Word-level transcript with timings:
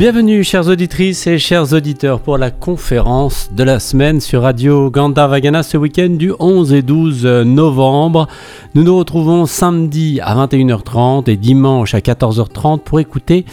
Bienvenue 0.00 0.42
chères 0.44 0.66
auditrices 0.66 1.26
et 1.26 1.38
chers 1.38 1.74
auditeurs 1.74 2.20
pour 2.20 2.38
la 2.38 2.50
conférence 2.50 3.50
de 3.52 3.62
la 3.62 3.78
semaine 3.78 4.18
sur 4.22 4.40
Radio 4.40 4.90
Gandavagana 4.90 5.62
ce 5.62 5.76
week-end 5.76 6.08
du 6.08 6.32
11 6.38 6.72
et 6.72 6.80
12 6.80 7.26
novembre. 7.44 8.26
Nous 8.74 8.82
nous 8.82 8.96
retrouvons 8.96 9.44
samedi 9.44 10.18
à 10.22 10.34
21h30 10.34 11.28
et 11.28 11.36
dimanche 11.36 11.92
à 11.92 11.98
14h30 11.98 12.78
pour 12.78 12.98
écouter 12.98 13.44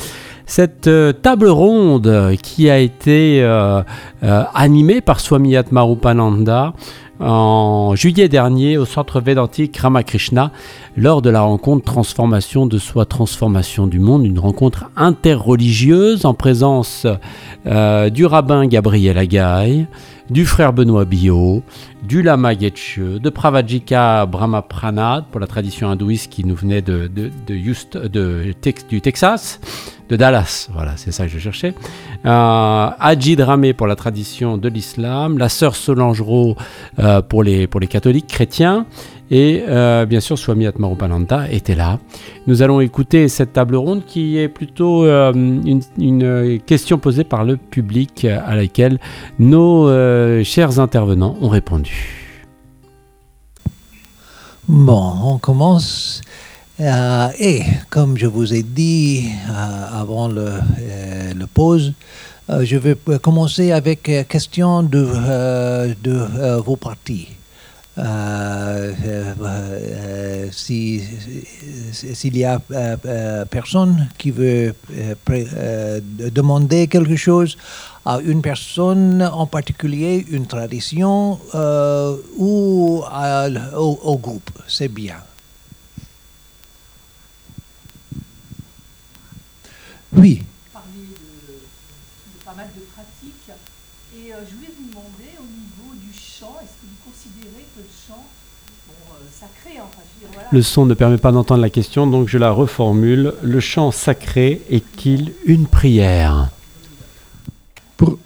cette 0.45 0.87
euh, 0.87 1.11
table 1.11 1.49
ronde 1.49 2.37
qui 2.41 2.69
a 2.69 2.79
été 2.79 3.43
euh, 3.43 3.81
euh, 4.23 4.43
animée 4.53 5.01
par 5.01 5.19
Swami 5.19 5.57
Atmarupananda 5.57 6.73
en 7.19 7.95
juillet 7.95 8.29
dernier 8.29 8.77
au 8.77 8.85
centre 8.85 9.19
védantique 9.19 9.77
Ramakrishna 9.77 10.51
lors 10.95 11.21
de 11.21 11.29
la 11.29 11.41
rencontre 11.41 11.85
Transformation 11.85 12.65
de 12.65 12.77
soi, 12.77 13.05
transformation 13.05 13.87
du 13.87 13.99
monde, 13.99 14.25
une 14.25 14.39
rencontre 14.39 14.89
interreligieuse 14.95 16.25
en 16.25 16.33
présence 16.33 17.07
euh, 17.65 18.09
du 18.09 18.25
rabbin 18.25 18.67
Gabriel 18.67 19.17
Agaï, 19.17 19.87
du 20.29 20.45
frère 20.45 20.73
Benoît 20.73 21.05
Bio, 21.05 21.63
du 22.03 22.21
lama 22.21 22.57
Getche, 22.57 22.99
de 22.99 23.29
Pravajika 23.29 24.25
Brahmapranad 24.25 25.25
pour 25.31 25.39
la 25.39 25.47
tradition 25.47 25.89
hindouiste 25.89 26.31
qui 26.31 26.45
nous 26.45 26.55
venait 26.55 26.81
de, 26.81 27.09
du 28.89 29.01
Texas, 29.01 29.59
de 30.09 30.15
Dallas, 30.15 30.69
voilà, 30.73 30.93
c'est 30.95 31.11
ça 31.11 31.25
que 31.25 31.29
je 31.29 31.39
cherchais. 31.39 31.73
Euh, 32.25 32.89
Ajid 32.99 33.41
Ramé 33.41 33.73
pour 33.73 33.87
la 33.87 33.95
tradition 33.95 34.57
de 34.57 34.69
l'islam, 34.69 35.37
la 35.37 35.49
sœur 35.49 35.75
Solange 35.75 36.23
euh, 36.99 37.21
pour, 37.21 37.43
les, 37.43 37.67
pour 37.67 37.79
les 37.79 37.87
catholiques 37.87 38.27
chrétiens, 38.27 38.85
et 39.29 39.63
euh, 39.67 40.05
bien 40.05 40.21
sûr, 40.21 40.37
Swami 40.37 40.65
Atmarupananda 40.67 41.51
était 41.51 41.75
là. 41.75 41.99
Nous 42.47 42.61
allons 42.61 42.79
écouter 42.79 43.27
cette 43.27 43.51
table 43.51 43.75
ronde 43.75 44.05
qui 44.05 44.37
est 44.37 44.47
plutôt 44.47 45.03
euh, 45.03 45.33
une, 45.33 46.59
question 46.65 46.97
posée 46.97 47.25
par 47.25 47.43
le 47.43 47.57
public 47.57 48.25
à 48.25 48.55
laquelle 48.55 48.99
nos 49.39 49.87
chers 50.43 50.79
intervenants 50.79 51.35
ont 51.41 51.49
répondu. 51.49 52.27
Bon, 54.69 55.13
on 55.23 55.37
commence. 55.37 56.21
Et 56.79 57.63
comme 57.89 58.17
je 58.17 58.27
vous 58.27 58.53
ai 58.53 58.63
dit 58.63 59.29
avant 59.93 60.27
le, 60.27 60.51
le 61.35 61.47
pause, 61.47 61.93
je 62.49 62.77
vais 62.77 62.95
commencer 63.21 63.71
avec 63.71 64.07
la 64.07 64.23
question 64.23 64.83
de, 64.83 66.59
vos 66.59 66.75
partis. 66.75 67.29
Euh, 67.97 68.93
euh, 69.07 69.33
euh, 69.41 70.47
si 70.51 71.01
s'il 71.91 72.37
y 72.37 72.45
a 72.45 72.61
personne 73.49 74.09
qui 74.19 74.29
veut 74.29 74.75
demander 76.19 76.87
quelque 76.87 77.15
chose 77.15 77.57
à 78.05 78.19
une 78.19 78.43
personne 78.43 79.27
en 79.33 79.47
particulier, 79.47 80.25
une 80.29 80.45
tradition 80.45 81.39
ou 82.37 83.03
au, 83.03 84.17
groupe, 84.17 84.51
c'est 84.67 84.89
bien. 84.89 85.15
Oui. 90.17 90.41
Le 100.51 100.61
son 100.61 100.85
ne 100.85 100.93
permet 100.93 101.17
pas 101.17 101.31
d'entendre 101.31 101.61
la 101.61 101.69
question, 101.69 102.07
donc 102.07 102.27
je 102.27 102.37
la 102.37 102.51
reformule. 102.51 103.33
Le 103.43 103.59
chant 103.59 103.91
sacré 103.91 104.61
est-il 104.69 105.33
une 105.45 105.67
prière? 105.67 106.49
Pour, 107.97 108.17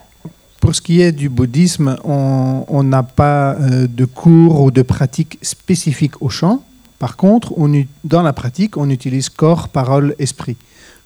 pour, 0.59 0.75
ce 0.75 0.81
qui 0.81 1.01
est 1.01 1.11
du 1.11 1.29
bouddhisme, 1.29 1.97
on 2.03 2.83
n'a 2.83 3.03
pas 3.03 3.55
euh, 3.55 3.87
de 3.87 4.05
cours 4.05 4.61
ou 4.61 4.71
de 4.71 4.81
pratique 4.81 5.39
spécifique 5.41 6.21
au 6.21 6.29
chant. 6.29 6.63
Par 6.99 7.17
contre, 7.17 7.57
on, 7.57 7.83
dans 8.03 8.21
la 8.21 8.33
pratique, 8.33 8.77
on 8.77 8.89
utilise 8.89 9.29
corps, 9.29 9.69
parole, 9.69 10.15
esprit 10.19 10.55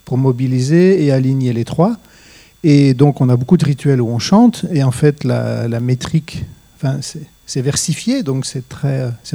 pour 0.05 0.17
mobiliser 0.17 1.03
et 1.03 1.11
aligner 1.11 1.51
les 1.51 1.65
trois. 1.65 1.97
Et 2.63 2.93
donc, 2.93 3.21
on 3.21 3.29
a 3.29 3.35
beaucoup 3.35 3.57
de 3.57 3.65
rituels 3.65 4.01
où 4.01 4.09
on 4.09 4.19
chante. 4.19 4.65
Et 4.71 4.83
en 4.83 4.91
fait, 4.91 5.23
la, 5.23 5.79
métrique, 5.79 6.45
enfin, 6.77 6.99
c'est 7.45 7.61
versifié, 7.61 8.23
donc 8.23 8.45
c'est 8.45 8.65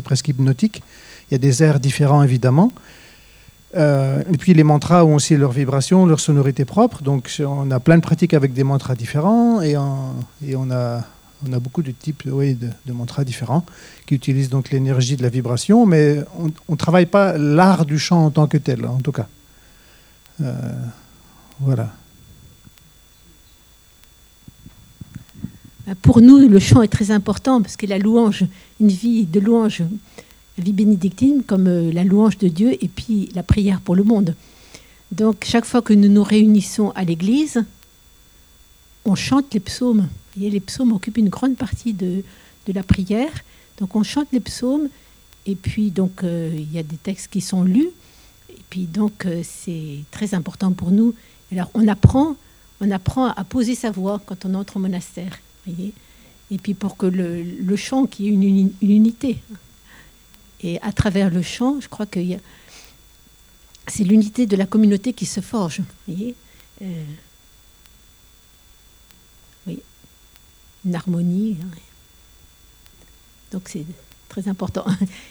presque 0.02 0.28
hypnotique. 0.28 0.82
Il 1.30 1.34
y 1.34 1.36
a 1.36 1.38
des 1.38 1.62
airs 1.62 1.78
différents, 1.78 2.22
évidemment. 2.22 2.72
Euh, 3.76 4.22
et 4.32 4.36
puis 4.36 4.52
les 4.52 4.64
mantras 4.64 5.04
ont 5.04 5.14
aussi 5.14 5.36
leur 5.36 5.52
vibration, 5.52 6.06
leur 6.06 6.18
sonorité 6.18 6.64
propre. 6.64 7.02
Donc 7.02 7.30
on 7.40 7.70
a 7.70 7.78
plein 7.78 7.96
de 7.96 8.02
pratiques 8.02 8.34
avec 8.34 8.52
des 8.52 8.64
mantras 8.64 8.94
différents 8.94 9.60
et, 9.60 9.76
on, 9.76 10.70
a, 10.72 11.04
beaucoup 11.60 11.82
de 11.82 11.92
types 11.92 12.26
de, 12.26 12.92
mantras 12.92 13.24
différents 13.24 13.64
qui 14.06 14.14
utilisent 14.14 14.50
donc 14.50 14.70
l'énergie 14.70 15.16
de 15.16 15.22
la 15.22 15.28
vibration, 15.28 15.86
mais 15.86 16.18
on 16.36 16.72
ne 16.72 16.76
travaille 16.76 17.06
pas 17.06 17.38
l'art 17.38 17.86
du 17.86 17.98
chant 17.98 18.26
en 18.26 18.30
tant 18.30 18.48
que 18.48 18.58
tel, 18.58 18.84
en 18.86 18.98
tout 18.98 19.12
cas. 19.12 19.28
Euh, 20.40 20.72
voilà. 21.60 21.92
Pour 26.02 26.20
nous, 26.20 26.38
le 26.38 26.58
chant 26.58 26.82
est 26.82 26.88
très 26.88 27.10
important 27.10 27.60
parce 27.60 27.76
que 27.76 27.86
la 27.86 27.98
louange, 27.98 28.44
une 28.80 28.88
vie 28.88 29.26
de 29.26 29.40
louange 29.40 29.82
vie 30.60 30.72
bénédictine 30.72 31.42
comme 31.42 31.66
euh, 31.66 31.92
la 31.92 32.04
louange 32.04 32.38
de 32.38 32.48
Dieu 32.48 32.76
et 32.80 32.88
puis 32.88 33.30
la 33.34 33.42
prière 33.42 33.80
pour 33.80 33.96
le 33.96 34.04
monde. 34.04 34.34
Donc 35.10 35.44
chaque 35.44 35.64
fois 35.64 35.82
que 35.82 35.92
nous 35.92 36.08
nous 36.08 36.22
réunissons 36.22 36.90
à 36.90 37.04
l'église, 37.04 37.64
on 39.04 39.14
chante 39.14 39.52
les 39.54 39.60
psaumes. 39.60 40.08
Et 40.40 40.48
les 40.48 40.60
psaumes 40.60 40.92
occupent 40.92 41.18
une 41.18 41.28
grande 41.28 41.56
partie 41.56 41.92
de, 41.92 42.22
de 42.66 42.72
la 42.72 42.82
prière. 42.82 43.32
Donc 43.78 43.96
on 43.96 44.02
chante 44.02 44.28
les 44.32 44.40
psaumes 44.40 44.88
et 45.46 45.54
puis 45.56 45.90
donc 45.90 46.22
euh, 46.22 46.50
il 46.54 46.72
y 46.72 46.78
a 46.78 46.82
des 46.82 46.96
textes 46.96 47.28
qui 47.30 47.40
sont 47.40 47.64
lus. 47.64 47.88
Puis 48.70 48.86
donc 48.86 49.26
euh, 49.26 49.42
c'est 49.44 49.98
très 50.10 50.34
important 50.34 50.72
pour 50.72 50.90
nous. 50.90 51.14
Alors 51.52 51.70
on 51.74 51.86
apprend, 51.88 52.36
on 52.80 52.90
apprend 52.90 53.26
à 53.28 53.44
poser 53.44 53.74
sa 53.74 53.90
voix 53.90 54.20
quand 54.24 54.44
on 54.44 54.54
entre 54.54 54.76
au 54.76 54.80
monastère. 54.80 55.38
Et 55.68 56.58
puis 56.58 56.74
pour 56.74 56.96
que 56.96 57.06
le, 57.06 57.42
le 57.42 57.76
chant 57.76 58.06
qui 58.06 58.26
est 58.26 58.30
une, 58.30 58.42
une 58.42 58.90
unité. 58.90 59.38
Et 60.62 60.80
à 60.82 60.92
travers 60.92 61.30
le 61.30 61.42
chant, 61.42 61.80
je 61.80 61.88
crois 61.88 62.06
que 62.06 62.20
c'est 63.86 64.04
l'unité 64.04 64.46
de 64.46 64.56
la 64.56 64.66
communauté 64.66 65.12
qui 65.12 65.26
se 65.26 65.40
forge. 65.40 65.80
Euh, 66.08 67.04
oui, 69.66 69.80
une 70.84 70.94
harmonie. 70.94 71.56
Hein. 71.62 71.76
Donc 73.52 73.68
c'est 73.68 73.84
très 74.28 74.48
important. 74.48 74.86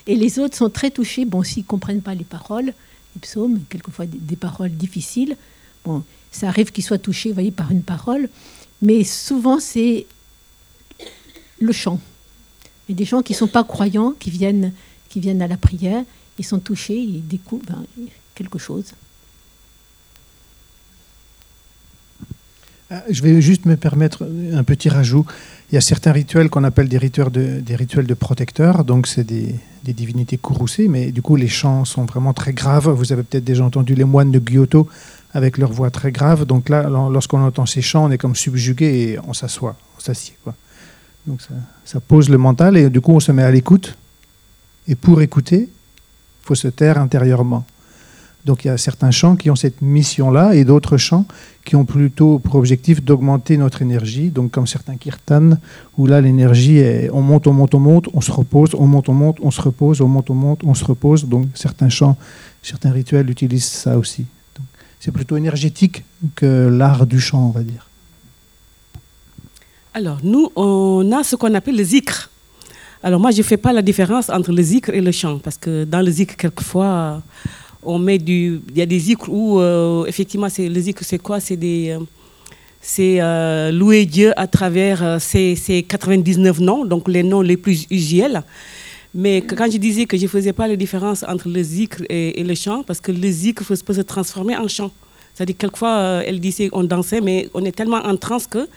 Et 0.07 0.16
les 0.16 0.39
autres 0.39 0.57
sont 0.57 0.69
très 0.69 0.91
touchés. 0.91 1.25
Bon, 1.25 1.44
s'ils 1.44 1.63
ne 1.63 1.67
comprennent 1.67 2.01
pas 2.01 2.16
les 2.16 2.25
paroles, 2.25 2.73
les 3.16 3.22
psaumes, 3.22 3.62
quelquefois 3.70 4.06
des, 4.06 4.36
paroles 4.36 4.72
difficiles, 4.72 5.36
bon, 5.86 6.03
ça 6.31 6.47
arrive 6.47 6.72
qu'ils 6.72 6.84
soient 6.84 7.00
touchés, 7.00 7.31
voyez, 7.31 7.52
par 7.52 7.72
une 7.72 7.84
parole. 7.84 8.30
Mais 8.81 9.03
souvent, 9.03 9.59
c'est 9.59 10.06
le 11.59 11.72
chant. 11.72 12.00
Et 12.88 12.94
des 12.94 13.06
gens 13.06 13.22
qui 13.22 13.34
ne 13.34 13.38
sont 13.38 13.47
pas 13.47 13.64
croyants, 13.64 14.14
qui 14.20 14.30
viennent 14.30 14.74
qui 15.09 15.20
viennent 15.20 15.42
à 15.42 15.47
la 15.47 15.58
prière, 15.58 16.03
ils 16.38 16.46
sont 16.46 16.59
touchés, 16.59 16.97
ils 16.97 17.28
découvrent 17.28 17.66
ben, 17.66 17.84
quelque 18.36 18.59
chose. 18.59 18.94
Euh, 22.91 23.00
je 23.09 23.22
vais 23.22 23.41
juste 23.41 23.66
me 23.66 23.76
permettre 23.76 24.30
un 24.53 24.64
petit 24.64 24.90
rajout. 24.90 25.26
Il 25.72 25.75
y 25.75 25.78
a 25.78 25.82
certains 25.82 26.11
rituels 26.11 26.49
qu'on 26.49 26.64
appelle 26.64 26.90
des 26.90 26.97
rituels 26.97 27.29
de, 27.29 27.59
des 27.59 27.76
rituels 27.76 28.08
de 28.08 28.14
protecteurs, 28.16 28.84
donc 28.84 29.05
c'est 29.05 29.23
des, 29.23 29.55
divinités 29.84 30.38
courroucées, 30.38 30.88
mais 30.88 31.11
du 31.11 31.23
coup 31.23 31.35
les 31.35 31.47
chants 31.47 31.84
sont 31.84 32.05
vraiment 32.05 32.34
très 32.34 32.53
graves. 32.53 32.90
Vous 32.90 33.11
avez 33.11 33.23
peut-être 33.23 33.43
déjà 33.43 33.64
entendu 33.64 33.96
les 33.96 34.03
moines 34.03 34.29
de 34.29 34.40
Kyoto 34.40 34.88
avec 35.34 35.58
leur 35.58 35.72
voix 35.72 35.90
très 35.90 36.11
grave. 36.11 36.46
Donc 36.46 36.70
là, 36.70 36.88
lorsqu'on 36.90 37.41
entend 37.41 37.66
ces 37.66 37.82
chants, 37.82 38.05
on 38.05 38.11
est 38.11 38.20
comme 38.20 38.35
subjugué 38.35 38.85
et 38.85 39.20
on 39.28 39.34
s'assoit, 39.34 39.76
on 39.97 39.99
s'assied. 39.99 40.35
Donc 41.26 41.41
ça, 41.41 41.55
ça, 41.85 41.99
pose 41.99 42.29
le 42.29 42.38
mental 42.38 42.78
et 42.78 42.90
du 42.90 43.02
coup 43.02 43.14
on 43.14 43.20
se 43.20 43.32
met 43.32 43.43
à 43.43 43.49
l'écoute 43.49 43.96
et 44.88 44.96
pour 44.96 45.22
écouter, 45.22 45.70
il 45.70 46.46
faut 46.46 46.55
se 46.55 46.67
taire 46.67 46.99
intérieurement. 46.99 47.66
Donc 48.49 48.66
il 48.66 48.69
y 48.69 48.72
a 48.72 48.79
certains 48.79 49.11
chants 49.11 49.35
qui 49.35 49.51
ont 49.51 49.55
cette 49.55 49.79
mission-là 49.84 50.55
et 50.55 50.66
d'autres 50.66 50.97
chants 50.97 51.25
qui 51.63 51.75
ont 51.75 51.85
plutôt 51.85 52.40
pour 52.40 52.55
objectif 52.55 53.03
d'augmenter 53.03 53.57
notre 53.57 53.84
énergie. 53.84 54.31
Donc 54.31 54.49
comme 54.49 54.66
certains 54.66 54.97
kirtans, 54.97 55.51
où 55.99 56.07
là 56.07 56.19
l'énergie 56.19 56.78
est 56.78 57.11
on 57.13 57.22
monte, 57.22 57.46
on 57.46 57.53
monte, 57.53 57.75
on 57.75 57.79
monte, 57.79 58.07
on 58.11 58.22
se 58.22 58.31
repose, 58.31 58.72
on 58.73 58.87
monte, 58.87 59.07
on 59.07 59.13
monte, 59.13 59.37
on 59.43 59.51
se 59.51 59.61
repose, 59.61 60.01
on 60.01 60.07
monte, 60.07 60.31
on 60.31 60.34
monte, 60.34 60.61
on 60.63 60.73
se 60.73 60.84
repose. 60.84 61.25
Donc 61.25 61.46
certains 61.53 61.90
chants, 61.90 62.17
certains 62.63 62.90
rituels 62.90 63.29
utilisent 63.29 63.66
ça 63.66 63.99
aussi. 63.99 64.25
C'est 64.99 65.11
plutôt 65.11 65.37
énergétique 65.37 66.03
que 66.34 66.69
l'art 66.69 67.05
du 67.05 67.19
chant, 67.19 67.49
on 67.49 67.52
va 67.52 67.61
dire. 67.61 67.87
Alors 69.93 70.17
nous, 70.23 70.49
on 70.55 71.11
a 71.11 71.23
ce 71.23 71.35
qu'on 71.35 71.53
appelle 71.53 71.78
le 71.78 71.84
zikr. 71.84 72.31
Alors 73.03 73.19
moi, 73.19 73.29
je 73.29 73.37
ne 73.37 73.43
fais 73.43 73.57
pas 73.57 73.73
la 73.73 73.84
différence 73.84 74.28
entre 74.31 74.52
le 74.52 74.63
zikr 74.63 74.90
et 74.90 75.02
le 75.02 75.11
chant, 75.11 75.37
parce 75.37 75.59
que 75.59 75.84
dans 75.84 76.02
le 76.02 76.09
zikr, 76.09 76.35
quelquefois, 76.35 77.22
on 77.84 77.99
met 77.99 78.17
du... 78.17 78.61
Il 78.70 78.78
y 78.78 78.81
a 78.81 78.85
des 78.85 78.99
zikr 78.99 79.29
où, 79.29 79.59
euh, 79.59 80.05
effectivement, 80.05 80.49
c'est, 80.49 80.67
le 80.67 80.79
zikr, 80.79 81.03
c'est 81.03 81.20
quoi? 81.20 81.40
C'est 81.40 81.58
des... 81.58 81.90
Euh, 81.90 81.99
c'est 82.81 83.17
euh, 83.20 83.72
louer 83.72 84.05
Dieu 84.05 84.31
à 84.40 84.47
travers 84.47 85.03
euh, 85.03 85.20
ces, 85.20 85.85
99 85.87 86.61
noms, 86.61 86.85
donc 86.85 87.09
les 87.09 87.23
noms 87.23 87.41
les 87.41 87.58
plus 87.58 87.85
usuels. 87.91 88.41
Mais 89.14 89.41
quand 89.41 89.70
je 89.70 89.78
disais 89.78 90.05
que 90.05 90.16
je 90.16 90.23
ne 90.23 90.28
faisais 90.29 90.53
pas 90.53 90.67
la 90.67 90.78
différence 90.78 91.23
entre 91.28 91.49
le 91.49 91.61
zikr 91.61 92.03
et, 92.09 92.41
le 92.41 92.55
chant, 92.55 92.84
parce 92.84 93.02
que 93.02 93.11
le 93.11 93.29
zikr 93.29 93.66
peut, 93.66 93.93
se 93.93 94.02
transformer 94.02 94.55
en 94.55 94.67
chant. 94.67 94.91
C'est-à-dire, 95.34 95.58
quelquefois, 95.58 96.22
elle 96.26 96.40
disait 96.40 96.70
on 96.72 96.84
dansait, 96.84 97.20
mais 97.20 97.49
on 97.53 97.66
est 97.66 97.72
tellement 97.72 97.97
en 97.97 98.16
transe 98.16 98.47
que. 98.47 98.67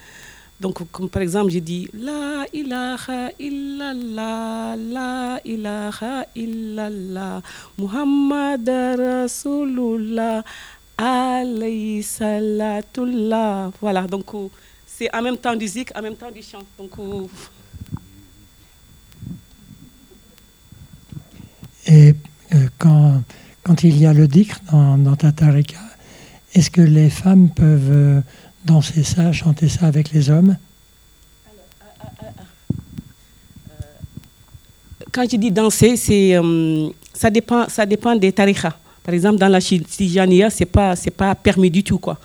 Donc, 0.63 0.79
comme 0.93 1.09
par 1.09 1.21
exemple, 1.21 1.51
j'ai 1.51 1.59
dit 1.59 1.89
La 1.93 2.45
ilaha 2.53 3.31
illallah, 3.37 4.77
la 4.77 5.39
ilaha 5.43 6.25
illallah, 6.33 7.41
Muhammad 7.77 8.69
Rasulullah. 8.97 10.41
Alayhi 10.97 12.01
salatullah. 12.01 13.71
Voilà, 13.81 14.03
donc 14.07 14.33
euh, 14.35 14.47
c'est 14.87 15.13
en 15.13 15.21
même 15.21 15.35
temps 15.35 15.53
du 15.53 15.67
zik, 15.67 15.91
en 15.97 16.01
même 16.01 16.15
temps 16.15 16.31
du 16.31 16.41
chant. 16.41 16.63
Donc, 16.77 16.91
euh, 16.97 17.27
Et 21.87 22.15
euh, 22.53 22.69
quand, 22.77 23.21
quand 23.63 23.83
il 23.83 23.97
y 23.97 24.05
a 24.05 24.13
le 24.13 24.29
dhikr 24.29 24.61
dans, 24.71 24.97
dans 24.97 25.17
ta 25.17 25.33
est-ce 26.53 26.69
que 26.69 26.81
les 26.81 27.09
femmes 27.09 27.49
peuvent 27.49 28.23
danser 28.65 29.03
ça, 29.03 29.31
chanter 29.31 29.69
ça 29.69 29.87
avec 29.87 30.11
les 30.11 30.29
hommes 30.29 30.57
Quand 35.11 35.29
je 35.29 35.37
dis 35.37 35.51
danser, 35.51 35.95
c'est, 35.95 36.35
ça, 37.13 37.29
dépend, 37.29 37.69
ça 37.69 37.85
dépend 37.85 38.15
des 38.15 38.31
tarikhas. 38.31 38.73
Par 39.03 39.13
exemple, 39.13 39.37
dans 39.37 39.47
la 39.47 39.61
Tijaniya, 39.61 40.49
ce 40.49 40.59
n'est 40.61 40.65
pas, 40.65 40.95
pas 41.15 41.35
permis 41.35 41.69
du 41.69 41.83
tout. 41.83 41.99
Quoi. 41.99 42.17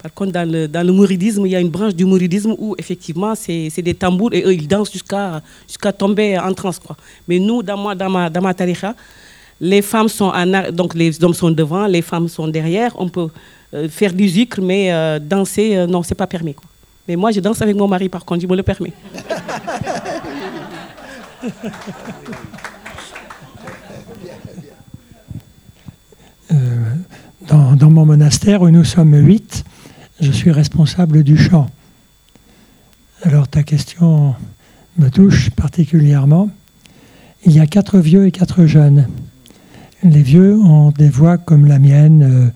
Par 0.00 0.14
contre, 0.14 0.30
dans 0.32 0.48
le, 0.48 0.68
dans 0.68 0.86
le 0.86 0.92
mouridisme, 0.92 1.44
il 1.46 1.52
y 1.52 1.56
a 1.56 1.60
une 1.60 1.70
branche 1.70 1.94
du 1.94 2.04
mouridisme 2.04 2.54
où, 2.56 2.76
effectivement, 2.78 3.34
c'est 3.34 3.82
des 3.82 3.94
tambours 3.94 4.32
et 4.32 4.44
eux, 4.44 4.54
ils 4.54 4.68
dansent 4.68 4.92
jusqu'à 4.92 5.42
jusqu'à 5.66 5.92
tomber 5.92 6.38
en 6.38 6.54
transe. 6.54 6.78
Quoi. 6.78 6.96
Mais 7.26 7.40
nous, 7.40 7.62
dans, 7.64 7.76
moi, 7.76 7.96
dans, 7.96 8.08
ma, 8.08 8.30
dans 8.30 8.40
ma 8.40 8.54
tariqa, 8.54 8.94
les 9.60 9.82
femmes 9.82 10.08
sont 10.08 10.26
en 10.26 10.70
donc 10.70 10.94
les 10.94 11.22
hommes 11.24 11.34
sont 11.34 11.50
devant, 11.50 11.86
les 11.88 12.02
femmes 12.02 12.28
sont 12.28 12.46
derrière. 12.46 12.92
On 12.96 13.08
peut 13.08 13.22
euh, 13.22 13.28
faire 13.88 14.12
du 14.12 14.28
zikr, 14.28 14.60
mais 14.62 14.92
euh, 14.92 15.18
danser, 15.18 15.76
euh, 15.76 15.86
non, 15.86 16.02
ce 16.02 16.10
n'est 16.10 16.16
pas 16.16 16.26
permis. 16.26 16.54
Mais 17.06 17.16
moi, 17.16 17.30
je 17.30 17.40
danse 17.40 17.60
avec 17.62 17.76
mon 17.76 17.88
mari, 17.88 18.08
par 18.08 18.24
contre, 18.24 18.42
je 18.42 18.46
me 18.46 18.56
le 18.56 18.62
permets. 18.62 18.92
Euh, 26.50 26.94
dans, 27.46 27.90
mon 27.90 28.06
monastère 28.06 28.62
où 28.62 28.70
nous 28.70 28.84
sommes 28.84 29.14
huit, 29.14 29.64
je 30.20 30.32
suis 30.32 30.50
responsable 30.50 31.22
du 31.22 31.36
chant. 31.36 31.68
Alors 33.22 33.48
ta 33.48 33.62
question 33.62 34.34
me 34.96 35.10
touche 35.10 35.50
particulièrement. 35.50 36.50
Il 37.44 37.52
y 37.52 37.60
a 37.60 37.66
quatre 37.66 37.98
vieux 37.98 38.26
et 38.26 38.32
quatre 38.32 38.64
jeunes. 38.66 39.08
Les 40.02 40.22
vieux 40.22 40.58
ont 40.58 40.90
des 40.90 41.08
voix 41.08 41.38
comme 41.38 41.66
la 41.66 41.78
mienne, 41.78 42.22
euh, 42.22 42.50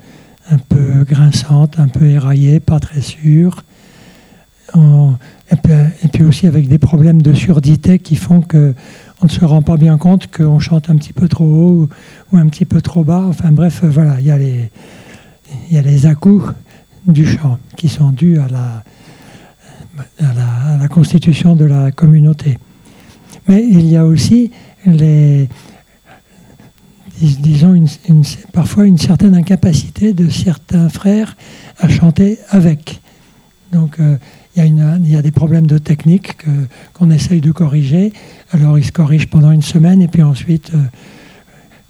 un 0.52 0.58
peu 0.58 1.04
grinçantes, 1.04 1.78
un 1.78 1.88
peu 1.88 2.06
éraillées, 2.06 2.60
pas 2.60 2.78
très 2.78 3.00
sûres. 3.00 3.64
et, 4.74 6.08
puis, 6.12 6.22
aussi 6.22 6.46
avec 6.46 6.68
des 6.68 6.78
problèmes 6.78 7.22
de 7.22 7.32
surdité 7.32 7.98
qui 7.98 8.16
font 8.16 8.40
que 8.40 8.74
on 9.22 9.26
ne 9.26 9.30
se 9.30 9.44
rend 9.44 9.62
pas 9.62 9.76
bien 9.76 9.98
compte 9.98 10.26
qu'on 10.34 10.58
chante 10.58 10.90
un 10.90 10.96
petit 10.96 11.12
peu 11.12 11.28
trop 11.28 11.44
haut 11.44 11.88
ou, 12.32 12.36
un 12.36 12.46
petit 12.48 12.64
peu 12.64 12.80
trop 12.80 13.04
bas. 13.04 13.24
Enfin 13.28 13.52
bref, 13.52 13.84
voilà, 13.84 14.16
il 14.18 14.26
y 14.26 14.30
a 14.30 14.38
les, 14.38 14.70
y 15.70 15.78
a 15.78 15.82
les 15.82 16.06
du 17.06 17.26
chant 17.26 17.58
qui 17.76 17.88
sont 17.88 18.10
dus 18.10 18.38
à 18.38 18.48
la, 18.48 18.84
à 20.18 20.78
la, 20.78 20.88
constitution 20.88 21.56
de 21.56 21.64
la 21.64 21.90
communauté. 21.92 22.58
Mais 23.48 23.64
il 23.68 23.86
y 23.86 23.96
a 23.96 24.04
aussi 24.04 24.50
les, 24.86 25.48
disons, 27.26 27.84
parfois 28.52 28.86
une 28.86 28.98
certaine 28.98 29.34
incapacité 29.34 30.12
de 30.12 30.28
certains 30.28 30.88
frères 30.88 31.36
à 31.78 31.88
chanter 31.88 32.38
avec. 32.50 33.00
Donc, 33.72 33.98
euh, 34.00 34.16
il 34.56 35.10
y, 35.10 35.16
a 35.16 35.22
des 35.22 35.30
problèmes 35.30 35.66
de 35.66 35.78
technique 35.78 36.36
qu'on 36.92 37.10
essaye 37.10 37.40
de 37.40 37.52
corriger. 37.52 38.12
Alors 38.52 38.78
ils 38.78 38.84
se 38.84 38.92
corrigent 38.92 39.28
pendant 39.28 39.50
une 39.50 39.62
semaine 39.62 40.02
et 40.02 40.08
puis 40.08 40.22
ensuite, 40.22 40.72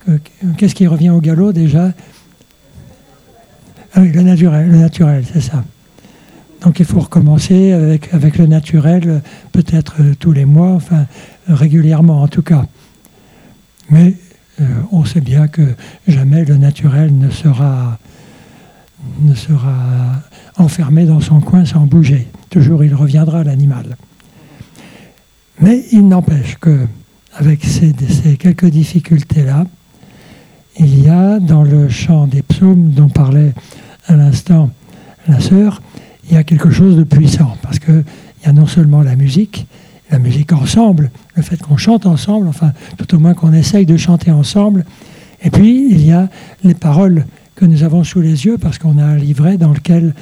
euh, 0.08 0.18
qu'est-ce 0.56 0.76
qui 0.76 0.86
revient 0.86 1.10
au 1.10 1.20
galop 1.20 1.52
déjà? 1.52 1.92
Ah 3.94 4.00
oui, 4.00 4.12
le 4.12 4.22
naturel, 4.22 4.70
le 4.70 4.78
naturel, 4.78 5.24
c'est 5.32 5.40
ça. 5.40 5.64
Donc 6.60 6.78
il 6.78 6.86
faut 6.86 7.00
recommencer 7.00 7.72
avec, 7.72 8.14
avec 8.14 8.38
le 8.38 8.46
naturel, 8.46 9.22
peut-être 9.50 9.96
euh, 10.00 10.14
tous 10.16 10.30
les 10.30 10.44
mois, 10.44 10.70
enfin 10.70 11.06
régulièrement 11.48 12.22
en 12.22 12.28
tout 12.28 12.42
cas. 12.42 12.64
Mais 13.90 14.14
euh, 14.62 14.66
on 14.92 15.04
sait 15.04 15.20
bien 15.20 15.48
que 15.48 15.62
jamais 16.06 16.44
le 16.44 16.56
naturel 16.56 17.12
ne 17.16 17.30
sera, 17.30 17.98
enfermé 20.56 21.06
dans 21.06 21.20
son 21.20 21.40
coin 21.40 21.64
sans 21.64 21.86
bouger. 21.86 22.28
Toujours 22.50 22.84
il 22.84 22.94
reviendra 22.94 23.42
l'animal. 23.44 23.96
Mais 25.60 25.84
il 25.92 26.08
n'empêche 26.08 26.56
que, 26.58 26.86
avec 27.34 27.64
ces, 27.64 27.92
quelques 28.38 28.66
difficultés-là, 28.66 29.66
il 30.78 31.04
y 31.04 31.08
a 31.08 31.38
dans 31.38 31.62
le 31.62 31.88
chant 31.88 32.26
des 32.26 32.42
psaumes 32.42 32.90
dont 32.90 33.08
parlait 33.08 33.52
à 34.06 34.16
l'instant 34.16 34.70
la 35.28 35.40
sœur, 35.40 35.82
il 36.24 36.34
y 36.34 36.36
a 36.36 36.44
quelque 36.44 36.70
chose 36.70 36.96
de 36.96 37.04
puissant, 37.04 37.56
parce 37.62 37.78
qu'il 37.78 38.04
y 38.44 38.48
a 38.48 38.52
non 38.52 38.66
seulement 38.66 39.02
la 39.02 39.16
musique, 39.16 39.66
la 40.12 40.18
musique 40.18 40.52
ensemble, 40.52 41.10
le 41.34 41.42
fait 41.42 41.56
qu'on 41.56 41.78
chante 41.78 42.04
ensemble, 42.04 42.46
enfin 42.46 42.72
tout 42.98 43.16
au 43.16 43.18
moins 43.18 43.32
qu'on 43.32 43.52
essaye 43.52 43.86
de 43.86 43.96
chanter 43.96 44.30
ensemble, 44.30 44.84
et 45.42 45.50
puis 45.50 45.88
il 45.90 46.06
y 46.06 46.12
a 46.12 46.28
les 46.62 46.74
paroles 46.74 47.24
que 47.56 47.64
nous 47.64 47.82
avons 47.82 48.04
sous 48.04 48.20
les 48.20 48.44
yeux, 48.44 48.58
parce 48.58 48.78
qu'on 48.78 48.98
a 48.98 49.04
un 49.04 49.16
livret 49.16 49.56
dans 49.56 49.72
lequel 49.72 50.14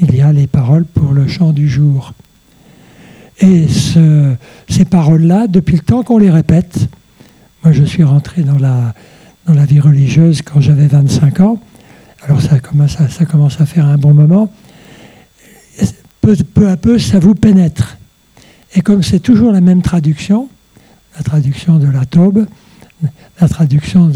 il 0.00 0.14
y 0.14 0.20
a 0.20 0.32
les 0.32 0.46
paroles 0.46 0.84
pour 0.84 1.12
le 1.12 1.26
chant 1.26 1.52
du 1.52 1.68
jour. 1.68 2.12
Et 3.40 3.66
ces 3.68 4.84
paroles-là, 4.84 5.46
depuis 5.46 5.76
le 5.76 5.82
temps 5.82 6.02
qu'on 6.02 6.18
les 6.18 6.30
répète, 6.30 6.88
moi 7.64 7.72
je 7.72 7.84
suis 7.84 8.04
rentré 8.04 8.42
dans 8.42 8.58
la, 8.58 8.94
vie 9.64 9.80
religieuse 9.80 10.42
quand 10.42 10.60
j'avais 10.60 10.88
25 10.88 11.40
ans, 11.40 11.58
alors 12.26 12.42
ça 12.42 12.58
commence, 12.58 13.00
à, 13.00 13.66
faire 13.66 13.86
un 13.86 13.96
bon 13.96 14.12
moment, 14.12 14.52
peu 16.52 16.68
à 16.68 16.76
peu 16.76 16.98
ça 16.98 17.18
vous 17.18 17.34
pénètre. 17.34 17.97
Et 18.74 18.82
comme 18.82 19.02
c'est 19.02 19.20
toujours 19.20 19.52
la 19.52 19.60
même 19.60 19.82
traduction, 19.82 20.48
la 21.16 21.22
traduction 21.22 21.78
de 21.78 21.88
la 21.88 22.04
Taube, 22.04 22.46
la 23.40 23.48
traduction 23.48 24.10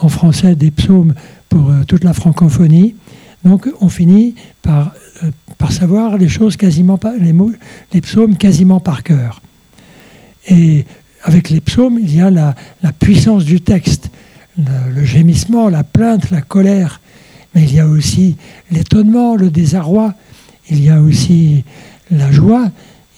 en 0.00 0.08
français 0.08 0.54
des 0.54 0.70
psaumes 0.70 1.14
pour 1.48 1.70
euh, 1.70 1.82
toute 1.84 2.04
la 2.04 2.12
francophonie, 2.12 2.94
donc 3.44 3.68
on 3.80 3.88
finit 3.88 4.34
par, 4.62 4.92
euh, 5.22 5.30
savoir 5.70 6.16
les 6.16 6.28
choses 6.28 6.56
quasiment 6.56 6.98
pas, 6.98 7.14
les 7.92 8.00
psaumes 8.00 8.36
quasiment 8.36 8.80
par 8.80 9.02
cœur. 9.02 9.42
Et 10.48 10.86
avec 11.22 11.50
les 11.50 11.60
psaumes, 11.60 11.98
il 12.00 12.14
y 12.14 12.20
a 12.20 12.30
la, 12.30 12.54
puissance 12.98 13.44
du 13.44 13.60
texte, 13.60 14.10
le, 14.56 15.04
gémissement, 15.04 15.68
la 15.68 15.84
plainte, 15.84 16.30
la 16.30 16.40
colère, 16.40 17.00
mais 17.54 17.64
il 17.64 17.74
y 17.74 17.80
a 17.80 17.86
aussi 17.86 18.36
l'étonnement, 18.70 19.36
le 19.36 19.50
désarroi, 19.50 20.14
il 20.70 20.82
y 20.82 20.90
a 20.90 21.00
aussi 21.00 21.64
la 22.10 22.30
joie, 22.32 22.70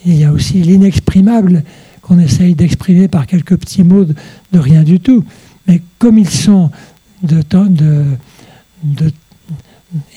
il 0.04 0.16
y 0.16 0.24
a 0.24 0.32
aussi 0.32 0.62
l'inexprimable 0.62 1.64
qu'on 2.02 2.18
essaye 2.18 2.54
d'exprimer 2.54 3.08
par 3.08 3.26
quelques 3.26 3.56
petits 3.56 3.82
mots 3.82 4.04
de, 4.04 4.58
rien 4.58 4.82
du 4.82 5.00
tout. 5.00 5.24
Mais 5.66 5.82
comme 5.98 6.18
ils 6.18 6.28
sont 6.28 6.70
de, 7.22 7.42
de, 7.42 8.04
de 8.82 9.12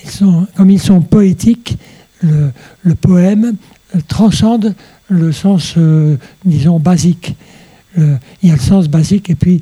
sont, 0.06 0.46
comme 0.56 0.70
ils 0.70 0.80
sont 0.80 1.00
poétiques, 1.00 1.76
le, 2.22 2.94
poème 2.94 3.54
transcende 4.08 4.74
le 5.08 5.32
sens, 5.32 5.74
euh, 5.76 6.16
disons, 6.44 6.80
basique. 6.80 7.36
il 7.96 8.18
y 8.42 8.50
a 8.50 8.54
le 8.54 8.60
sens 8.60 8.88
basique 8.88 9.28
et 9.28 9.34
puis 9.34 9.60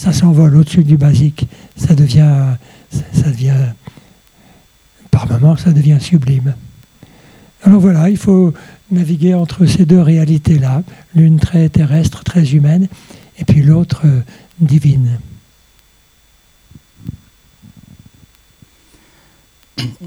ça 0.00 0.12
s'envole 0.12 0.56
au-dessus 0.56 0.84
du 0.84 0.96
basique. 0.96 1.46
Ça 1.76 1.94
devient, 1.94 2.56
ça, 2.90 3.30
devient, 3.30 3.66
par 5.10 5.26
moments, 5.28 5.56
ça 5.56 5.72
devient 5.72 5.98
sublime. 6.00 6.54
Alors 7.62 7.80
voilà, 7.80 8.08
il 8.08 8.16
faut 8.16 8.54
naviguer 8.90 9.34
entre 9.34 9.66
ces 9.66 9.84
deux 9.84 10.00
réalités-là, 10.00 10.82
l'une 11.14 11.38
très 11.38 11.68
terrestre, 11.68 12.24
très 12.24 12.52
humaine, 12.54 12.88
et 13.38 13.44
puis 13.44 13.62
l'autre 13.62 14.02
euh, 14.04 14.20
divine. 14.60 15.18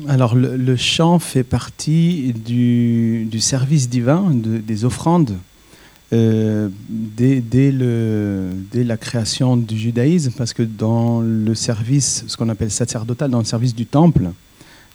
Alors, 0.07 0.35
le, 0.35 0.75
chant 0.75 1.19
fait 1.19 1.43
partie 1.43 2.33
du, 2.33 3.39
service 3.39 3.89
divin, 3.89 4.31
des 4.31 4.85
offrandes, 4.85 5.35
euh, 6.11 6.69
dès, 6.89 7.41
dès, 7.41 7.71
la 8.83 8.97
création 8.97 9.57
du 9.57 9.77
judaïsme, 9.77 10.31
parce 10.37 10.53
que 10.53 10.61
dans 10.61 11.21
le 11.21 11.55
service, 11.55 12.23
ce 12.27 12.37
qu'on 12.37 12.49
appelle 12.49 12.69
sacerdotal, 12.69 13.31
dans 13.31 13.39
le 13.39 13.45
service 13.45 13.73
du 13.73 13.87
temple, 13.87 14.29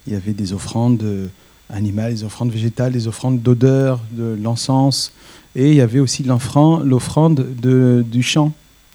il 0.06 0.12
y 0.12 0.16
avait 0.16 0.32
des 0.32 0.52
offrandes 0.52 1.30
animales, 1.70 2.12
les 2.12 2.24
offrandes 2.24 2.50
végétales, 2.50 2.92
les 2.92 3.08
offrandes 3.08 3.42
d'odeur, 3.42 4.00
de 4.12 4.38
l'encens. 4.42 5.12
Et 5.54 5.70
il 5.70 5.74
y 5.74 5.80
avait 5.80 6.00
aussi 6.00 6.22
l'offrande 6.22 7.46
du 7.60 8.22
chant. 8.22 8.52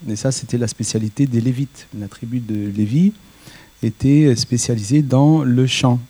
Et 0.08 0.16
ça, 0.16 0.32
c'était 0.32 0.58
la 0.58 0.68
spécialité 0.68 1.26
des 1.26 1.40
Lévites. 1.40 1.86
La 1.98 2.08
tribu 2.08 2.40
de 2.40 2.70
Lévi 2.76 3.12
était 3.82 4.34
spécialisée 4.36 5.02
dans 5.02 5.42
le 5.42 5.66
chant. 5.66 6.00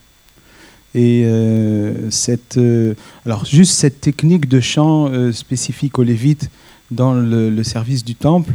Et 0.94 1.24
euh, 1.24 2.08
cette, 2.10 2.56
euh, 2.56 2.94
alors 3.26 3.44
juste 3.44 3.72
cette 3.72 4.00
technique 4.00 4.48
de 4.48 4.60
chant 4.60 5.08
euh, 5.08 5.32
spécifique 5.32 5.98
aux 5.98 6.04
Lévites 6.04 6.50
dans 6.92 7.14
le, 7.14 7.62
service 7.64 8.04
du 8.04 8.14
temple, 8.14 8.52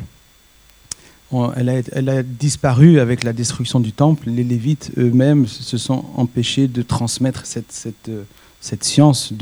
elle, 1.32 2.10
a, 2.10 2.24
disparu 2.24 3.00
avec 3.00 3.24
la 3.24 3.34
destruction 3.34 3.80
du 3.80 3.92
temple. 3.92 4.30
Les 4.30 4.44
Lévites 4.44 4.92
eux-mêmes 4.98 5.48
se 5.48 5.78
sont 5.78 6.06
empêchés 6.16 6.68
de 6.68 6.82
transmettre 6.82 7.46
cette, 7.46 7.72
cette 8.62 8.84
science. 8.84 9.34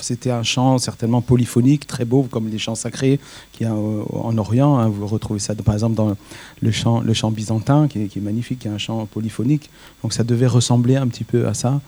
C'était 0.00 0.30
un 0.30 0.42
chant 0.42 0.78
certainement 0.78 1.22
polyphonique, 1.22 1.86
très 1.86 2.04
beau, 2.04 2.22
comme 2.30 2.48
les 2.48 2.58
chants 2.58 2.74
sacrés 2.74 3.18
qui 3.52 3.64
a 3.64 3.74
en 3.74 4.36
Orient. 4.38 4.78
Hein. 4.78 4.88
vous 4.88 5.06
retrouvez 5.06 5.40
ça 5.40 5.54
par 5.54 5.74
exemple 5.74 5.96
dans 5.96 6.16
le 6.60 6.70
chant, 6.70 7.30
byzantin, 7.30 7.88
qui 7.88 8.02
est, 8.02 8.06
qui 8.06 8.18
est, 8.18 8.22
magnifique, 8.22 8.60
qui 8.60 8.68
est 8.68 8.70
un 8.70 8.78
chant 8.78 9.06
polyphonique. 9.06 9.70
Donc 10.02 10.12
ça 10.12 10.24
devait 10.24 10.46
ressembler 10.46 10.96
un 10.96 11.08
petit 11.08 11.24
peu 11.24 11.46
à 11.46 11.54
ça. 11.54 11.80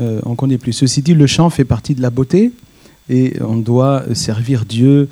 Euh, 0.00 0.20
on 0.24 0.36
connaît 0.36 0.58
plus. 0.58 0.72
Ceci 0.72 1.02
dit, 1.02 1.14
le 1.14 1.26
chant 1.26 1.50
fait 1.50 1.64
partie 1.64 1.94
de 1.94 2.02
la 2.02 2.10
beauté 2.10 2.52
et 3.08 3.34
on 3.40 3.56
doit 3.56 4.04
servir 4.14 4.64
Dieu 4.64 5.08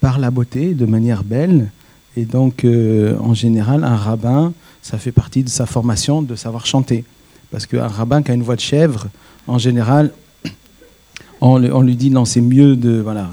par 0.00 0.18
la 0.18 0.30
beauté, 0.30 0.74
de 0.74 0.86
manière 0.86 1.24
belle. 1.24 1.70
Et 2.16 2.24
donc, 2.24 2.64
euh, 2.64 3.16
en 3.20 3.34
général, 3.34 3.84
un 3.84 3.96
rabbin, 3.96 4.52
ça 4.82 4.96
fait 4.96 5.12
partie 5.12 5.42
de 5.42 5.50
sa 5.50 5.66
formation 5.66 6.22
de 6.22 6.34
savoir 6.34 6.64
chanter. 6.64 7.04
Parce 7.50 7.66
qu'un 7.66 7.88
rabbin 7.88 8.22
qui 8.22 8.30
a 8.30 8.34
une 8.34 8.42
voix 8.42 8.56
de 8.56 8.60
chèvre, 8.60 9.06
en 9.46 9.58
général, 9.58 10.12
on, 11.42 11.58
lui 11.58 11.96
dit 11.96 12.10
non, 12.10 12.24
c'est 12.24 12.40
mieux 12.40 12.74
de 12.74 12.98
voilà, 13.00 13.28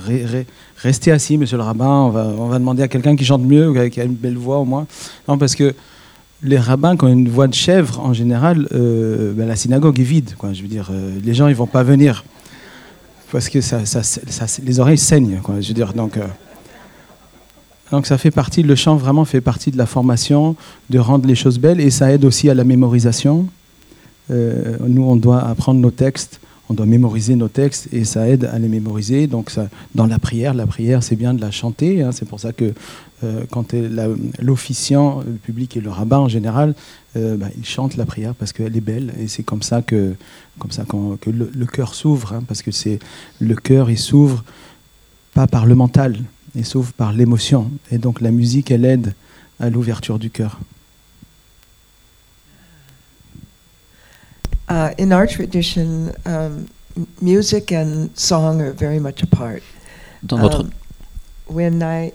rester 0.78 1.12
assis, 1.12 1.38
monsieur 1.38 1.56
le 1.58 1.64
rabbin. 1.64 1.88
On 1.88 2.10
va, 2.10 2.28
on 2.38 2.48
va 2.48 2.60
demander 2.60 2.84
à 2.84 2.90
quelqu'un 2.90 3.16
qui 3.16 3.24
chante 3.24 3.42
mieux, 3.42 3.90
qui 3.90 4.02
a 4.02 4.04
une 4.04 4.16
belle 4.16 4.38
voix 4.38 4.58
au 4.58 4.66
moins. 4.66 4.86
Non, 5.28 5.38
parce 5.38 5.56
que 5.56 5.74
les 6.44 6.58
rabbins 6.58 6.98
qui 6.98 7.06
ont 7.06 7.08
une 7.08 7.30
voix 7.30 7.48
de 7.48 7.54
chèvre, 7.54 8.02
en 8.02 8.12
général, 8.12 8.68
euh, 8.74 9.32
ben, 9.34 9.48
la 9.48 9.56
synagogue 9.56 9.98
est 10.02 10.04
vide. 10.04 10.36
Quoi. 10.38 10.52
Je 10.52 10.62
veux 10.62 10.68
dire, 10.68 10.90
euh, 10.92 11.18
les 11.24 11.34
gens 11.34 11.48
ils 11.48 11.56
vont 11.56 11.68
pas 11.68 11.84
venir 11.84 12.26
parce 13.32 13.48
que 13.50 13.62
ça, 13.62 13.80
les 14.64 14.80
oreilles 14.82 14.98
saignent. 14.98 15.40
Quoi. 15.42 15.62
Je 15.62 15.70
veux 15.70 15.74
dire, 15.74 15.94
donc. 15.94 16.20
Euh, 17.94 17.98
donc 17.98 18.08
ça 18.08 18.18
fait 18.18 18.32
partie, 18.32 18.64
le 18.64 18.76
chant 18.76 18.96
vraiment 18.96 19.26
fait 19.26 19.42
partie 19.42 19.72
de 19.72 19.78
la 19.78 19.86
formation, 19.86 20.56
de 20.90 21.00
rendre 21.00 21.28
les 21.28 21.36
choses 21.36 21.60
belles, 21.60 21.80
et 21.80 21.92
ça 21.92 22.12
aide 22.12 22.26
aussi 22.26 22.50
à 22.50 22.54
la 22.54 22.64
mémorisation. 22.64 23.48
nous, 24.30 25.04
on 25.04 25.16
doit 25.16 25.42
apprendre 25.42 25.80
nos 25.80 25.92
textes 25.92 26.40
on 26.70 26.74
doit 26.74 26.86
mémoriser 26.86 27.36
nos 27.36 27.50
textes 27.50 27.90
et 27.92 28.06
ça 28.06 28.28
aide 28.28 28.46
à 28.46 28.58
les 28.58 28.68
mémoriser. 28.68 29.28
Donc 29.28 29.52
dans 29.96 30.08
la 30.08 30.20
prière, 30.20 30.54
la 30.54 30.66
prière 30.66 31.04
c'est 31.04 31.16
bien 31.16 31.34
de 31.34 31.42
la 31.42 31.52
chanter. 31.52 32.02
Hein. 32.02 32.12
c'est 32.12 32.28
pour 32.28 32.40
ça 32.40 32.54
que 32.54 32.74
euh, 33.24 33.44
quand 33.52 33.74
l'officiant, 34.40 35.24
public 35.44 35.78
et 35.78 35.82
le 35.82 35.90
rabbin 35.90 36.18
en 36.18 36.28
général, 36.28 36.74
euh, 37.16 37.38
bah, 37.38 37.48
ils 37.58 37.66
chantent 37.66 37.98
la 37.98 38.06
prière 38.06 38.34
parce 38.34 38.54
qu'elle 38.54 38.76
est 38.76 38.82
belle 38.82 39.14
et 39.20 39.28
c'est 39.28 39.44
comme 39.44 39.62
ça 39.62 39.82
que, 39.82 40.16
comme 40.58 40.72
ça 40.72 40.86
que 40.86 41.30
le, 41.30 41.66
cœur 41.66 41.94
s'ouvre, 41.94 42.34
hein, 42.34 42.44
parce 42.48 42.62
que 42.62 42.72
c'est 42.72 43.00
le 43.40 43.56
cœur 43.56 43.92
il 43.92 43.98
s'ouvre 43.98 44.44
pas 45.34 45.48
par 45.48 45.66
le 45.66 45.76
mental, 45.76 46.18
il 46.56 46.66
s'ouvre 46.66 46.94
par 46.94 47.14
l'émotion. 47.14 47.72
Et 47.92 47.98
donc 47.98 48.22
la 48.22 48.32
musique 48.32 48.72
elle 48.72 48.86
aide 48.86 49.14
à 49.60 49.70
l'ouverture 49.70 50.20
du 50.20 50.30
cœur. 50.30 50.60
Uh, 54.70 54.94
in 54.98 55.12
our 55.12 55.28
tradition, 55.28 56.14
um, 56.26 56.68
music 57.22 57.72
and 57.72 58.10
song 58.16 58.62
are 58.62 58.72
very 58.72 59.00
much 59.00 59.22
apart. 59.22 59.62
Dans 60.24 60.38
notre, 60.38 60.62
um, 60.62 60.70
when 61.48 61.82
I, 61.82 62.14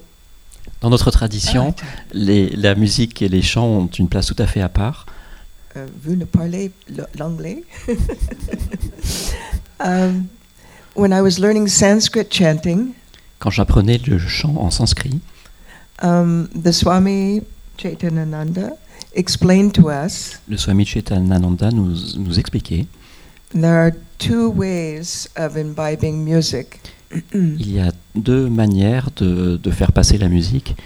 dans 0.81 0.89
notre 0.89 1.11
tradition, 1.11 1.75
les, 2.13 2.49
la 2.57 2.75
musique 2.75 3.21
et 3.21 3.29
les 3.29 3.43
chants 3.43 3.67
ont 3.67 3.87
une 3.87 4.09
place 4.09 4.27
tout 4.27 4.37
à 4.39 4.47
fait 4.47 4.63
à 4.63 4.69
part. 4.69 5.07
Uh, 5.77 5.81
vous 6.03 6.17
ne 6.17 6.25
parlez 6.25 6.73
l'anglais? 7.19 7.65
um, 9.81 10.29
when 10.95 11.13
I 11.13 11.21
was 11.21 11.39
learning 11.39 11.69
Sanskrit 11.69 12.31
chanting, 12.31 12.95
quand 13.39 13.51
j'apprenais 13.51 13.99
le 14.07 14.19
chant 14.19 14.57
en 14.57 14.71
sanskrit, 14.71 15.21
um, 16.03 16.49
the 16.61 16.73
Swami 16.73 17.43
Chaitananda 17.77 18.73
explained 19.15 19.73
to 19.73 19.91
us 19.91 20.41
le 20.49 20.57
Swami 20.57 20.85
Chetanananda 20.85 21.71
nous, 21.71 21.95
nous 22.17 22.39
expliquait 22.39 22.87
there 23.55 23.77
are 23.77 23.93
two 24.19 24.51
ways 24.51 25.29
of 25.37 25.57
imbibing 25.57 26.25
music. 26.25 26.81
il 27.33 27.73
y 27.73 27.81
a 27.81 27.93
deux 28.15 28.49
manières 28.49 29.11
de, 29.17 29.57
de 29.57 29.71
faire 29.71 29.93
passer 29.93 30.19
la 30.19 30.29
musique. 30.29 30.77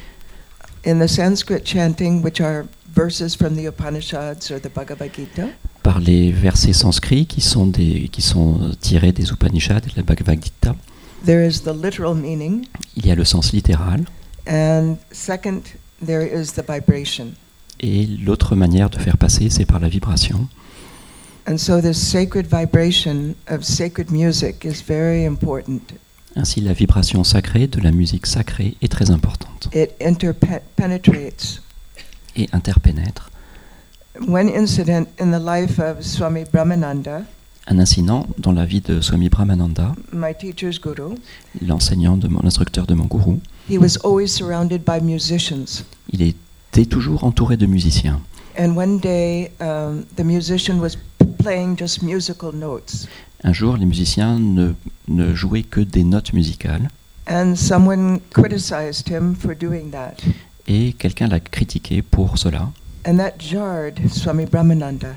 In 0.85 0.99
the 0.99 1.09
Sanskrit 1.09 1.65
chanting, 1.65 2.23
which 2.23 2.41
are 2.41 2.67
verses 2.95 3.35
from 3.35 3.57
the 3.57 3.67
Upanishads 3.67 4.51
or 4.51 4.61
the 4.61 4.69
Bhagavad 4.69 5.13
Gita, 5.15 5.49
par 5.83 6.01
les 6.01 6.31
versets 6.31 6.73
sanscrits 6.73 7.27
qui 7.27 7.41
sont, 7.41 7.67
des, 7.67 8.09
qui 8.13 8.23
sont 8.23 8.71
tirés 8.81 9.13
des 9.13 9.31
Upanishads 9.31 9.79
et 9.79 9.91
de 9.91 9.97
la 9.97 10.03
Bhagavad 10.03 10.43
Gita. 10.43 10.77
There 11.25 11.47
is 11.47 11.63
the 11.63 11.73
literal 11.73 12.15
meaning. 12.15 12.67
Il 12.97 13.07
y 13.07 13.11
a 13.11 13.15
le 13.15 13.25
sens 13.25 13.53
littéral. 13.53 14.05
And 14.47 14.97
second, 15.13 15.63
there 16.05 16.27
is 16.27 16.53
the 16.55 16.65
vibration. 16.67 17.35
Et 17.79 18.07
l'autre 18.07 18.57
manière 18.57 18.91
de 18.91 18.99
faire 18.99 19.17
passer, 19.17 19.49
c'est 19.51 19.65
par 19.65 19.81
la 19.81 19.89
vibration. 19.89 20.49
And 21.49 21.59
so 21.59 21.81
this 21.81 21.99
sacred 21.99 22.47
vibration 22.47 23.35
of 23.49 23.65
sacred 23.65 24.11
music 24.11 24.65
is 24.65 24.83
very 24.87 25.25
important. 25.25 25.93
Ainsi, 26.35 26.61
la 26.61 26.73
vibration 26.73 27.25
sacrée 27.25 27.67
de 27.67 27.81
la 27.81 27.91
musique 27.91 28.27
sacrée 28.27 28.77
est 28.81 28.91
très 28.91 29.11
importante. 29.11 29.69
It 29.75 29.91
interpenetrates. 30.01 31.63
Et 32.37 32.49
interpénètre. 32.53 33.31
One 34.29 34.49
incident 34.49 35.07
in 35.21 35.31
the 35.31 35.43
life 35.43 35.79
of 35.79 36.03
Swami 36.05 36.45
Brahmananda. 36.51 37.23
Un 37.69 37.79
incident 37.79 38.27
dans 38.39 38.53
la 38.53 38.65
vie 38.65 38.81
de 38.81 39.01
Swami 39.01 39.29
Brahmananda. 39.29 39.95
My 40.13 40.35
teacher's 40.35 40.81
guru. 40.81 41.15
L'enseignant 41.61 42.17
de 42.17 42.27
mon 42.27 42.45
instructeur 42.45 42.87
de 42.87 42.95
mon 42.95 43.05
gourou. 43.05 43.41
He 43.71 43.79
was 43.79 43.99
always 44.03 44.29
surrounded 44.29 44.83
by 44.85 45.01
musicians. 45.01 45.85
Il 46.13 46.23
était 46.23 46.87
toujours 46.87 47.23
entouré 47.25 47.57
de 47.57 47.67
musiciens. 47.67 48.21
And 48.59 48.77
one 48.77 48.99
day, 48.99 49.53
um, 49.61 50.05
the 50.17 50.25
musician 50.25 50.81
was 50.81 50.97
playing 51.39 51.79
just 51.79 52.03
musical 52.03 52.53
notes. 52.53 53.07
Un 53.45 53.53
jour, 53.53 53.77
les 53.77 53.87
musiciens 53.87 54.39
ne, 54.39 54.75
ne 55.09 55.35
jouaient 55.35 55.63
que 55.63 55.81
des 55.81 56.05
notes 56.05 56.33
musicales. 56.33 56.89
And 57.29 57.55
someone 57.55 58.21
criticized 58.33 59.09
him 59.09 59.35
for 59.35 59.55
doing 59.55 59.91
that. 59.93 60.17
Et 60.67 60.95
quelqu'un 60.95 61.29
l'a 61.29 61.41
critiqué 61.41 62.03
pour 62.03 62.39
cela. 62.39 62.73
And 63.07 63.17
that 63.19 63.39
jarred 63.39 64.01
Swami 64.11 64.47
Brahmananda. 64.47 65.15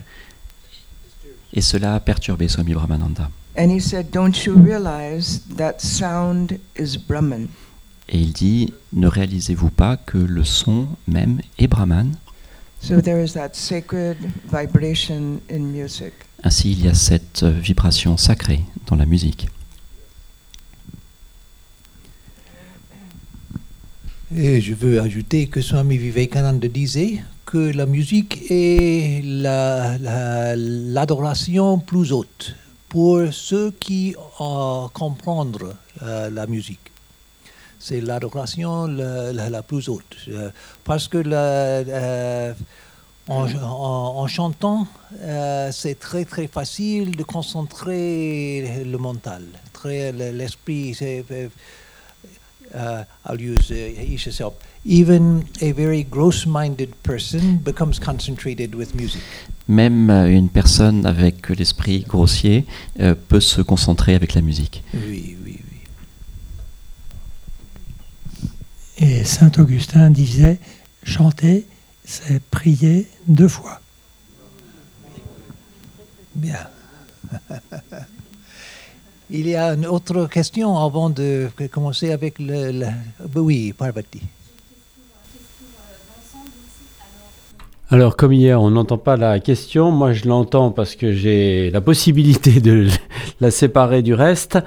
Et 1.56 1.62
cela 1.62 1.96
a 1.96 2.00
perturbé 2.00 2.48
Swami 2.48 2.74
Brahmananda. 2.74 3.32
And 3.58 3.70
he 3.70 3.80
said, 3.80 4.12
"Don't 4.12 4.46
you 4.46 4.54
realize 4.62 5.42
that 5.56 5.76
sound 5.80 6.60
is 6.78 6.98
Brahman?" 6.98 7.48
Et 8.10 8.20
il 8.20 8.34
dit, 8.34 8.74
ne 8.94 9.08
réalisez-vous 9.08 9.72
pas 9.72 9.98
que 9.98 10.18
le 10.18 10.44
son 10.44 10.88
même 11.08 11.42
est 11.58 11.68
Brahman? 11.68 12.16
Ainsi, 16.44 16.72
il 16.72 16.86
y 16.86 16.88
a 16.88 16.94
cette 16.94 17.44
vibration 17.44 18.18
sacrée 18.18 18.62
dans 18.86 18.96
la 18.96 19.06
musique. 19.08 19.48
Et 24.36 24.62
je 24.62 24.74
veux 24.74 25.02
ajouter 25.02 25.48
que 25.48 25.62
Swami 25.62 25.98
Vivekananda 25.98 26.68
disait 26.68 27.24
que 27.56 27.72
la 27.72 27.86
musique 27.86 28.52
est 28.52 29.22
l'adoration 30.98 31.80
plus 31.80 32.12
haute 32.12 32.56
pour 32.90 33.22
ceux 33.32 33.72
qui 33.72 34.14
euh, 34.42 34.88
comprennent 34.94 35.54
euh, 36.04 36.30
la 36.30 36.48
musique 36.48 36.92
c'est 37.86 38.02
l'adoration 38.02 38.88
la, 38.88 39.62
plus 39.64 39.88
haute. 39.90 40.18
Euh, 40.28 40.50
parce 40.84 41.08
que 41.08 41.22
euh, 41.24 42.54
en, 43.28 44.28
chantant, 44.28 44.88
euh, 45.22 45.70
c'est 45.72 46.00
très 46.00 46.26
très 46.26 46.48
facile 46.48 47.16
de 47.16 47.24
concentrer 47.24 48.84
le 48.84 48.98
mental. 48.98 49.44
Très, 49.72 50.12
l'esprit, 52.75 53.03
I'll 53.25 53.39
use 53.39 53.72
uh, 53.72 53.75
Even 54.86 55.46
a 55.62 55.72
very 55.72 56.03
gross-minded 56.03 56.94
person 57.01 57.58
becomes 57.58 58.00
concentrated 58.00 58.75
with 58.75 58.94
music. 58.94 59.22
Même 59.67 60.12
une 60.12 60.50
personne 60.50 61.08
avec 61.08 61.50
l'esprit 61.50 62.05
grossier 62.08 62.65
peut 63.27 63.39
se 63.39 63.62
concentrer 63.63 64.13
avec 64.13 64.36
la 64.36 64.41
musique. 64.41 64.84
Oui, 64.94 65.36
oui. 65.44 65.60
Et 68.98 69.24
Saint 69.24 69.51
Augustin 69.58 70.10
disait, 70.10 70.60
chanter, 71.03 71.65
c'est 72.05 72.41
prier 72.41 73.08
deux 73.27 73.50
fois. 73.50 73.82
Bien. 76.36 76.67
Il 79.32 79.48
y 79.48 79.55
a 79.55 79.74
une 79.74 79.88
autre 79.88 80.27
question 80.27 80.77
avant 80.77 81.10
de 81.10 81.48
commencer 81.72 82.12
avec 82.12 82.38
le. 82.39 82.72
le- 82.72 83.39
oui, 83.41 83.74
Parvati. 83.74 84.22
Alors, 87.91 88.15
comme 88.17 88.34
hier, 88.34 88.60
on 88.62 88.72
n'entend 88.72 88.98
pas 88.98 89.15
la 89.15 89.39
question. 89.39 89.91
Moi, 89.91 90.13
je 90.13 90.25
l'entends 90.27 90.72
parce 90.72 90.96
que 90.96 91.12
j'ai 91.13 91.70
la 91.72 91.82
possibilité 91.82 92.60
de 92.60 92.88
la 93.41 93.51
séparer 93.51 94.01
du 94.01 94.13
reste. 94.13 94.58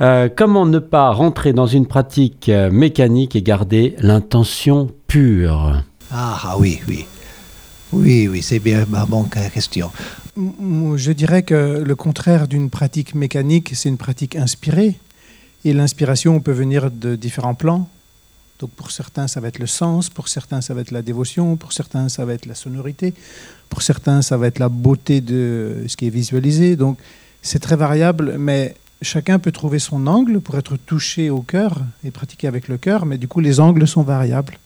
Euh, 0.00 0.28
comment 0.34 0.66
ne 0.66 0.78
pas 0.80 1.10
rentrer 1.10 1.52
dans 1.52 1.66
une 1.68 1.86
pratique 1.86 2.48
euh, 2.48 2.70
mécanique 2.70 3.36
et 3.36 3.42
garder 3.42 3.94
l'intention 4.00 4.88
pure? 5.06 5.82
Ah, 6.10 6.38
ah, 6.44 6.56
oui, 6.58 6.80
oui. 6.88 7.06
Oui, 7.92 8.26
oui, 8.28 8.42
c'est 8.42 8.58
bien 8.58 8.84
ma 8.88 9.06
bonne 9.06 9.28
question. 9.28 9.90
Je 10.36 11.12
dirais 11.12 11.42
que 11.42 11.82
le 11.84 11.96
contraire 11.96 12.46
d'une 12.46 12.68
pratique 12.68 13.14
mécanique, 13.14 13.72
c'est 13.74 13.88
une 13.88 13.96
pratique 13.96 14.36
inspirée. 14.36 14.96
Et 15.64 15.72
l'inspiration 15.72 16.40
peut 16.40 16.52
venir 16.52 16.90
de 16.90 17.16
différents 17.16 17.54
plans. 17.54 17.88
Donc 18.58 18.70
pour 18.70 18.90
certains, 18.90 19.28
ça 19.28 19.40
va 19.40 19.48
être 19.48 19.58
le 19.58 19.66
sens, 19.66 20.08
pour 20.10 20.28
certains, 20.28 20.60
ça 20.60 20.74
va 20.74 20.80
être 20.80 20.90
la 20.90 21.02
dévotion, 21.02 21.56
pour 21.56 21.72
certains, 21.72 22.08
ça 22.08 22.24
va 22.24 22.34
être 22.34 22.46
la 22.46 22.54
sonorité, 22.54 23.12
pour 23.68 23.82
certains, 23.82 24.22
ça 24.22 24.36
va 24.36 24.46
être 24.46 24.58
la 24.58 24.68
beauté 24.68 25.20
de 25.20 25.84
ce 25.88 25.96
qui 25.96 26.06
est 26.06 26.10
visualisé. 26.10 26.76
Donc 26.76 26.98
c'est 27.42 27.58
très 27.58 27.76
variable, 27.76 28.36
mais 28.38 28.74
chacun 29.02 29.38
peut 29.38 29.52
trouver 29.52 29.78
son 29.78 30.06
angle 30.06 30.40
pour 30.40 30.56
être 30.56 30.76
touché 30.76 31.28
au 31.30 31.42
cœur 31.42 31.80
et 32.04 32.10
pratiquer 32.10 32.46
avec 32.46 32.68
le 32.68 32.78
cœur, 32.78 33.04
mais 33.04 33.18
du 33.18 33.28
coup, 33.28 33.40
les 33.40 33.60
angles 33.60 33.86
sont 33.86 34.02
variables. 34.02 34.58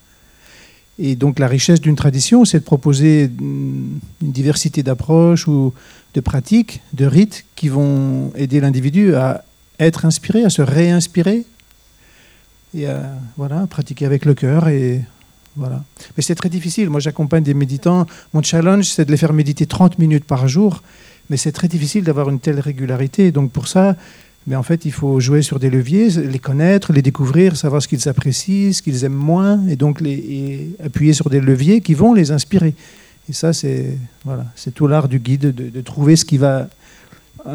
Et 1.03 1.17
donc 1.17 1.39
la 1.39 1.49
richesse 1.49 1.81
d'une 1.81 1.97
tradition, 1.97 2.45
c'est 2.45 2.59
de 2.59 2.65
proposer 2.65 3.31
une 3.41 3.99
diversité 4.21 4.83
d'approches 4.83 5.49
ou 5.49 5.73
de 6.13 6.21
pratiques, 6.21 6.83
de 6.93 7.07
rites 7.07 7.47
qui 7.57 7.71
vont 7.71 8.33
aider 8.37 8.61
l'individu 8.61 9.15
à 9.15 9.43
être 9.79 10.05
inspiré, 10.05 10.45
à 10.45 10.51
se 10.51 10.61
réinspirer 10.61 11.47
et 12.75 12.87
à 12.87 13.15
voilà, 13.39 13.67
pratiquer 13.67 14.05
avec 14.05 14.27
le 14.27 14.35
cœur. 14.35 14.69
Et 14.69 15.01
voilà. 15.57 15.83
Mais 16.19 16.23
c'est 16.23 16.35
très 16.35 16.51
difficile. 16.51 16.91
Moi, 16.91 17.01
j'accompagne 17.01 17.45
des 17.45 17.55
méditants. 17.55 18.07
Mon 18.35 18.43
challenge, 18.43 18.85
c'est 18.85 19.07
de 19.07 19.11
les 19.11 19.17
faire 19.17 19.33
méditer 19.33 19.65
30 19.65 19.99
minutes 19.99 20.25
par 20.25 20.49
jour. 20.49 20.83
Mais 21.31 21.39
c'est 21.39 21.53
très 21.53 21.69
difficile 21.69 22.05
d'avoir 22.05 22.29
une 22.29 22.41
telle 22.41 22.61
régularité. 22.61 23.33
Donc 23.33 23.53
pour 23.53 23.69
ça, 23.69 23.97
mais 24.47 24.57
en 24.57 24.63
fait, 24.63 24.85
il 24.85 24.93
faut 24.93 25.21
jouer 25.21 25.43
sur 25.43 25.59
des 25.59 25.71
leviers, 25.71 26.09
les 26.11 26.39
connaître, 26.39 26.93
les 26.93 27.03
découvrir, 27.03 27.57
savoir 27.57 27.83
ce 27.83 27.89
qu'ils 27.89 28.09
apprécient, 28.09 28.73
ce 28.73 28.83
qu'ils 28.83 29.05
aiment 29.05 29.13
moins, 29.13 29.67
et 29.69 29.77
donc 29.77 30.03
appuyer 30.83 31.13
sur 31.13 31.29
des 31.29 31.41
leviers 31.41 31.81
qui 31.81 31.95
vont 31.95 32.15
les 32.15 32.31
inspirer. 32.31 32.75
Et 33.29 33.33
ça, 33.33 33.53
c'est 33.53 33.99
tout 34.75 34.87
l'art 34.87 35.09
du 35.09 35.19
guide 35.19 35.55
de, 35.55 35.81
trouver 35.83 36.17
ce 36.17 36.25
qui 36.25 36.39
va 36.39 36.69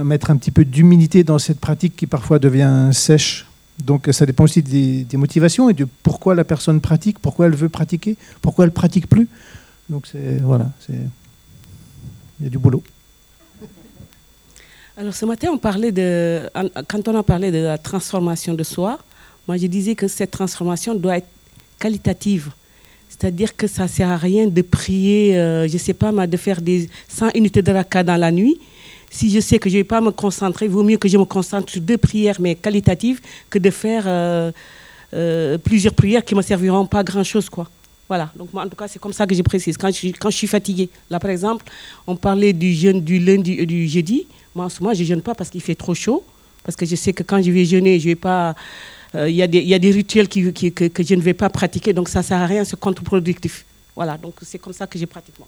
mettre 0.03 0.31
un 0.31 0.37
petit 0.37 0.51
peu 0.51 0.63
d'humilité 0.63 1.23
dans 1.23 1.39
cette 1.39 1.59
pratique 1.59 1.95
qui 1.95 2.07
parfois 2.07 2.39
devient 2.39 2.89
sèche. 2.93 3.47
Donc 3.83 4.07
ça 4.11 4.25
dépend 4.25 4.45
aussi 4.45 4.61
des, 4.61 5.17
motivations 5.17 5.69
et 5.69 5.73
de 5.73 5.87
pourquoi 6.03 6.35
la 6.35 6.43
personne 6.43 6.81
pratique, 6.81 7.19
pourquoi 7.19 7.47
elle 7.47 7.55
veut 7.55 7.67
pratiquer, 7.67 8.15
pourquoi 8.41 8.65
elle 8.65 8.71
pratique 8.71 9.07
plus. 9.07 9.27
Donc 9.89 10.07
voilà, 10.43 10.71
c'est 10.85 10.93
il 12.39 12.43
y 12.43 12.47
a 12.47 12.49
du 12.49 12.57
boulot. 12.57 12.83
Alors 14.97 15.13
ce 15.13 15.25
matin, 15.25 15.49
on 15.51 15.57
parlait 15.57 15.91
de, 15.91 16.49
quand 16.87 17.05
on 17.09 17.17
a 17.17 17.23
parlé 17.23 17.51
de 17.51 17.57
la 17.57 17.77
transformation 17.77 18.53
de 18.53 18.63
soi, 18.63 18.97
moi 19.45 19.57
je 19.57 19.67
disais 19.67 19.93
que 19.93 20.07
cette 20.07 20.31
transformation 20.31 20.95
doit 20.95 21.17
être 21.17 21.27
qualitative. 21.77 22.51
C'est-à-dire 23.09 23.57
que 23.57 23.67
ça 23.67 23.83
ne 23.83 23.87
sert 23.89 24.09
à 24.09 24.15
rien 24.15 24.47
de 24.47 24.61
prier, 24.61 25.37
euh, 25.37 25.67
je 25.67 25.73
ne 25.73 25.77
sais 25.79 25.93
pas, 25.93 26.13
de 26.25 26.37
faire 26.37 26.61
des 26.61 26.89
100 27.09 27.31
unités 27.35 27.61
de 27.61 27.73
raka 27.73 28.03
dans 28.03 28.15
la 28.15 28.31
nuit. 28.31 28.57
Si 29.09 29.29
je 29.29 29.41
sais 29.41 29.59
que 29.59 29.69
je 29.69 29.75
ne 29.75 29.79
vais 29.81 29.83
pas 29.83 29.99
me 29.99 30.11
concentrer, 30.11 30.65
il 30.65 30.71
vaut 30.71 30.83
mieux 30.83 30.97
que 30.97 31.09
je 31.09 31.17
me 31.17 31.25
concentre 31.25 31.69
sur 31.73 31.81
deux 31.81 31.97
prières, 31.97 32.39
mais 32.39 32.55
qualitatives, 32.55 33.19
que 33.49 33.59
de 33.59 33.71
faire 33.71 34.05
euh, 34.07 34.51
euh, 35.13 35.57
plusieurs 35.57 35.93
prières 35.93 36.23
qui 36.23 36.35
ne 36.35 36.37
me 36.37 36.41
serviront 36.41 36.85
pas 36.85 36.99
à 36.99 37.03
grand-chose. 37.03 37.49
quoi. 37.49 37.69
Voilà, 38.07 38.31
donc 38.37 38.53
moi, 38.53 38.63
en 38.63 38.69
tout 38.69 38.75
cas, 38.75 38.87
c'est 38.87 38.99
comme 38.99 39.13
ça 39.13 39.25
que 39.25 39.33
je 39.33 39.41
précise. 39.41 39.77
Quand 39.77 39.91
je, 39.91 40.07
quand 40.09 40.29
je 40.29 40.37
suis 40.37 40.47
fatiguée, 40.47 40.89
là 41.09 41.19
par 41.19 41.31
exemple, 41.31 41.65
on 42.05 42.15
parlait 42.15 42.53
du 42.53 42.71
jeûne 42.73 43.01
du 43.01 43.17
lundi 43.19 43.53
et 43.53 43.65
du 43.65 43.87
jeudi. 43.87 44.27
Moi, 44.53 44.65
en 44.65 44.69
ce 44.69 44.81
moment, 44.81 44.93
je 44.93 45.01
ne 45.01 45.07
jeûne 45.07 45.21
pas 45.21 45.33
parce 45.33 45.49
qu'il 45.49 45.61
fait 45.61 45.75
trop 45.75 45.95
chaud. 45.95 46.23
Parce 46.63 46.75
que 46.75 46.85
je 46.85 46.95
sais 46.95 47.13
que 47.13 47.23
quand 47.23 47.41
je 47.41 47.51
vais 47.51 47.65
jeûner, 47.65 47.99
je 47.99 48.09
vais 48.09 48.15
pas. 48.15 48.55
euh, 49.15 49.29
Il 49.29 49.35
y, 49.35 49.47
des- 49.47 49.59
il 49.59 49.67
y 49.67 49.73
a 49.73 49.79
des 49.79 49.91
rituels 49.91 50.27
qui, 50.27 50.51
que, 50.53 50.87
que 50.87 51.03
je 51.03 51.15
ne 51.15 51.21
vais 51.21 51.33
pas 51.33 51.49
pratiquer, 51.49 51.93
donc 51.93 52.09
ça 52.09 52.19
ne 52.19 52.23
sert 52.25 52.37
à 52.39 52.45
rien, 52.45 52.63
c'est 52.63 52.79
contre-productif. 52.79 53.65
Voilà, 53.95 54.17
donc 54.17 54.35
c'est 54.41 54.59
comme 54.59 54.73
ça 54.73 54.85
que 54.87 54.97
je 54.99 55.05
pratique. 55.05 55.35
moi. 55.39 55.47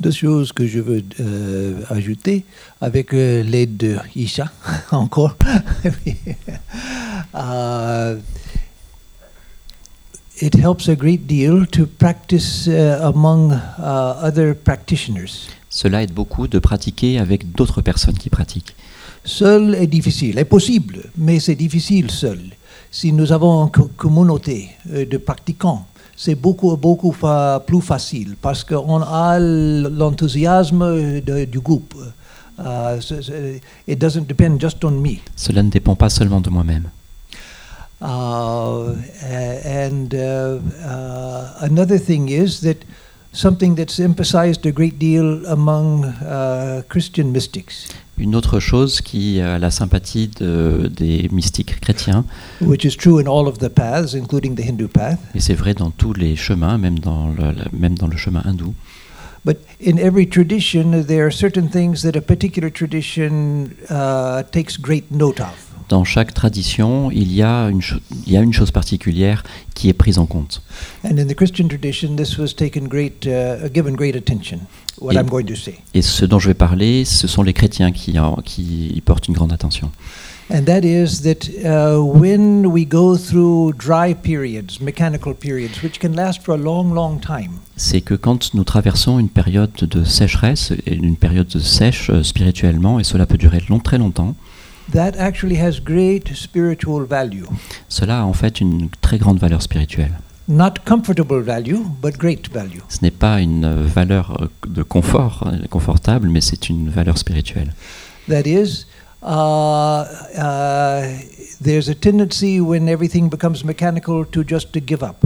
Deux 0.00 0.10
choses 0.12 0.50
que 0.52 0.66
je 0.66 0.80
veux 0.80 1.02
euh, 1.20 1.82
ajouter 1.90 2.44
avec 2.80 3.12
euh, 3.12 3.42
l'aide 3.42 3.76
de 3.76 3.96
Isha, 4.16 4.50
encore. 4.92 5.36
Uh, 10.42 10.46
it 10.46 10.54
helps 10.56 10.88
a 10.88 10.94
great 10.96 11.26
deal 11.26 11.66
to 11.66 11.86
practice 11.86 12.66
uh, 12.68 13.00
among 13.02 13.52
uh, 13.52 14.14
other 14.22 14.54
practitioners. 14.54 15.48
Cela 15.68 16.02
aide 16.02 16.12
beaucoup 16.12 16.48
de 16.48 16.58
pratiquer 16.58 17.18
avec 17.18 17.52
d'autres 17.52 17.80
personnes 17.82 18.16
qui 18.18 18.30
pratiquent. 18.30 18.74
Seul 19.24 19.74
est 19.74 19.86
difficile, 19.86 20.38
est 20.38 20.44
possible, 20.46 21.10
mais 21.16 21.40
c'est 21.40 21.54
difficile 21.54 22.10
seul. 22.10 22.38
Si 22.90 23.12
nous 23.12 23.30
avons 23.32 23.64
une 23.66 23.70
co- 23.70 23.90
communauté 23.96 24.70
euh, 24.92 25.04
de 25.06 25.16
pratiquants, 25.18 25.86
c'est 26.16 26.34
beaucoup, 26.34 26.76
beaucoup 26.76 27.12
fa- 27.12 27.62
plus 27.64 27.80
facile 27.82 28.34
parce 28.40 28.64
qu'on 28.64 29.00
a 29.02 29.38
l'enthousiasme 29.38 31.20
du 31.20 31.60
groupe. 31.60 31.94
Uh, 32.58 33.00
so- 33.00 33.22
so 33.22 33.32
it 33.86 33.98
doesn't 33.98 34.26
depend 34.26 34.58
just 34.60 34.84
on 34.84 34.90
me. 34.90 35.18
Cela 35.36 35.62
ne 35.62 35.70
dépend 35.70 35.94
pas 35.96 36.10
seulement 36.10 36.40
de 36.40 36.50
moi-même. 36.50 36.90
Uh, 38.02 38.94
and 39.64 40.14
uh, 40.14 40.58
uh, 40.86 41.52
another 41.60 41.98
thing 41.98 42.30
is 42.30 42.60
that 42.62 42.78
something 43.32 43.74
that's 43.74 44.00
emphasized 44.00 44.64
a 44.64 44.72
great 44.72 44.98
deal 44.98 45.44
among 45.46 46.04
uh, 46.06 46.82
Christian 46.88 47.30
mystics, 47.30 47.88
Une 48.18 48.34
autre 48.34 48.58
chose 48.60 49.00
qui 49.00 49.40
a 49.40 49.58
la 49.58 49.70
sympathie 49.70 50.28
de- 50.28 50.88
des 50.88 51.28
mystiques 51.30 51.78
chrétiens, 51.80 52.24
which 52.60 52.84
is 52.84 52.96
true 52.96 53.18
in 53.20 53.26
all 53.28 53.46
of 53.46 53.58
the 53.58 53.68
paths, 53.70 54.14
including 54.14 54.54
the 54.56 54.62
Hindu 54.62 54.88
path, 54.88 55.18
et 55.34 55.40
c'est 55.40 55.54
vrai 55.54 55.74
dans 55.74 55.90
tous 55.90 56.12
les 56.14 56.36
chemins, 56.36 56.78
même 56.78 56.98
dans 56.98 57.28
le, 57.28 57.52
le- 57.52 57.78
même 57.78 57.96
dans 57.96 58.08
le 58.08 58.16
chemin 58.16 58.42
hindou, 58.46 58.74
but 59.44 59.58
in 59.84 59.96
every 59.98 60.26
tradition, 60.26 61.02
there 61.04 61.24
are 61.26 61.30
certain 61.32 61.68
things 61.68 62.02
that 62.02 62.16
a 62.16 62.20
particular 62.22 62.70
tradition 62.70 63.70
uh, 63.90 64.42
takes 64.50 64.76
great 64.78 65.10
note 65.10 65.40
of. 65.40 65.69
Dans 65.90 66.04
chaque 66.04 66.32
tradition, 66.32 67.10
il 67.10 67.32
y, 67.32 67.42
a 67.42 67.68
une 67.68 67.82
cho- 67.82 67.96
il 68.26 68.32
y 68.32 68.36
a 68.36 68.40
une 68.40 68.52
chose 68.52 68.70
particulière 68.70 69.42
qui 69.74 69.88
est 69.88 69.92
prise 69.92 70.18
en 70.18 70.24
compte. 70.26 70.62
And 71.04 71.18
in 71.18 71.26
the 71.26 71.34
Christian 71.34 71.66
tradition, 71.68 72.14
this 72.16 72.38
was 72.38 72.54
taken 72.56 72.84
great, 72.88 73.26
uh, 73.26 73.68
given 73.74 73.94
great 73.94 74.14
attention. 74.16 74.60
What 75.00 75.14
Et- 75.94 76.02
ce 76.02 76.24
dont 76.24 76.38
je 76.38 76.48
vais 76.48 76.54
parler, 76.54 77.04
ce 77.04 77.26
sont 77.26 77.42
les 77.42 77.52
chrétiens 77.52 77.90
qui, 77.90 78.18
en- 78.18 78.36
qui 78.44 78.92
y 78.94 79.00
portent 79.00 79.26
une 79.28 79.34
grande 79.34 79.52
attention. 79.52 79.90
And 80.52 80.64
that 80.64 80.80
is 80.80 81.22
that 81.22 81.48
uh, 81.64 81.96
when 82.00 82.66
we 82.66 82.84
go 82.86 83.16
through 83.16 83.72
dry 83.76 84.14
periods, 84.14 84.80
mechanical 84.80 85.34
periods, 85.34 85.80
which 85.82 86.00
can 86.00 86.10
last 86.14 86.42
for 86.42 86.54
a 86.54 86.58
long, 86.58 86.92
long 86.92 87.20
time, 87.20 87.52
C'est 87.76 88.00
que 88.00 88.14
quand 88.14 88.52
nous 88.54 88.64
traversons 88.64 89.18
une 89.18 89.28
période 89.28 89.70
de 89.80 90.04
sécheresse, 90.04 90.72
et 90.86 90.94
une 90.94 91.16
période 91.16 91.46
de 91.48 91.60
sèche 91.60 92.10
euh, 92.10 92.22
spirituellement, 92.22 92.98
et 93.00 93.04
cela 93.04 93.26
peut 93.26 93.38
durer 93.38 93.62
long, 93.68 93.78
très 93.78 93.96
longtemps, 93.98 94.34
that 94.92 95.12
actually 95.18 95.56
has 95.56 95.80
great 95.80 96.34
spiritual 96.34 97.04
value. 97.04 97.44
cela 97.88 98.20
a 98.20 98.24
en 98.24 98.32
fait 98.32 98.60
une 98.60 98.88
très 99.00 99.18
grande 99.18 99.38
valeur 99.38 99.62
spirituelle. 99.62 100.12
Not 100.48 100.80
comfortable 100.84 101.42
value, 101.42 101.78
but 102.02 102.16
great 102.18 102.50
value. 102.52 102.80
Ce 102.88 102.98
n'est 103.02 103.12
pas 103.12 103.40
une 103.40 103.84
valeur 103.84 104.36
euh, 104.40 104.48
de 104.68 104.82
confort, 104.82 105.44
euh, 105.46 105.66
confortable, 105.68 106.28
mais 106.28 106.40
c'est 106.40 106.68
une 106.68 106.88
valeur 106.88 107.18
spirituelle. 107.18 107.72
That 108.28 108.42
is, 108.46 108.86
uh, 109.22 110.04
uh, 110.36 111.02
there's 111.62 111.88
a 111.88 111.94
tendency 111.94 112.60
when 112.60 112.88
everything 112.88 113.28
becomes 113.28 113.64
mechanical 113.64 114.26
to 114.32 114.42
just 114.44 114.72
to 114.72 114.80
give 114.84 115.04
up. 115.04 115.24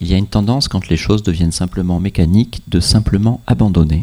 Il 0.00 0.08
y 0.08 0.14
a 0.14 0.16
une 0.16 0.26
tendance, 0.26 0.68
quand 0.68 0.88
les 0.88 0.96
choses 0.96 1.22
deviennent 1.22 1.52
simplement 1.52 2.00
mécaniques, 2.00 2.62
de 2.66 2.80
simplement 2.80 3.40
abandonner. 3.46 4.02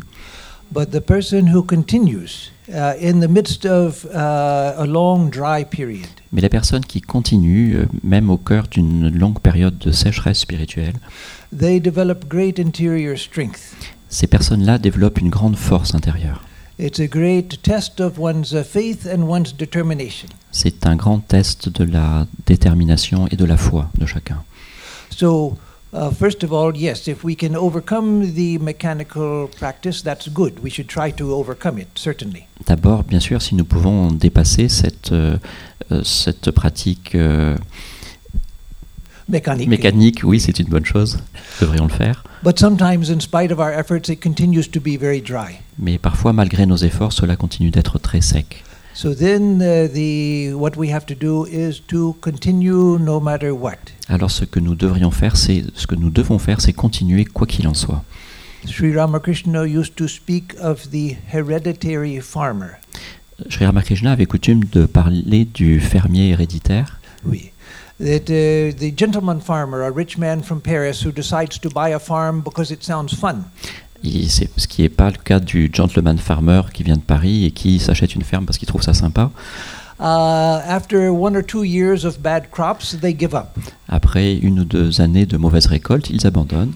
But 0.71 0.91
the 0.91 1.01
person 1.01 1.47
who 1.47 1.63
continues 1.63 2.51
uh, 2.71 2.93
in 3.01 3.21
the 3.21 3.27
midst 3.27 3.65
of 3.65 4.05
uh, 4.05 4.75
a 4.77 4.85
long 4.85 5.31
dry 5.31 5.65
period 5.65 6.07
Mais 6.31 6.41
la 6.41 6.49
personne 6.49 6.85
qui 6.85 7.01
continue, 7.01 7.75
euh, 7.75 7.85
même 8.03 8.29
au 8.29 8.37
cœur 8.37 8.67
d'une 8.67 9.09
longue 9.09 9.39
période 9.39 9.79
de 9.79 9.91
sécheresse 9.91 10.39
spirituelle, 10.39 10.93
they 11.57 11.79
develop 11.79 12.27
great 12.29 12.59
interior 12.59 13.17
strength. 13.17 13.75
ces 14.09 14.27
personnes-là 14.27 14.77
développent 14.77 15.19
une 15.19 15.29
grande 15.29 15.55
force 15.55 15.95
intérieure. 15.95 16.43
It's 16.77 16.99
a 16.99 17.07
great 17.07 17.61
test 17.61 17.99
of 17.99 18.19
one's 18.19 18.55
faith 18.63 19.05
and 19.05 19.23
one's 19.23 19.55
determination. 19.55 20.29
C'est 20.51 20.85
un 20.85 20.95
grand 20.95 21.19
test 21.19 21.67
de 21.67 21.83
la 21.83 22.25
détermination 22.45 23.27
et 23.27 23.35
de 23.35 23.45
la 23.45 23.57
foi 23.57 23.89
de 23.97 24.05
chacun. 24.05 24.43
So, 25.09 25.57
Uh, 25.91 26.11
first 26.11 26.43
of 26.43 26.53
all, 26.53 26.75
yes, 26.77 27.07
if 27.07 27.23
we 27.23 27.35
can 27.35 27.55
overcome 27.55 28.33
the 28.35 28.59
mechanical 28.59 29.49
practice, 29.57 30.03
that's 30.03 30.27
good. 30.27 30.59
We 30.61 30.69
should 30.69 30.87
try 30.87 31.11
to 31.13 31.33
overcome 31.33 31.79
it, 31.79 31.87
certainly. 31.95 32.45
D'abord, 32.67 33.03
bien 33.03 33.19
sûr, 33.19 33.41
si 33.41 33.55
nous 33.55 33.65
pouvons 33.65 34.11
dépasser 34.11 34.69
cette, 34.69 35.11
euh, 35.11 35.37
euh, 35.91 36.03
cette 36.03 36.51
pratique 36.51 37.15
euh, 37.15 37.57
mécanique, 39.27 40.21
oui, 40.23 40.39
c'est 40.39 40.59
une 40.59 40.67
bonne 40.67 40.85
chose. 40.85 41.17
Devrions 41.59 41.85
le 41.85 41.93
faire. 41.93 42.23
But 42.43 42.59
sometimes, 42.59 43.09
in 43.09 43.19
spite 43.19 43.51
of 43.51 43.59
our 43.59 43.71
efforts, 43.71 44.09
it 44.09 44.21
continues 44.21 44.69
to 44.69 44.79
be 44.79 44.95
very 44.95 45.21
dry. 45.21 45.61
Mais 45.79 45.97
parfois, 45.97 46.33
malgré 46.33 46.67
nos 46.67 46.77
efforts, 46.77 47.13
cela 47.13 47.35
continue 47.35 47.71
d'être 47.71 47.97
très 47.97 48.21
sec. 48.21 48.63
So 49.01 49.13
then, 49.13 49.61
uh, 49.61 49.87
the 49.87 50.51
what 50.55 50.75
we 50.75 50.89
have 50.89 51.05
to 51.05 51.15
do 51.15 51.45
is 51.45 51.79
to 51.87 52.17
continue 52.19 52.99
no 52.99 53.21
matter 53.21 53.55
what. 53.55 53.77
Alors, 54.09 54.29
ce 54.29 54.43
que 54.43 54.59
nous 54.59 54.75
devrions 54.75 55.09
faire, 55.09 55.37
c'est 55.37 55.63
ce 55.73 55.87
que 55.87 55.95
nous 55.95 56.09
devons 56.09 56.37
faire, 56.37 56.59
c'est 56.59 56.73
continuer 56.73 57.23
quoi 57.23 57.47
qu'il 57.47 57.65
en 57.69 57.73
soit. 57.73 58.03
Sri 58.65 58.93
Ramakrishna 58.93 59.65
used 59.65 59.95
to 59.95 60.09
speak 60.09 60.53
of 60.59 60.89
the 60.91 61.15
hereditary 61.31 62.19
farmer. 62.19 62.71
Sri 63.47 63.65
Ramakrishna 63.65 64.11
avait 64.11 64.25
coutume 64.25 64.65
de 64.65 64.85
parler 64.85 65.45
du 65.45 65.79
fermier 65.79 66.31
héréditaire. 66.31 66.99
Oui. 67.25 67.53
That 68.01 68.29
uh, 68.29 68.73
the 68.77 68.91
gentleman 68.97 69.39
farmer, 69.39 69.81
a 69.83 69.91
rich 69.91 70.17
man 70.17 70.43
from 70.43 70.59
Paris, 70.59 71.05
who 71.05 71.13
decides 71.13 71.57
to 71.59 71.69
buy 71.69 71.93
a 71.93 71.99
farm 71.99 72.41
because 72.41 72.69
it 72.69 72.83
sounds 72.83 73.15
fun. 73.15 73.45
C'est 74.03 74.49
ce 74.57 74.67
qui 74.67 74.81
n'est 74.81 74.89
pas 74.89 75.09
le 75.09 75.17
cas 75.17 75.39
du 75.39 75.69
gentleman 75.73 76.17
farmer 76.17 76.61
qui 76.73 76.83
vient 76.83 76.95
de 76.95 77.01
Paris 77.01 77.45
et 77.45 77.51
qui 77.51 77.79
s'achète 77.79 78.15
une 78.15 78.23
ferme 78.23 78.45
parce 78.45 78.57
qu'il 78.57 78.67
trouve 78.67 78.83
ça 78.83 78.93
sympa. 78.93 79.31
Uh, 79.99 80.61
up. 83.33 83.47
Après 83.89 84.35
une 84.35 84.59
ou 84.59 84.63
deux 84.63 85.01
années 85.01 85.25
de 85.25 85.37
mauvaises 85.37 85.65
récoltes, 85.65 86.09
ils 86.09 86.25
abandonnent. 86.25 86.73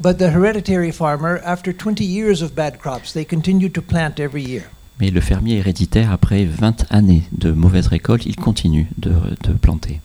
But 0.00 0.16
the 0.18 0.32
hereditary 0.32 0.90
farmer, 0.92 1.40
after 1.44 1.72
20 1.72 2.00
years 2.00 2.42
of 2.42 2.54
bad 2.54 2.78
crops, 2.78 3.12
they 3.12 3.24
continue 3.24 3.68
to 3.68 3.82
plant 3.82 4.18
every 4.18 4.42
year. 4.42 4.62
Mais 4.98 5.10
le 5.10 5.20
fermier 5.20 5.58
héréditaire, 5.58 6.10
après 6.10 6.44
20 6.44 6.86
années 6.90 7.22
de 7.32 7.52
mauvaises 7.52 7.86
récoltes, 7.86 8.26
il 8.26 8.36
continue 8.36 8.88
de, 8.98 9.12
de 9.44 9.52
planter. 9.52 10.00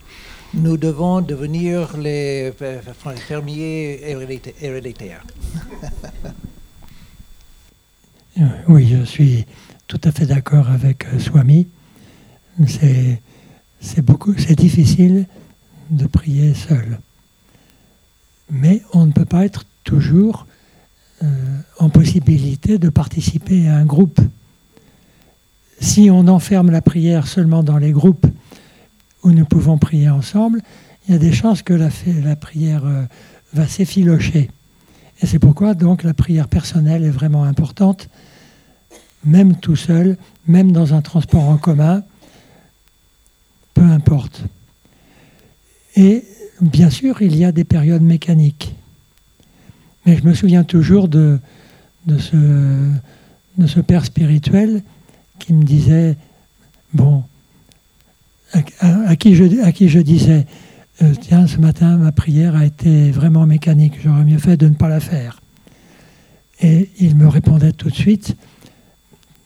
Nous 0.56 0.78
devons 0.78 1.22
devenir 1.22 1.98
les 1.98 2.52
fermiers 3.28 4.00
hérédita- 4.08 4.54
héréditaires. 4.62 5.24
Euh, 8.38 8.44
Oui, 8.68 8.86
je 8.86 9.06
suis 9.06 9.46
tout 9.88 10.02
à 10.04 10.12
fait 10.12 10.26
d'accord 10.26 10.70
avec 10.70 11.06
euh, 11.06 11.20
Swami. 11.20 11.68
C'est 12.68 13.22
c'est 13.80 14.02
beaucoup, 14.02 14.34
c'est 14.38 14.56
difficile 14.60 15.26
de 15.90 16.06
prier 16.06 16.54
seul. 16.54 17.00
Mais 18.52 18.82
on 18.92 19.06
ne 19.06 19.14
peut 19.14 19.24
pas 19.24 19.46
être 19.46 19.64
toujours 19.86 20.48
euh, 21.24 21.28
en 21.80 21.88
possibilité 21.88 22.78
de 22.78 22.90
participer 22.90 23.70
à 23.70 23.78
un 23.78 23.86
groupe. 23.86 24.20
Si 25.80 26.10
on 26.12 26.28
enferme 26.28 26.72
la 26.72 26.82
prière 26.82 27.28
seulement 27.28 27.64
dans 27.64 27.78
les 27.78 27.94
groupes 27.94 28.28
où 29.26 29.32
nous 29.32 29.46
pouvons 29.46 29.80
prier 29.80 30.08
ensemble, 30.08 30.62
il 31.08 31.14
y 31.14 31.16
a 31.16 31.20
des 31.20 31.34
chances 31.34 31.64
que 31.64 31.74
la, 31.74 32.36
prière 32.36 32.86
euh, 32.86 33.04
va 33.54 33.68
s'effilocher. 33.68 34.52
Et 35.20 35.26
c'est 35.26 35.40
pourquoi 35.40 35.74
donc 35.74 36.04
la 36.04 36.14
prière 36.14 36.48
personnelle 36.48 37.04
est 37.04 37.10
vraiment 37.10 37.44
importante, 37.44 38.08
même 39.26 39.56
tout 39.56 39.76
seul, 39.76 40.18
même 40.48 40.72
dans 40.72 40.94
un 40.94 41.02
transport 41.02 41.44
en 41.50 41.58
commun, 41.58 42.04
peu 43.74 43.82
importe. 43.82 44.44
Et 45.96 46.24
bien 46.62 46.92
sûr, 46.92 47.24
il 47.24 47.36
y 47.36 47.46
a 47.46 47.52
des 47.52 47.64
périodes 47.64 48.04
mécaniques. 48.04 48.76
Mais 50.06 50.18
je 50.18 50.24
me 50.24 50.36
souviens 50.36 50.64
toujours 50.64 51.08
de 51.08 51.40
ce 52.20 53.80
père 53.80 54.06
spirituel 54.06 54.84
qui 55.40 55.54
me 55.54 55.64
disait, 55.64 56.16
bon, 56.94 57.24
à, 58.54 59.16
qui, 59.16 59.36
je, 59.36 60.00
disais, 60.00 60.46
euh, 61.02 61.14
tiens, 61.20 61.48
ce 61.48 61.58
matin, 61.58 61.98
ma 61.98 62.12
prière 62.12 62.56
a 62.56 62.66
été 62.66 63.12
vraiment 63.12 63.46
mécanique, 63.46 63.94
j'aurais 64.04 64.24
mieux 64.24 64.38
fait 64.38 64.58
de 64.58 64.68
ne 64.68 64.76
pas 64.76 64.88
la 64.88 65.00
faire. 65.00 65.42
Et 66.62 66.90
il 67.00 67.16
me 67.16 67.28
répondait 67.28 67.74
tout 67.74 67.90
de 67.90 67.96
suite, 67.96 68.36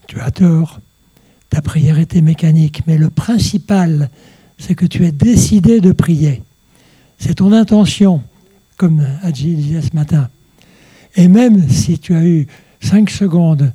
tu 0.06 0.20
as 0.20 0.30
tort, 0.30 0.80
ta 1.48 1.60
prière 1.60 1.98
était 1.98 2.20
mécanique, 2.20 2.82
mais 2.86 2.96
le 2.96 3.10
principal, 3.10 4.10
c'est 4.58 4.74
que 4.74 4.86
tu 4.86 5.04
as 5.04 5.10
décidé 5.10 5.80
de 5.80 5.92
prier. 5.92 6.42
C'est 7.18 7.34
ton 7.34 7.52
intention, 7.52 8.22
comme 8.76 9.04
Adji 9.22 9.54
disait 9.54 9.82
ce 9.82 9.94
matin. 9.94 10.28
Et 11.16 11.28
même 11.28 11.68
si 11.68 11.98
tu 11.98 12.14
as 12.14 12.24
eu 12.24 12.46
cinq 12.80 13.10
secondes 13.10 13.72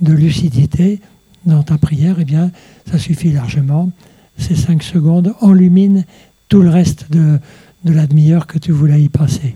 de 0.00 0.12
lucidité 0.12 1.00
dans 1.46 1.62
ta 1.62 1.78
prière, 1.78 2.16
eh 2.20 2.24
bien, 2.24 2.50
ça 2.90 2.98
suffit 2.98 3.32
largement. 3.32 3.90
Ces 4.38 4.56
cinq 4.56 4.82
secondes 4.82 5.34
enluminent 5.40 6.04
tout 6.48 6.62
le 6.62 6.70
reste 6.70 7.10
de, 7.10 7.38
de 7.84 7.92
la 7.92 8.06
demi-heure 8.06 8.46
que 8.46 8.58
tu 8.58 8.72
voulais 8.72 9.02
y 9.02 9.08
passer. 9.08 9.54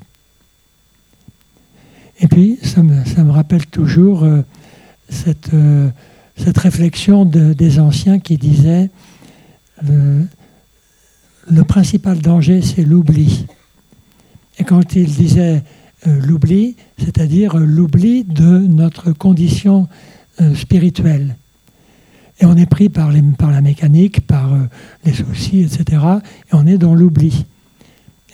Et 2.20 2.26
puis, 2.26 2.58
ça 2.62 2.82
me, 2.82 3.30
rappelle 3.30 3.66
toujours 3.66 4.24
euh, 4.24 4.42
cette, 5.08 5.54
euh, 5.54 5.88
cette 6.36 6.58
réflexion 6.58 7.24
de- 7.24 7.52
des 7.52 7.78
anciens 7.78 8.18
qui 8.18 8.36
disaient 8.36 8.90
euh, 9.88 10.24
le 11.48 11.64
principal 11.64 12.18
danger, 12.18 12.60
c'est 12.62 12.82
l'oubli. 12.82 13.46
Et 14.58 14.64
quand 14.64 14.96
ils 14.96 15.14
disaient 15.14 15.62
l'oubli, 16.04 16.76
c'est-à-dire 16.98 17.56
l'oubli 17.56 18.24
de 18.24 18.58
notre 18.58 19.12
condition 19.12 19.88
spirituelle. 20.54 21.36
Et 22.40 22.46
on 22.46 22.56
est 22.56 22.66
pris 22.66 22.88
par, 22.88 23.10
la 23.10 23.60
mécanique, 23.60 24.26
par 24.26 24.52
euh, 24.52 24.58
les 25.04 25.12
soucis, 25.12 25.60
etc. 25.62 26.02
Et 26.50 26.54
on 26.54 26.66
est 26.66 26.78
dans 26.78 26.94
l'oubli. 26.94 27.44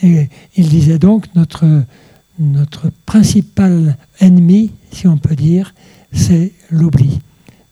Et 0.03 0.29
il 0.57 0.69
disait 0.69 0.99
donc 0.99 1.27
notre, 1.35 1.64
notre 2.38 2.90
principal 3.07 3.97
ennemi, 4.21 4.73
si 4.93 5.07
on 5.07 5.17
peut 5.17 5.37
dire, 5.37 5.75
c'est 6.12 6.53
l'oubli. 6.71 7.21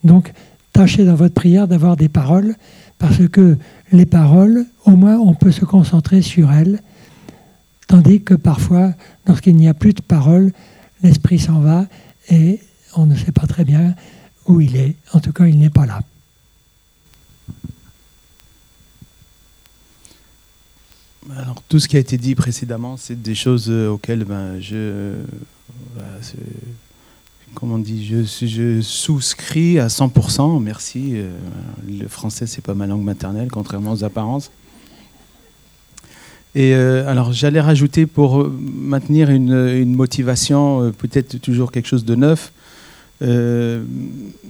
Donc, 0.05 0.33
tâchez 0.73 1.05
dans 1.05 1.15
votre 1.15 1.35
prière 1.35 1.69
d'avoir 1.69 1.97
des 1.97 2.09
paroles, 2.09 2.55
parce 2.99 3.27
que 3.29 3.59
les 3.91 4.07
paroles, 4.07 4.65
au 4.85 4.93
moins, 4.93 5.19
on 5.19 5.35
peut 5.35 5.53
se 5.53 5.65
concentrer 5.65 6.23
sur 6.23 6.53
elles, 6.53 6.81
tandis 7.89 8.23
que 8.23 8.35
parfois, 8.35 8.95
lorsqu'il 9.27 9.57
n'y 9.57 9.69
a 9.69 9.75
plus 9.75 9.93
de 9.93 10.03
paroles, 10.03 10.53
l'esprit 11.03 11.39
s'en 11.39 11.61
va 11.61 11.87
et 12.31 12.61
on 12.97 13.07
ne 13.07 13.17
sait 13.17 13.33
pas 13.33 13.47
très 13.47 13.65
bien 13.65 13.95
où 14.47 14.61
il 14.61 14.77
est. 14.77 14.97
En 15.13 15.21
tout 15.21 15.33
cas, 15.33 15.47
il 15.47 15.59
n'est 15.59 15.71
pas 15.71 15.87
là. 15.87 16.01
Alors, 21.31 21.63
tout 21.69 21.79
ce 21.79 21.87
qui 21.87 21.97
a 21.97 22.01
été 22.01 22.19
dit 22.19 22.35
précédemment, 22.35 22.97
c'est 22.97 23.21
des 23.21 23.37
choses 23.37 23.67
euh, 23.71 23.91
auxquelles 23.91 24.25
ben, 24.25 24.59
je. 24.61 25.15
comment 27.55 27.77
on 27.77 27.79
dit 27.79 28.05
je, 28.05 28.81
souscris 28.81 29.79
à 29.79 29.87
100%. 29.87 30.61
Merci. 30.61 31.13
euh, 31.15 31.31
le 31.89 32.09
français, 32.09 32.47
c'est 32.47 32.61
pas 32.61 32.75
ma 32.75 32.89
langue 32.89 33.05
maternelle, 33.05 33.49
contrairement 33.53 33.93
aux 33.93 34.03
apparences. 34.03 34.51
Et 36.57 36.75
euh, 36.75 37.09
alors, 37.09 37.33
j'allais 37.33 37.61
rajouter 37.61 38.07
pour 38.07 38.49
maintenir 38.59 39.31
une, 39.31 39.95
motivation, 39.95 40.93
peut-être 40.99 41.39
toujours 41.39 41.71
quelque 41.71 41.87
chose 41.87 42.05
de 42.05 42.17
neuf, 42.17 42.53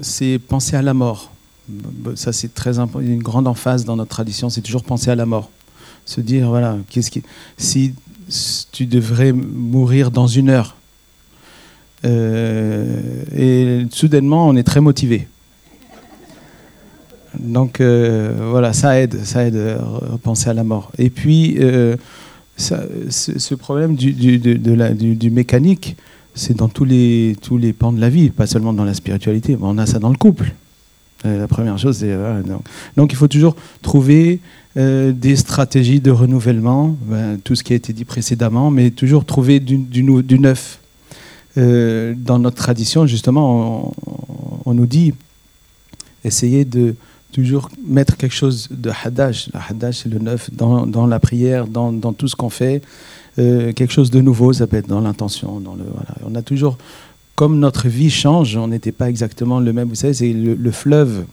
c'est 0.01 0.39
penser 0.39 0.77
à 0.77 0.83
la 0.83 0.95
mort. 0.95 1.33
Ça, 2.15 2.33
c'est 2.33 2.55
très. 2.55 2.79
Une 2.79 3.23
grande 3.23 3.47
emphase 3.47 3.85
dans 3.85 3.97
notre 3.97 4.11
tradition, 4.11 4.49
c'est 4.49 4.63
toujours 4.63 4.85
penser 4.85 5.11
à 5.11 5.15
la 5.15 5.27
mort 5.27 5.51
se 6.13 6.21
dire 6.21 6.49
voilà 6.49 6.77
qu'est-ce 6.91 7.11
qui 7.11 7.23
si 7.59 7.95
tu 8.71 8.87
devrais 8.87 9.33
mourir 9.33 10.11
dans 10.11 10.27
une 10.27 10.49
heure. 10.51 10.77
Euh, 12.05 13.23
et 13.37 13.87
soudainement 13.91 14.49
on 14.49 14.57
est 14.57 14.63
très 14.63 14.81
motivé. 14.81 15.29
Donc 17.39 17.81
euh, 17.81 18.35
voilà 18.51 18.73
ça 18.73 19.01
aide 19.01 19.25
ça 19.25 19.47
aide 19.47 19.57
à 19.57 19.83
repenser 20.13 20.51
à 20.51 20.55
la 20.55 20.65
mort. 20.65 20.93
Et 20.99 21.11
puis 21.11 21.57
euh, 21.61 21.97
ce, 22.57 23.55
problème 23.55 23.95
du, 23.95 24.13
du, 24.13 24.39
du- 24.39 25.31
mécanique 25.31 25.97
c'est 26.35 26.57
dans 26.57 26.69
tous 26.69 26.85
les 26.85 27.37
tous 27.41 27.59
les 27.59 27.73
pans 27.73 27.93
de 27.93 28.01
la 28.01 28.11
vie 28.11 28.31
pas 28.31 28.47
seulement 28.47 28.73
dans 28.73 28.85
la 28.85 28.95
spiritualité 28.95 29.57
on 29.61 29.79
a 29.79 29.87
ça 29.87 29.99
dans 29.99 30.11
le 30.11 30.17
couple. 30.17 30.49
Euh, 30.49 30.62
la 31.25 31.49
première 31.49 31.79
chose 31.79 31.99
c'est 31.99 32.15
voilà, 32.15 32.43
donc, 32.97 33.13
il 33.13 33.17
faut 33.17 33.29
toujours 33.29 33.57
trouver 33.81 34.41
euh, 34.79 35.13
des 35.13 35.37
stratégies 35.37 36.01
de 36.01 36.11
renouvellement, 36.11 36.97
ben, 37.05 37.39
tout 37.45 37.55
ce 37.55 37.63
qui 37.63 37.75
a 37.75 37.77
été 37.77 37.93
dit 37.93 38.07
précédemment, 38.07 38.71
mais 38.71 38.91
toujours 38.91 39.27
trouver 39.27 39.61
du, 39.61 40.03
neuf. 40.03 40.79
Euh, 41.59 42.15
dans 42.17 42.39
notre 42.39 42.57
tradition, 42.57 43.07
justement, 43.07 43.93
on, 44.65 44.73
nous 44.73 44.87
dit 44.87 45.13
essayer 46.25 46.65
de 46.65 46.95
toujours 47.33 47.69
mettre 47.87 48.17
quelque 48.17 48.35
chose 48.35 48.69
de 48.71 48.91
hadash. 49.05 49.51
Le 49.53 49.61
hadash, 49.69 49.99
c'est 50.05 50.09
le 50.09 50.19
neuf 50.19 50.49
dans, 50.51 51.07
la 51.07 51.21
prière, 51.21 51.67
dans, 51.67 51.93
tout 52.15 52.29
ce 52.29 52.37
qu'on 52.37 52.49
fait. 52.49 52.81
Euh, 53.39 53.75
quelque 53.75 53.93
chose 53.93 54.11
de 54.11 54.23
nouveau, 54.23 54.55
ça 54.55 54.67
peut 54.67 54.79
être 54.79 54.89
dans 54.89 55.03
l'intention. 55.03 55.61
Voilà. 55.63 56.15
On 56.25 56.35
a 56.35 56.41
toujours, 56.41 56.79
comme 57.35 57.59
notre 57.59 57.89
vie 57.89 58.11
change, 58.11 58.57
on 58.57 58.69
n'était 58.69 58.93
pas 58.93 59.09
exactement 59.09 59.61
le 59.61 59.73
même. 59.73 59.89
Vous 59.89 59.95
savez, 59.95 60.15
c'est 60.15 60.33
le, 60.33 60.55
le 60.55 60.71
fleuve. 60.71 61.25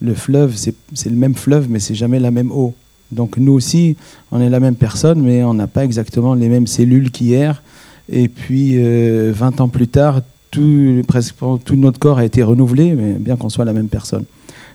Le 0.00 0.14
fleuve, 0.14 0.56
c'est 0.56 1.10
le 1.10 1.16
même 1.16 1.34
fleuve, 1.34 1.68
mais 1.70 1.78
c'est 1.78 1.94
jamais 1.94 2.18
la 2.18 2.30
même 2.30 2.50
eau. 2.50 2.74
Donc 3.12 3.36
nous 3.36 3.52
aussi, 3.52 3.96
on 4.32 4.40
est 4.40 4.50
la 4.50 4.58
même 4.58 4.74
personne, 4.74 5.20
mais 5.20 5.44
on 5.44 5.54
n'a 5.54 5.66
pas 5.66 5.84
exactement 5.84 6.34
les 6.34 6.48
mêmes 6.48 6.66
cellules 6.66 7.10
qu'hier. 7.10 7.62
Et 8.10 8.28
puis, 8.28 8.72
euh, 8.74 9.32
20 9.34 9.60
ans 9.60 9.68
plus 9.68 9.86
tard, 9.86 10.22
tout, 10.50 11.02
presque 11.06 11.36
tout 11.64 11.76
notre 11.76 11.98
corps 11.98 12.18
a 12.18 12.24
été 12.24 12.42
renouvelé, 12.42 12.94
mais 12.94 13.12
bien 13.12 13.36
qu'on 13.36 13.48
soit 13.48 13.64
la 13.64 13.72
même 13.72 13.88
personne. 13.88 14.24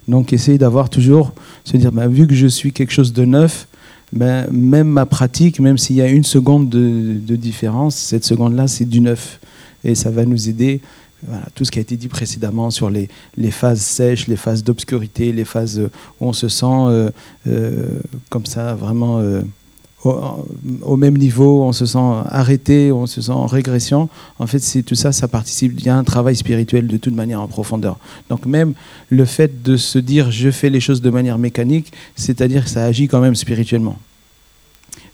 Donc, 0.07 0.31
essayer 0.31 0.57
d'avoir 0.57 0.89
toujours, 0.89 1.33
se 1.65 1.75
dire, 1.75 1.91
bah, 1.91 2.07
vu 2.07 2.27
que 2.27 2.35
je 2.35 2.47
suis 2.47 2.71
quelque 2.71 2.93
chose 2.93 3.11
de 3.11 3.25
neuf, 3.25 3.67
ben, 4.13 4.47
même 4.51 4.87
ma 4.87 5.05
pratique, 5.05 5.59
même 5.59 5.77
s'il 5.77 5.97
y 5.97 6.01
a 6.01 6.07
une 6.07 6.23
seconde 6.23 6.69
de, 6.69 7.17
de 7.19 7.35
différence, 7.35 7.95
cette 7.95 8.23
seconde-là, 8.23 8.67
c'est 8.67 8.85
du 8.85 9.01
neuf. 9.01 9.39
Et 9.87 9.95
ça 9.95 10.11
va 10.11 10.25
nous 10.25 10.49
aider. 10.49 10.81
Tout 11.55 11.65
ce 11.65 11.71
qui 11.71 11.79
a 11.79 11.81
été 11.81 11.97
dit 11.97 12.09
précédemment 12.09 12.69
sur 12.69 12.91
les, 12.91 13.09
les 13.37 13.49
phases 13.49 13.81
sèches, 13.81 14.27
les 14.27 14.35
phases 14.35 14.63
d'obscurité, 14.63 15.31
les 15.31 15.45
phases 15.45 15.79
euh, 15.79 15.89
où 16.21 16.27
on 16.27 16.33
se 16.33 16.47
sent 16.47 16.65
euh, 16.65 17.09
euh, 17.47 17.87
comme 18.29 18.45
ça, 18.45 18.75
vraiment 18.75 19.19
au, 20.03 20.95
même 20.95 21.17
niveau, 21.17 21.63
on 21.63 21.71
se 21.71 21.87
sent 21.87 21.97
arrêté, 22.29 22.91
on 22.91 23.07
se 23.07 23.19
sent 23.21 23.31
en 23.31 23.47
régression. 23.47 24.09
En 24.37 24.45
fait, 24.45 24.59
c'est 24.59 24.83
tout 24.83 24.95
ça, 24.95 25.11
ça 25.11 25.27
participe. 25.27 25.73
Il 25.79 25.85
y 25.85 25.89
a 25.89 25.97
un 25.97 26.03
travail 26.03 26.35
spirituel 26.35 26.85
de 26.85 26.97
toute 26.97 27.15
manière 27.15 27.41
en 27.41 27.47
profondeur. 27.47 27.97
Donc 28.29 28.45
même 28.45 28.73
le 29.09 29.25
fait 29.25 29.63
de 29.63 29.75
se 29.75 29.97
dire 29.97 30.29
je 30.29 30.51
fais 30.51 30.69
les 30.69 30.79
choses 30.79 31.01
de 31.01 31.09
manière 31.09 31.39
mécanique, 31.39 31.91
c'est-à-dire 32.15 32.65
que 32.65 32.69
ça 32.69 32.83
agit 32.83 33.07
quand 33.07 33.21
même 33.21 33.35
spirituellement. 33.35 33.97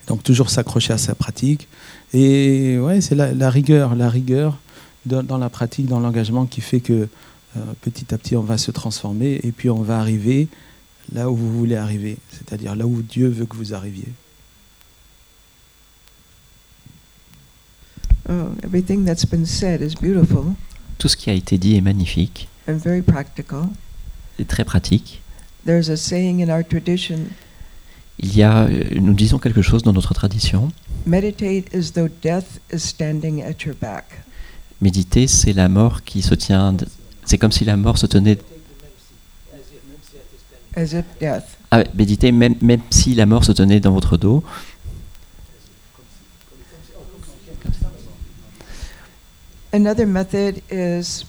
Donc 0.08 0.22
toujours 0.22 0.50
s'accrocher 0.50 0.92
à 0.92 0.98
sa 0.98 1.16
pratique. 1.16 1.70
Et 2.14 2.78
ouais, 2.78 3.00
c'est 3.00 3.16
la 3.16 3.50
rigueur, 3.50 3.96
la 3.96 4.10
rigueur 4.10 4.58
dans, 5.06 5.24
dans 5.24 5.38
la 5.38 5.50
pratique, 5.50 5.88
dans 5.88 6.00
l'engagement 6.00 6.46
qui 6.46 6.62
fait 6.62 6.80
que 6.80 7.08
euh, 7.58 7.60
petit 7.82 8.14
à 8.14 8.18
petit 8.18 8.36
on 8.36 8.42
va 8.44 8.58
se 8.58 8.72
transformer 8.72 9.40
et 9.44 9.52
puis 9.52 9.70
on 9.70 9.82
va 9.84 10.00
arriver 10.00 10.48
là 11.14 11.30
où 11.30 11.36
vous 11.36 11.52
voulez 11.58 11.76
arriver, 11.76 12.18
c'est-à-dire 12.32 12.76
là 12.76 12.88
où 12.88 13.02
Dieu 13.02 13.28
veut 13.28 13.46
que 13.46 13.56
vous 13.58 13.74
arriviez. 13.74 14.08
Oh, 18.30 18.56
everything 18.64 19.04
that's 19.06 19.26
been 19.26 19.46
said 19.46 19.82
is 19.82 19.96
beautiful 20.00 20.54
Tout 20.98 21.10
ce 21.10 21.18
qui 21.18 21.30
a 21.30 21.34
été 21.34 21.58
dit 21.58 21.76
est 21.76 21.82
magnifique 21.82 22.48
and 22.70 22.76
very 22.78 23.02
practical. 23.02 23.68
et 24.40 24.46
très 24.46 24.64
pratique. 24.64 25.22
There's 25.66 25.90
a 25.90 25.98
saying 25.98 26.42
in 26.42 26.50
our 26.50 26.64
tradition 26.66 27.20
Il 28.20 28.36
y 28.36 28.44
a, 28.44 28.64
euh, 28.66 28.84
nous 29.02 29.14
disons 29.14 29.40
quelque 29.40 29.62
chose 29.62 29.84
dans 29.84 29.92
notre 29.92 30.14
tradition. 30.14 30.72
meditate 31.06 31.74
as 31.76 31.92
though 31.94 32.10
death 32.22 32.62
is 32.72 32.80
standing 32.80 33.42
at 33.42 33.66
your 33.66 33.76
back. 33.76 34.23
Méditer, 34.84 35.28
c'est 35.28 35.54
la 35.54 35.70
mort 35.70 36.04
qui 36.04 36.22
se 36.22 36.36
tient. 36.36 36.76
C'est 37.24 37.38
comme 37.38 37.54
si 37.54 37.64
la 37.64 37.78
mort 37.78 37.98
se 37.98 38.06
tenait. 38.06 38.38
Ah, 41.72 41.84
méditer, 41.96 42.34
même, 42.34 42.56
même 42.60 42.82
si 42.90 43.16
la 43.16 43.26
mort 43.26 43.46
se 43.46 43.54
tenait 43.54 43.80
dans 43.80 43.94
votre 43.94 44.18
dos. 44.18 44.44
Another 49.72 50.06
method 50.06 50.62
is 50.70 51.24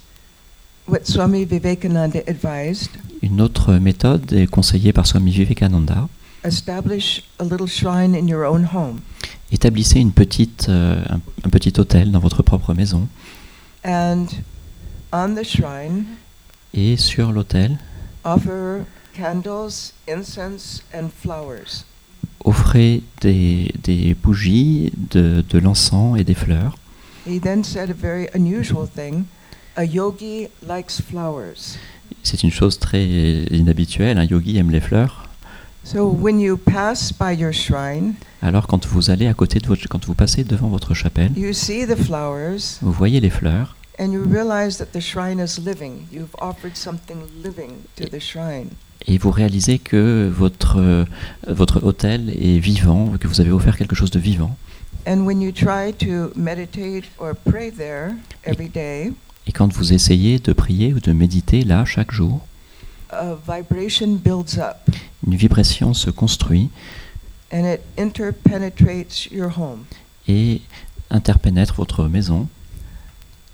what 0.88 1.04
Swami 1.04 1.44
Vivekananda 1.44 2.18
advised 2.26 2.90
Une 3.22 3.40
autre 3.40 3.74
méthode 3.74 4.32
est 4.32 4.48
conseillée 4.48 4.92
par 4.92 5.06
Swami 5.06 5.30
Vivekananda. 5.30 6.08
establish 6.44 7.22
a 7.38 7.44
little 7.44 7.68
shrine 7.68 8.16
in 8.16 8.26
your 8.26 8.44
own 8.44 8.68
home 8.74 8.98
Établissez 9.52 10.00
une 10.00 10.12
petite, 10.12 10.66
euh, 10.68 11.00
un, 11.08 11.20
un 11.44 11.48
petit 11.50 11.72
hôtel 11.78 12.10
dans 12.10 12.18
votre 12.18 12.42
propre 12.42 12.74
maison. 12.74 13.06
And 13.84 14.26
on 15.12 15.34
the 15.34 15.44
shrine 15.44 16.04
Et 16.72 16.96
sur 16.96 17.30
l'hôtel, 17.32 17.78
offer 18.24 18.84
candles, 19.14 19.92
incense, 20.08 20.82
and 20.92 21.08
flowers. 21.22 21.84
offrez 22.44 23.02
des, 23.20 23.72
des 23.82 24.14
bougies, 24.14 24.92
de, 25.12 25.44
de 25.48 25.58
l'encens 25.58 26.16
et 26.18 26.24
des 26.24 26.34
fleurs. 26.34 26.76
He 27.26 27.40
then 27.40 27.62
said 27.64 27.90
a 27.90 27.94
very 27.94 28.28
unusual 28.34 28.86
thing 28.88 29.24
a 29.76 29.84
yogi 29.84 30.48
likes 30.68 31.00
flowers. 31.00 31.78
C'est 32.22 32.42
une 32.42 32.50
chose 32.50 32.78
très 32.78 33.04
inhabituelle. 33.50 34.18
Un 34.18 34.24
yogi 34.24 34.56
aime 34.58 34.70
les 34.70 34.80
fleurs. 34.80 35.28
So 35.84 36.08
when 36.08 36.40
you 36.40 36.56
pass 36.56 37.12
by 37.12 37.34
your 37.38 37.52
shrine, 37.52 38.14
Alors 38.42 38.66
quand 38.66 38.86
vous 38.86 39.10
allez 39.10 39.26
à 39.26 39.34
côté 39.34 39.58
de 39.58 39.66
votre, 39.66 39.86
quand 39.88 40.04
vous 40.06 40.14
passez 40.14 40.42
devant 40.42 40.68
votre 40.68 40.94
chapelle, 40.94 41.30
you 41.36 41.52
see 41.52 41.86
the 41.86 41.94
flowers 41.96 42.78
vous 42.80 42.92
voyez 42.92 43.20
les 43.20 43.30
fleurs 43.30 43.76
and 43.98 44.10
you 44.12 44.24
realize 44.24 44.78
that 44.78 44.86
the 44.92 45.00
shrine 45.00 45.38
is 45.38 45.60
living. 45.60 46.06
You've 46.12 46.34
offered 46.40 46.74
something 46.76 47.18
living 47.42 47.72
to 47.96 48.06
the 48.06 48.18
shrine. 48.18 48.68
et 49.06 49.18
vous 49.18 49.30
réalisez 49.30 49.78
que 49.78 50.30
votre, 50.34 50.78
euh, 50.80 51.04
votre 51.46 51.84
hôtel 51.84 52.30
est 52.30 52.58
vivant, 52.58 53.12
que 53.20 53.28
vous 53.28 53.40
avez 53.42 53.50
offert 53.50 53.76
quelque 53.76 53.94
chose 53.94 54.10
de 54.10 54.18
vivant. 54.18 54.56
And 55.06 55.26
when 55.26 55.42
you 55.42 55.52
try 55.52 55.92
to 55.98 56.32
meditate 56.34 57.04
or 57.18 57.34
pray 57.44 57.70
there 57.70 58.12
every 58.44 58.70
day, 58.70 59.12
Et 59.46 59.52
quand 59.52 59.70
vous 59.70 59.92
essayez 59.92 60.38
de 60.38 60.54
prier 60.54 60.94
ou 60.94 61.00
de 61.00 61.12
méditer 61.12 61.62
là 61.64 61.84
chaque 61.84 62.10
jour, 62.12 62.40
a 63.16 63.34
vibration 63.34 64.16
builds 64.16 64.58
up 64.58 64.76
une 65.26 65.36
vibration 65.36 65.94
se 65.94 66.10
construit 66.10 66.70
and 67.52 67.64
it 67.66 67.80
interpenetrates 67.98 69.30
your 69.30 69.50
home. 69.56 69.84
et 70.28 70.60
interpénètre 71.10 71.74
votre 71.74 72.04
maison. 72.08 72.48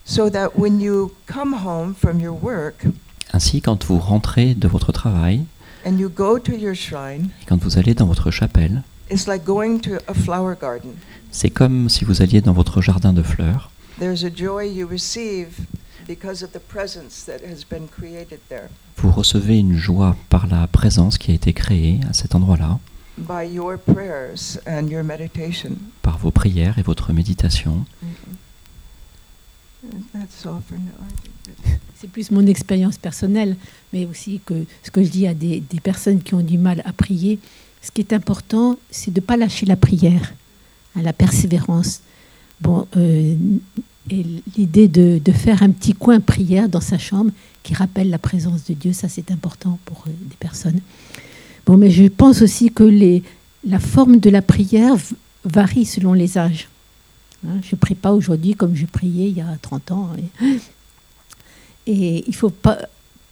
So 0.05 0.31
that 0.31 0.57
when 0.57 0.81
you 0.81 1.13
come 1.27 1.55
home 1.55 1.95
from 1.95 2.21
your 2.21 2.37
work 2.43 2.87
Ainsi, 3.33 3.61
quand 3.61 3.85
vous 3.85 3.99
rentrez 3.99 4.55
de 4.55 4.67
votre 4.67 4.91
travail 4.93 5.45
and 5.87 5.99
you 5.99 6.09
go 6.09 6.39
to 6.39 6.53
your 6.53 6.75
shrine, 6.75 7.31
et 7.43 7.47
quand 7.47 7.63
vous 7.63 7.79
allez 7.79 7.95
dans 7.95 8.07
votre 8.07 8.31
chapelle, 8.31 8.83
it's 9.11 9.27
like 9.27 9.45
going 9.45 9.79
to 9.81 9.97
a 10.09 10.15
flower 10.15 10.57
garden. 10.61 10.93
c'est 11.31 11.51
comme 11.51 11.89
si 11.89 12.05
vous 12.05 12.23
alliez 12.23 12.41
dans 12.41 12.53
votre 12.53 12.81
jardin 12.83 13.13
de 13.13 13.23
fleurs. 13.23 13.71
There's 14.01 14.25
a 14.25 14.31
joy 14.35 14.67
you 14.69 14.89
receive 14.89 15.51
because 16.07 16.43
of 16.43 16.51
the 16.53 16.59
presence 16.59 17.25
that 17.27 17.39
has 17.45 17.65
been 17.69 17.87
created 17.89 18.39
there 18.49 18.69
Vous 18.97 19.11
recevez 19.11 19.59
une 19.59 19.77
joie 19.77 20.17
par 20.29 20.47
la 20.47 20.67
présence 20.67 21.19
qui 21.19 21.31
a 21.31 21.35
été 21.35 21.53
créée 21.53 22.01
à 22.09 22.13
cet 22.13 22.35
endroit-là, 22.35 22.79
by 23.19 23.47
your 23.53 23.77
prayers 23.79 24.59
and 24.67 24.89
your 24.89 25.03
meditation. 25.05 25.73
par 26.03 26.19
vos 26.19 26.31
prières 26.31 26.79
et 26.79 26.83
votre 26.83 27.13
méditation. 27.13 27.85
That's 30.13 30.45
all 30.45 30.61
for 30.69 30.77
now. 30.79 30.93
I 31.09 31.13
think 31.23 31.57
that- 31.65 31.79
C'est 31.97 32.09
plus 32.09 32.31
mon 32.31 32.47
expérience 32.47 32.99
personnelle, 32.99 33.57
mais 33.93 34.07
aussi 34.07 34.41
que 34.45 34.65
ce 34.83 34.91
que 34.91 35.03
je 35.03 35.11
dis 35.11 35.27
à 35.27 35.35
des, 35.35 35.61
des 35.61 35.81
personnes 35.81 36.23
qui 36.23 36.35
ont 36.35 36.41
du 36.43 36.59
mal 36.59 36.83
à 36.85 36.93
prier. 36.93 37.39
Ce 37.83 37.91
qui 37.91 38.01
est 38.03 38.13
important, 38.13 38.79
c'est 38.91 39.11
de 39.11 39.21
ne 39.21 39.25
pas 39.25 39.37
lâcher 39.39 39.65
la 39.67 39.77
prière, 39.77 40.35
la 40.97 41.13
persévérance. 41.15 42.01
Bon, 42.61 42.87
euh, 42.97 43.37
et 44.09 44.25
l'idée 44.57 44.89
de, 44.89 45.33
faire 45.33 45.63
un 45.63 45.71
petit 45.71 45.93
coin 45.93 46.21
prière 46.21 46.69
dans 46.69 46.81
sa 46.81 46.99
chambre 46.99 47.31
qui 47.63 47.75
rappelle 47.75 48.11
la 48.11 48.19
présence 48.19 48.65
de 48.65 48.75
Dieu, 48.75 48.93
ça 48.93 49.09
c'est 49.09 49.31
important 49.31 49.79
pour 49.85 50.05
euh, 50.07 50.11
des 50.29 50.37
personnes. 50.37 50.81
Bon, 51.67 51.77
mais 51.77 51.91
je 51.91 52.05
pense 52.05 52.41
aussi 52.41 52.71
que 52.71 52.85
la 53.65 53.79
forme 53.79 54.19
de 54.19 54.31
la 54.31 54.41
prière 54.41 54.95
varie 55.45 55.85
selon 55.85 56.15
les 56.15 56.39
âges. 56.39 56.69
Hein, 57.47 57.61
je 57.63 57.75
ne 57.75 57.79
prie 57.79 57.95
pas 57.95 58.13
aujourd'hui 58.13 58.55
comme 58.55 58.75
je 58.75 58.87
priais 58.87 59.29
il 59.29 59.37
y 59.37 59.41
a 59.43 59.57
30 59.61 59.91
ans. 59.93 60.11
Et, 60.41 60.57
et 61.93 62.25
il 62.27 62.31
ne 62.31 62.35
faut 62.35 62.51
pas, 62.51 62.79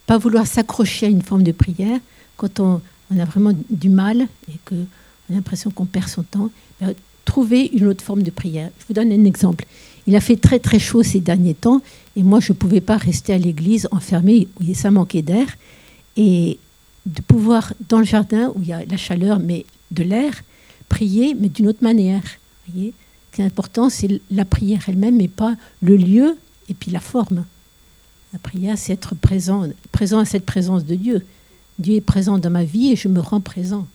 pas 0.05 0.17
vouloir 0.17 0.45
s'accrocher 0.45 1.07
à 1.07 1.09
une 1.09 1.23
forme 1.23 1.43
de 1.43 1.51
prière 1.51 1.99
quand 2.37 2.59
on, 2.59 2.81
on 3.11 3.19
a 3.19 3.25
vraiment 3.25 3.53
du 3.69 3.89
mal 3.89 4.21
et 4.21 4.59
qu'on 4.65 4.83
a 5.29 5.33
l'impression 5.33 5.71
qu'on 5.71 5.85
perd 5.85 6.07
son 6.07 6.23
temps. 6.23 6.49
ben, 6.79 6.93
trouver 7.25 7.69
une 7.73 7.85
autre 7.85 8.03
forme 8.03 8.23
de 8.23 8.31
prière. 8.31 8.71
Je 8.79 8.85
vous 8.87 8.93
donne 8.93 9.11
un 9.11 9.23
exemple. 9.25 9.65
Il 10.09 10.15
a 10.15 10.21
fait 10.21 10.37
très 10.37 10.57
très 10.57 10.79
chaud 10.79 11.03
ces 11.03 11.19
derniers 11.19 11.53
temps 11.53 11.83
et 12.15 12.23
moi 12.23 12.39
je 12.39 12.51
ne 12.51 12.57
pouvais 12.57 12.81
pas 12.81 12.97
rester 12.97 13.31
à 13.31 13.37
l'église 13.37 13.87
enfermée 13.91 14.47
ça 14.73 14.89
manquait 14.89 15.21
d'air 15.21 15.45
et 16.17 16.57
de 17.05 17.21
pouvoir 17.21 17.75
dans 17.89 17.99
le 17.99 18.05
jardin 18.05 18.51
où 18.55 18.61
il 18.63 18.69
y 18.69 18.73
a 18.73 18.83
la 18.85 18.97
chaleur 18.97 19.37
mais 19.37 19.67
de 19.91 20.01
l'air 20.01 20.33
prier 20.89 21.35
mais 21.39 21.47
d'une 21.47 21.67
autre 21.67 21.83
manière. 21.83 22.23
Ce 22.65 22.71
qui 22.71 22.91
est 23.37 23.43
important 23.43 23.91
c'est 23.91 24.19
la 24.31 24.45
prière 24.45 24.81
elle-même 24.87 25.15
mais 25.15 25.27
pas 25.27 25.55
le 25.83 25.95
lieu 25.95 26.37
et 26.69 26.73
puis 26.73 26.89
la 26.89 27.01
forme. 27.01 27.45
La 28.33 28.39
prière, 28.39 28.79
c'est 28.79 28.93
être 28.93 29.13
présent, 29.13 29.67
présent 29.91 30.17
à 30.17 30.25
cette 30.25 30.45
présence 30.47 30.85
de 30.85 30.95
Dieu. 30.95 31.23
Dieu 31.77 31.97
est 31.97 32.01
présent 32.01 32.39
dans 32.39 32.49
ma 32.49 32.63
vie 32.63 32.91
et 32.91 32.95
je 32.95 33.09
me 33.09 33.19
rends 33.19 33.41
présent. 33.41 33.87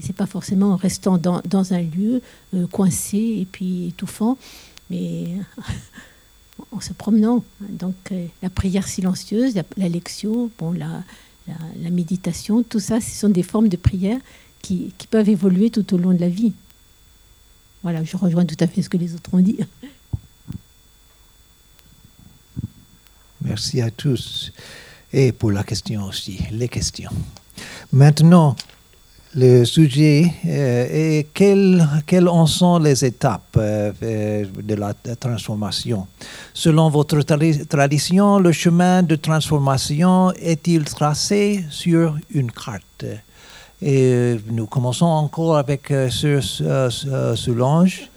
Ce 0.00 0.06
n'est 0.06 0.12
pas 0.12 0.26
forcément 0.26 0.70
en 0.70 0.76
restant 0.76 1.18
dans, 1.18 1.40
dans 1.44 1.74
un 1.74 1.82
lieu 1.82 2.22
euh, 2.54 2.68
coincé 2.68 3.18
et 3.18 3.48
puis 3.50 3.88
étouffant, 3.88 4.38
en 6.72 6.80
se 6.80 6.92
promenant. 6.92 7.44
Donc 7.60 7.94
euh, 8.12 8.26
la 8.42 8.50
prière 8.50 8.86
silencieuse, 8.86 9.54
la, 9.54 9.62
la 9.76 9.88
lecture, 9.88 10.48
bon, 10.58 10.72
la, 10.72 11.02
la, 11.46 11.54
la 11.82 11.90
méditation, 11.90 12.62
tout 12.62 12.80
ça, 12.80 13.00
ce 13.00 13.10
sont 13.10 13.28
des 13.28 13.42
formes 13.42 13.68
de 13.68 13.76
prière 13.76 14.18
qui, 14.62 14.92
qui 14.96 15.06
peuvent 15.06 15.28
évoluer 15.28 15.70
tout 15.70 15.94
au 15.94 15.98
long 15.98 16.12
de 16.12 16.20
la 16.20 16.28
vie. 16.28 16.52
Voilà, 17.82 18.02
je 18.02 18.16
rejoins 18.16 18.46
tout 18.46 18.56
à 18.60 18.66
fait 18.66 18.80
ce 18.80 18.88
que 18.88 18.96
les 18.96 19.14
autres 19.14 19.30
ont 19.34 19.40
dit. 19.40 19.58
Merci 23.42 23.82
à 23.82 23.90
tous. 23.90 24.52
Et 25.12 25.32
pour 25.32 25.52
la 25.52 25.62
question 25.62 26.04
aussi, 26.04 26.40
les 26.50 26.68
questions. 26.68 27.10
Maintenant, 27.92 28.56
le 29.36 29.64
sujet 29.64 30.32
euh, 30.46 30.86
est 31.20 31.26
quelles, 31.34 32.28
en 32.28 32.46
sont 32.46 32.78
les 32.78 33.04
étapes 33.04 33.56
euh, 33.56 33.92
de 34.62 34.74
la 34.74 34.94
transformation? 35.18 36.06
Selon 36.52 36.88
votre 36.88 37.18
tra- 37.20 37.66
tradition, 37.66 38.38
le 38.38 38.52
chemin 38.52 39.02
de 39.02 39.16
transformation 39.16 40.30
est-il 40.32 40.84
tracé 40.84 41.64
sur 41.70 42.16
une 42.32 42.50
carte? 42.52 43.04
Et 43.82 44.36
nous 44.50 44.66
commençons 44.66 45.06
encore 45.06 45.56
avec 45.56 45.90
euh, 45.90 46.08
Solange. 47.34 48.08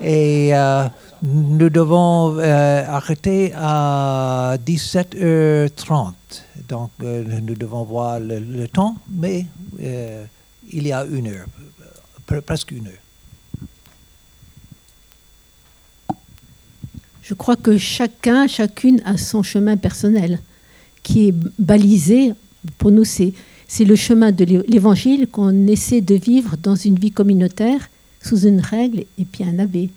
Et 0.00 0.54
euh, 0.54 0.84
nous 1.22 1.68
devons 1.68 2.38
euh, 2.38 2.84
arrêter 2.88 3.52
à 3.54 4.56
17h30. 4.64 6.12
Donc, 6.68 6.90
nous 7.00 7.54
devons 7.54 7.82
voir 7.82 8.20
le, 8.20 8.38
le 8.38 8.68
temps, 8.68 8.94
mais 9.12 9.44
il 10.72 10.86
y 10.86 10.92
a 10.92 11.04
une 11.04 11.26
heure, 11.28 11.46
pre- 12.28 12.40
presque 12.40 12.70
une 12.72 12.86
heure. 12.88 13.02
Je 17.22 17.34
crois 17.34 17.56
que 17.56 17.78
chacun, 17.78 18.46
chacune 18.48 19.00
a 19.04 19.16
son 19.16 19.42
chemin 19.42 19.76
personnel 19.76 20.40
qui 21.02 21.28
est 21.28 21.34
balisé. 21.58 22.32
Pour 22.78 22.90
nous, 22.90 23.04
c'est, 23.04 23.32
c'est 23.68 23.84
le 23.84 23.94
chemin 23.96 24.32
de 24.32 24.44
l'é- 24.44 24.62
l'évangile 24.66 25.28
qu'on 25.28 25.66
essaie 25.68 26.00
de 26.00 26.14
vivre 26.16 26.56
dans 26.56 26.74
une 26.74 26.98
vie 26.98 27.12
communautaire 27.12 27.88
sous 28.22 28.40
une 28.46 28.60
règle 28.60 29.04
et 29.18 29.24
puis 29.24 29.44
un 29.44 29.58
abbé. 29.58 29.90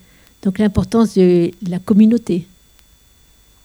Donc 0.44 0.60
l'importance 0.60 1.16
de 1.16 1.52
la 1.68 1.80
communauté, 1.80 2.48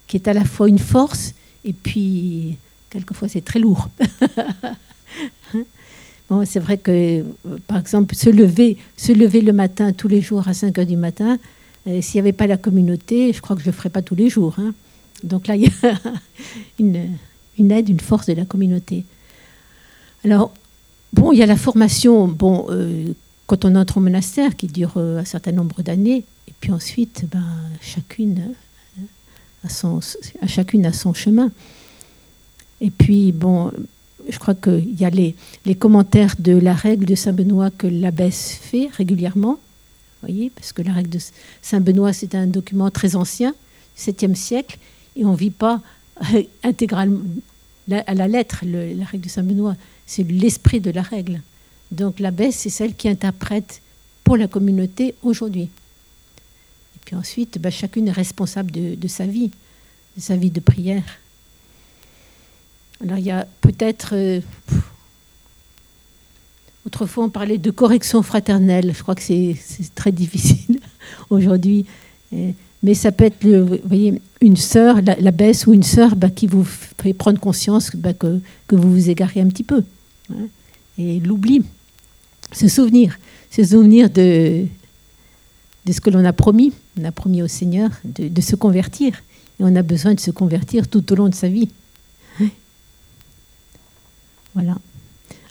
qui 0.07 0.17
est 0.17 0.29
à 0.29 0.33
la 0.33 0.45
fois 0.45 0.69
une 0.69 0.79
force 0.79 1.35
et 1.65 1.73
puis 1.73 2.57
quelquefois 2.89 3.29
c'est 3.29 3.45
très 3.45 3.59
lourd. 3.59 3.89
C'est 6.45 6.61
vrai 6.61 6.77
que, 6.77 6.91
euh, 6.91 7.23
par 7.67 7.79
exemple, 7.79 8.15
se 8.15 8.29
lever, 8.29 8.77
se 8.97 9.13
lever 9.13 9.41
le 9.41 9.53
matin, 9.53 9.93
tous 9.93 10.09
les 10.09 10.21
jours 10.21 10.47
à 10.47 10.53
5 10.53 10.79
heures 10.79 10.87
du 10.87 10.97
matin, 10.97 11.39
euh, 11.87 12.03
s'il 12.03 12.19
n'y 12.19 12.29
avait 12.29 12.37
pas 12.37 12.47
la 12.47 12.59
communauté, 12.59 13.33
je 13.33 13.41
crois 13.41 13.57
que 13.57 13.63
je 13.63 13.69
ne 13.69 13.73
le 13.73 13.77
ferais 13.77 13.89
pas 13.89 14.03
tous 14.03 14.15
les 14.15 14.29
jours. 14.29 14.57
hein. 14.59 14.75
Donc 15.25 15.47
là, 15.47 15.57
il 15.57 15.63
y 15.65 15.67
a 15.67 15.99
une, 16.79 17.71
aide, 17.73 17.89
une 17.89 18.01
force 18.01 18.27
de 18.27 18.35
la 18.35 18.45
communauté. 18.45 19.05
Alors, 20.23 20.53
bon, 21.15 21.33
il 21.33 21.39
y 21.39 21.43
a 21.43 21.47
la 21.47 21.57
formation, 21.57 22.29
bon, 22.29 22.67
euh, 22.69 23.13
quand 23.47 23.65
on 23.65 23.75
entre 23.75 23.97
au 23.97 24.01
monastère, 24.01 24.55
qui 24.55 24.67
dure 24.67 24.99
un 24.99 25.25
certain 25.25 25.53
nombre 25.53 25.81
d'années, 25.83 26.25
et 26.47 26.53
puis 26.61 26.73
ensuite, 26.73 27.25
ben, 27.33 27.45
chacune, 27.81 28.53
son, 29.67 30.01
à 30.43 30.47
chacune 30.47 30.85
a 30.85 30.93
son 30.93 31.15
chemin. 31.15 31.51
Et 32.83 32.91
puis, 32.91 33.33
bon, 33.33 33.73
je 34.29 34.39
crois 34.39 34.55
qu'il 34.55 34.95
y 35.01 35.05
a 35.05 35.11
les, 35.11 35.35
commentaires 35.79 36.35
de 36.39 36.53
la 36.53 36.75
règle 36.75 37.07
de 37.07 37.15
Saint-Benoît 37.15 37.71
que 37.71 37.87
l'abbesse 37.87 38.59
fait 38.61 38.89
régulièrement. 38.93 39.59
voyez, 40.23 40.51
parce 40.51 40.73
que 40.73 40.83
la 40.83 40.93
règle 40.93 41.11
de 41.11 41.19
Saint-Benoît, 41.63 42.13
c'est 42.13 42.35
un 42.35 42.47
document 42.47 42.91
très 42.91 43.17
ancien, 43.17 43.55
7e 43.97 44.35
siècle, 44.35 44.79
et 45.17 45.25
on 45.25 45.33
ne 45.33 45.37
vit 45.37 45.51
pas 45.51 45.81
euh, 46.35 46.43
intégralement 46.63 47.21
à 47.91 48.15
la 48.15 48.29
lettre 48.29 48.65
le- 48.67 48.93
la 48.93 49.07
règle 49.07 49.25
de 49.25 49.31
Saint-Benoît. 49.31 49.77
C'est 50.07 50.25
l'esprit 50.25 50.81
de 50.81 50.91
la 50.91 51.03
règle. 51.03 51.41
Donc 51.91 52.21
l'abbesse, 52.21 52.57
c'est 52.57 52.71
celle 52.71 52.95
qui 52.95 53.09
interprète 53.09 53.81
pour 54.25 54.37
la 54.37 54.47
communauté 54.47 55.15
aujourd'hui. 55.23 55.63
Et 56.97 56.99
puis 57.05 57.17
ensuite, 57.17 57.59
bah, 57.59 57.71
chacune 57.71 58.09
est 58.09 58.13
responsable 58.13 58.71
de 58.73 59.09
sa 59.09 59.27
vie, 59.27 59.51
de 60.17 60.21
sa 60.21 60.37
vie 60.37 60.51
de 60.51 60.61
prière. 60.61 61.05
Alors 63.03 63.19
il 63.19 63.25
y 63.25 63.31
a 63.31 63.47
peut-être... 63.61 64.11
euh, 64.15 64.41
autrefois, 66.87 67.25
on 67.25 67.29
parlait 67.31 67.59
de 67.59 67.71
correction 67.71 68.23
fraternelle. 68.23 68.93
Je 68.97 69.03
crois 69.03 69.15
que 69.15 69.23
c'est 69.23 69.57
très 69.95 70.13
difficile 70.13 70.81
aujourd'hui. 71.31 71.87
Mais 72.83 72.95
ça 72.95 73.13
peut 73.13 73.25
être, 73.25 73.47
vous 73.47 73.79
voyez, 73.85 74.21
une 74.41 74.57
sœur, 74.57 75.01
la, 75.03 75.31
baisse 75.31 75.67
ou 75.67 75.73
une 75.73 75.83
sœur 75.83 76.17
bah, 76.17 76.31
qui 76.31 76.47
vous 76.47 76.65
fait 76.65 77.13
prendre 77.13 77.41
conscience 77.41 77.95
bah, 77.95 78.13
que, 78.15 78.41
vous 78.71 78.91
vous 78.93 79.11
égarez 79.11 79.41
un 79.41 79.49
petit 79.49 79.65
peu. 79.65 79.83
hein. 80.31 80.47
Et 80.99 81.21
l'oubli, 81.21 81.63
se 82.53 82.69
souvenir, 82.69 83.19
se 83.51 83.63
souvenir 83.63 84.11
de, 84.11 84.65
de 85.87 85.93
ce 85.93 86.01
que 86.01 86.11
l'on 86.11 86.25
a 86.25 86.33
promis. 86.33 86.73
On 87.01 87.05
a 87.05 87.13
promis 87.13 87.43
au 87.43 87.49
Seigneur 87.49 87.91
de, 88.05 88.29
de 88.29 88.41
se 88.41 88.57
convertir. 88.57 89.23
Et 89.61 89.65
on 89.65 89.75
a 89.77 89.83
besoin 89.83 90.15
de 90.15 90.21
se 90.21 90.31
convertir 90.31 90.89
tout 90.89 91.13
au 91.13 91.17
long 91.17 91.29
de 91.29 91.35
sa 91.35 91.49
vie. 91.49 91.69
Voilà. 94.59 94.77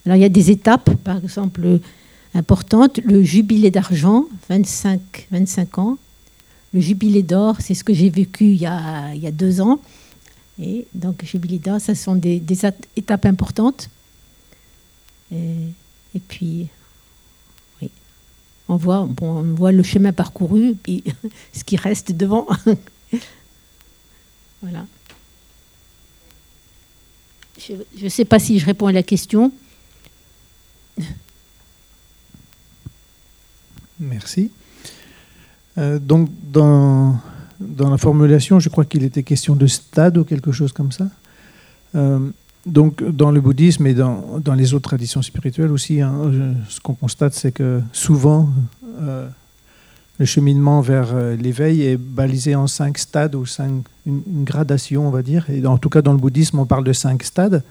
Alors 0.05 0.17
il 0.17 0.21
y 0.21 0.25
a 0.25 0.29
des 0.29 0.51
étapes, 0.51 0.93
par 0.95 1.17
exemple, 1.17 1.79
importantes. 2.33 2.99
Le 3.05 3.23
jubilé 3.23 3.71
d'argent, 3.71 4.25
25, 4.49 5.27
25 5.31 5.79
ans. 5.79 5.97
Le 6.73 6.81
jubilé 6.81 7.23
d'or, 7.23 7.55
c'est 7.61 7.73
ce 7.73 7.85
que 7.85 7.93
j'ai 7.93 8.09
vécu 8.09 8.47
il 8.47 8.59
y, 8.59 8.65
a, 8.65 9.31
deux 9.31 9.61
ans. 9.61 9.79
Et 10.61 10.87
donc, 10.93 11.23
jubilé 11.23 11.57
d'or, 11.57 11.79
ça 11.79 11.95
sont 11.95 12.15
des, 12.15 12.43
étapes 12.97 13.25
importantes. 13.25 13.89
Et, 15.31 15.69
et 16.13 16.19
puis, 16.19 16.67
oui, 17.81 17.89
on 18.67 18.75
voit, 18.75 19.07
bon, 19.09 19.37
on 19.37 19.53
voit 19.53 19.71
le 19.71 19.83
chemin 19.83 20.11
parcouru, 20.11 20.75
puis 20.75 21.05
ce 21.53 21.63
qui 21.63 21.77
reste 21.77 22.11
devant. 22.11 22.45
voilà. 24.61 24.85
Je 27.57 28.03
ne 28.03 28.09
sais 28.09 28.25
pas 28.25 28.39
si 28.39 28.59
je 28.59 28.65
réponds 28.65 28.87
à 28.87 28.91
la 28.91 29.03
question. 29.03 29.51
Merci. 33.99 34.51
Euh, 35.77 35.99
donc, 35.99 36.29
dans, 36.51 37.19
dans 37.59 37.89
la 37.89 37.97
formulation, 37.97 38.59
je 38.59 38.69
crois 38.69 38.85
qu'il 38.85 39.03
était 39.03 39.23
question 39.23 39.55
de 39.55 39.67
stade 39.67 40.17
ou 40.17 40.23
quelque 40.23 40.51
chose 40.51 40.71
comme 40.71 40.91
ça. 40.91 41.07
Euh, 41.95 42.19
donc, 42.65 43.03
dans 43.03 43.31
le 43.31 43.41
bouddhisme 43.41 43.87
et 43.87 43.93
dans, 43.93 44.39
dans 44.39 44.53
les 44.53 44.73
autres 44.73 44.89
traditions 44.89 45.21
spirituelles 45.21 45.71
aussi, 45.71 46.01
hein, 46.01 46.13
ce 46.69 46.79
qu'on 46.79 46.95
constate, 46.95 47.33
c'est 47.33 47.51
que 47.51 47.81
souvent, 47.93 48.49
euh, 49.01 49.29
le 50.19 50.25
cheminement 50.25 50.81
vers 50.81 51.09
euh, 51.13 51.35
l'éveil 51.35 51.83
est 51.83 51.97
balisé 51.97 52.55
en 52.55 52.67
cinq 52.67 52.97
stades 52.97 53.35
ou 53.35 53.45
cinq, 53.45 53.83
une, 54.05 54.43
gradation, 54.43 55.07
on 55.07 55.11
va 55.11 55.21
dire. 55.21 55.45
Et 55.49 55.65
en 55.65 55.77
tout 55.77 55.89
cas, 55.89 56.01
dans 56.01 56.13
le 56.13 56.17
bouddhisme, 56.17 56.59
on 56.59 56.65
parle 56.65 56.83
de 56.83 56.93
cinq 56.93 57.23
stades. 57.23 57.63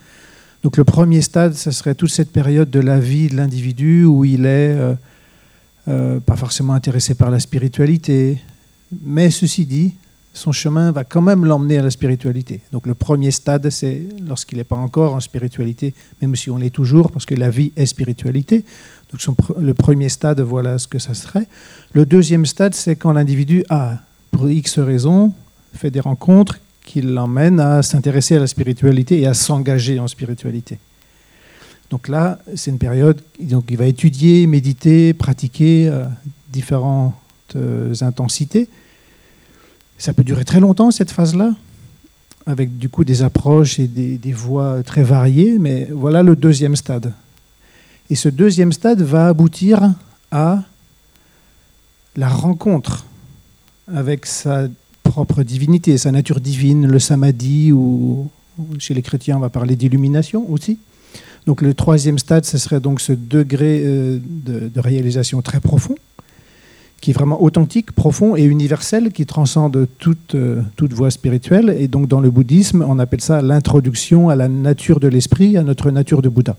Donc, 0.63 0.77
le 0.77 0.85
premier 0.85 1.23
stade, 1.23 1.55
ce 1.55 1.71
serait 1.71 1.95
toute 1.95 2.11
cette 2.11 2.31
période 2.31 2.71
de 2.71 2.81
la 2.81 3.01
vie 3.01 3.29
de 3.29 3.37
l'individu 3.37 4.05
où 4.05 4.25
il 4.25 4.47
est 4.47 4.77
euh, 4.77 4.95
euh, 5.89 6.21
pas 6.21 6.37
forcément 6.37 6.73
intéressé 6.73 7.15
par 7.15 7.31
la 7.31 7.41
spiritualité, 7.41 8.41
mais 9.03 9.31
ceci 9.31 9.67
dit, 9.67 9.95
son 10.37 10.53
chemin 10.53 10.93
va 10.93 11.05
quand 11.05 11.23
même 11.23 11.47
l'emmener 11.47 11.79
à 11.79 11.83
la 11.83 11.91
spiritualité. 11.91 12.61
Donc 12.71 12.87
le 12.87 12.95
premier 12.95 13.31
stade, 13.31 13.71
c'est 13.71 14.03
lorsqu'il 14.29 14.59
n'est 14.59 14.65
pas 14.65 14.77
encore 14.77 15.15
en 15.15 15.21
spiritualité, 15.21 15.95
même 16.21 16.37
si 16.37 16.51
on 16.51 16.59
l'est 16.59 16.71
toujours, 16.71 17.11
parce 17.11 17.25
que 17.25 17.35
la 17.35 17.49
vie 17.49 17.73
est 17.75 17.87
spiritualité. 17.87 18.65
Donc 19.11 19.39
le 19.59 19.73
premier 19.73 20.11
stade, 20.11 20.41
voilà 20.41 20.79
ce 20.79 20.89
que 20.89 20.99
ça 20.99 21.15
serait. 21.15 21.47
Le 21.95 22.05
deuxième 22.05 22.45
stade, 22.45 22.75
c'est 22.75 22.97
quand 22.97 23.13
l'individu 23.13 23.65
a, 23.71 23.99
pour 24.31 24.51
X 24.51 24.79
raisons, 24.79 25.33
fait 25.75 25.91
des 25.91 26.01
rencontres 26.01 26.59
qui 26.85 27.01
l'emmènent 27.01 27.61
à 27.61 27.83
s'intéresser 27.83 28.37
à 28.37 28.41
la 28.41 28.47
spiritualité 28.47 29.21
et 29.21 29.27
à 29.27 29.35
s'engager 29.35 29.99
en 29.99 30.07
spiritualité. 30.07 30.79
Donc 31.89 32.09
là, 32.09 32.39
c'est 32.57 32.71
une 32.71 32.79
période, 32.79 33.21
donc 33.41 33.65
il 33.71 33.79
va 33.79 33.87
étudier, 33.87 34.47
méditer, 34.47 35.15
pratiquer 35.15 35.89
euh, 35.89 36.05
différentes 36.53 37.15
euh, 37.55 37.95
intensités. 38.03 38.69
Ça 39.99 40.13
peut 40.13 40.25
durer 40.25 40.45
très 40.45 40.61
longtemps, 40.61 40.91
cette 40.91 41.11
phase-là, 41.11 41.55
avec 42.47 42.79
du 42.79 42.89
coup 42.89 43.05
des 43.05 43.23
approches 43.23 43.79
et 43.79 43.87
des, 43.87 44.33
voies 44.33 44.83
très 44.83 45.03
variées, 45.03 45.59
mais 45.59 45.89
voilà 45.91 46.23
le 46.23 46.37
deuxième 46.37 46.77
stade. 46.77 47.13
Et 48.11 48.15
ce 48.15 48.29
deuxième 48.29 48.73
stade 48.73 49.03
va 49.03 49.29
aboutir 49.29 49.93
à 50.31 50.63
la 52.17 52.29
rencontre 52.29 53.07
avec 53.93 54.27
sa 54.27 54.69
propre 55.03 55.43
divinité, 55.43 55.97
sa 55.99 56.13
nature 56.13 56.41
divine, 56.41 56.87
le 56.87 56.99
samadhi, 56.99 57.73
ou 57.73 58.29
chez 58.79 58.95
les 58.95 59.03
chrétiens, 59.03 59.37
on 59.37 59.41
va 59.41 59.51
parler 59.51 59.77
d'illumination 59.77 60.51
aussi. 60.51 60.79
Donc 61.47 61.63
le 61.63 61.75
troisième 61.75 62.19
stade, 62.19 62.45
ce 62.45 62.59
serait 62.59 62.81
donc 62.81 63.01
ce 63.01 63.13
degré 63.13 63.83
euh, 63.85 64.19
de 64.21 64.81
réalisation 64.81 65.43
très 65.43 65.61
profond, 65.61 65.95
qui 67.07 67.13
est 67.13 67.15
vraiment 67.15 67.41
authentique, 67.41 67.93
profond 67.93 68.35
et 68.35 68.43
universel, 68.43 69.13
qui 69.13 69.27
transcende 69.27 69.87
toute, 70.01 70.35
euh, 70.35 70.61
toute 70.75 70.93
voie 70.93 71.13
spirituelle. 71.13 71.77
Et 71.79 71.87
donc 71.87 72.09
dans 72.09 72.19
le 72.19 72.33
bouddhisme, 72.33 72.85
on 72.85 72.99
appelle 72.99 73.21
ça 73.21 73.41
l'introduction 73.43 74.29
à 74.29 74.35
la 74.35 74.49
nature 74.49 74.99
de 74.99 75.07
l'esprit, 75.07 75.57
à 75.57 75.63
notre 75.63 75.93
nature 75.93 76.21
de 76.21 76.29
Bouddha. 76.29 76.57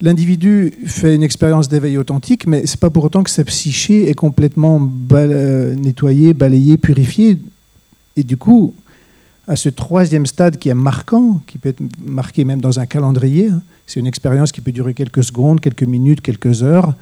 L'individu 0.00 0.72
fait 0.86 1.14
une 1.14 1.22
expérience 1.22 1.68
d'éveil 1.68 1.98
authentique, 1.98 2.48
mais 2.48 2.66
c'est 2.66 2.80
pas 2.80 2.90
pour 2.90 3.04
autant 3.04 3.22
que 3.22 3.30
sa 3.30 3.44
psyché 3.44 4.10
est 4.10 4.14
complètement 4.14 4.90
euh, 5.12 5.76
nettoyée, 5.76 6.34
balayée, 6.34 6.76
purifiée. 6.76 7.38
Et 8.16 8.24
du 8.24 8.36
coup, 8.36 8.74
à 9.46 9.54
ce 9.54 9.68
troisième 9.68 10.26
stade 10.26 10.58
qui 10.58 10.68
est 10.68 10.74
marquant, 10.74 11.40
qui 11.46 11.58
peut 11.58 11.68
être 11.68 11.82
marqué 12.04 12.44
même 12.44 12.60
dans 12.60 12.80
un 12.80 12.86
calendrier, 12.86 13.50
hein, 13.50 13.62
c'est 13.86 14.00
une 14.00 14.08
expérience 14.08 14.50
qui 14.50 14.60
peut 14.60 14.72
durer 14.72 14.94
quelques 14.94 15.22
secondes, 15.22 15.60
quelques 15.60 15.84
minutes, 15.84 16.22
quelques 16.22 16.64
heures. 16.64 16.96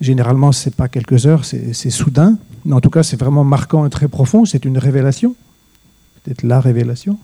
Généralement, 0.00 0.52
ce 0.52 0.68
n'est 0.68 0.74
pas 0.74 0.88
quelques 0.88 1.26
heures, 1.26 1.44
c'est 1.44 1.90
soudain. 1.90 2.36
Mais 2.64 2.74
en 2.74 2.80
tout 2.80 2.90
cas, 2.90 3.02
c'est 3.02 3.18
vraiment 3.18 3.44
marquant 3.44 3.86
et 3.86 3.90
très 3.90 4.08
profond. 4.08 4.44
C'est 4.44 4.64
une 4.64 4.78
révélation, 4.78 5.34
peut-être 6.22 6.42
la 6.42 6.60
révélation, 6.60 7.18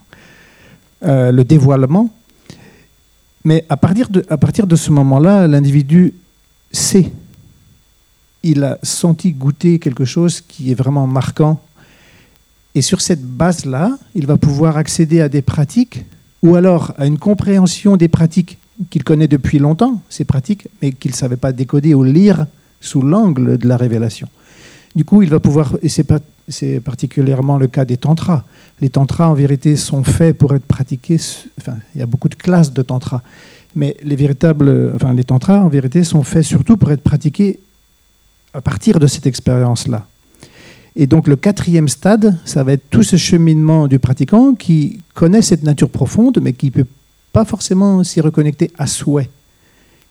Euh, 1.05 1.33
le 1.33 1.43
dévoilement. 1.43 2.11
Mais 3.45 3.65
à 3.69 3.77
partir 3.77 4.09
de, 4.09 4.25
à 4.29 4.37
partir 4.37 4.69
de 4.69 4.77
ce 4.77 4.93
moment-là, 4.93 5.49
l'individu 5.49 6.15
sait. 6.71 7.11
Il 8.45 8.63
a 8.63 8.79
senti 8.85 9.33
goûter 9.33 9.81
quelque 9.81 10.05
chose 10.05 10.41
qui 10.41 10.71
est 10.71 10.77
vraiment 10.77 11.09
marquant. 11.09 11.61
Et 12.77 12.83
sur 12.83 13.01
cette 13.01 13.25
base-là, 13.25 13.99
il 14.15 14.27
va 14.29 14.37
pouvoir 14.37 14.77
accéder 14.77 15.21
à 15.21 15.29
des 15.29 15.43
pratiques 15.43 16.05
ou 16.45 16.55
alors 16.55 16.95
à 16.99 17.07
une 17.07 17.19
compréhension 17.19 17.97
des 17.97 18.09
pratiques 18.09 18.59
qu'il 18.91 19.03
connaît 19.03 19.29
depuis 19.29 19.59
longtemps, 19.59 20.01
ces 20.09 20.25
pratiques, 20.25 20.69
mais 20.81 20.93
qu'il 20.93 21.11
ne 21.11 21.17
savait 21.17 21.37
pas 21.37 21.51
décoder 21.51 21.95
ou 21.95 22.05
lire 22.05 22.47
sous 22.83 23.01
l'angle 23.01 23.57
de 23.57 23.67
la 23.67 23.79
révélation. 23.79 24.29
Du 24.95 25.07
coup, 25.07 25.23
il 25.23 25.31
va 25.31 25.41
pouvoir, 25.41 25.77
et 25.83 25.89
c'est 25.89 26.07
c'est 26.49 26.81
particulièrement 26.81 27.57
le 27.57 27.69
cas 27.69 27.85
des 27.85 27.97
tantras. 27.97 28.45
Les 28.81 28.91
tantras, 28.91 29.29
en 29.29 29.35
vérité, 29.35 29.77
sont 29.77 30.05
faits 30.05 30.37
pour 30.37 30.55
être 30.55 30.67
pratiqués. 30.67 31.21
Enfin, 31.59 31.77
il 31.95 32.01
y 32.01 32.03
a 32.03 32.07
beaucoup 32.07 32.29
de 32.29 32.35
classes 32.35 32.73
de 32.73 32.83
tantras, 32.83 33.23
mais 33.75 33.97
les 34.03 34.17
véritables, 34.17 34.93
enfin, 34.95 35.15
les 35.15 35.25
tantras, 35.25 35.61
en 35.61 35.69
vérité, 35.69 36.05
sont 36.05 36.25
faits 36.25 36.43
surtout 36.43 36.77
pour 36.77 36.91
être 36.91 37.03
pratiqués 37.03 37.61
à 38.53 38.61
partir 38.61 38.99
de 38.99 39.07
cette 39.07 39.27
expérience-là. 39.27 40.07
Et 40.95 41.07
donc, 41.07 41.27
le 41.27 41.37
quatrième 41.37 41.89
stade, 41.89 42.37
ça 42.45 42.65
va 42.65 42.73
être 42.73 42.91
tout 42.91 43.03
ce 43.03 43.17
cheminement 43.17 43.89
du 43.89 43.99
pratiquant 43.99 44.55
qui 44.55 45.01
connaît 45.15 45.41
cette 45.41 45.63
nature 45.63 45.89
profonde, 45.89 46.39
mais 46.43 46.53
qui 46.53 46.67
ne 46.67 46.73
peut 46.73 46.87
pas 47.33 47.47
forcément 47.47 48.05
s'y 48.05 48.21
reconnecter 48.21 48.71
à 48.77 48.87
souhait. 48.87 49.31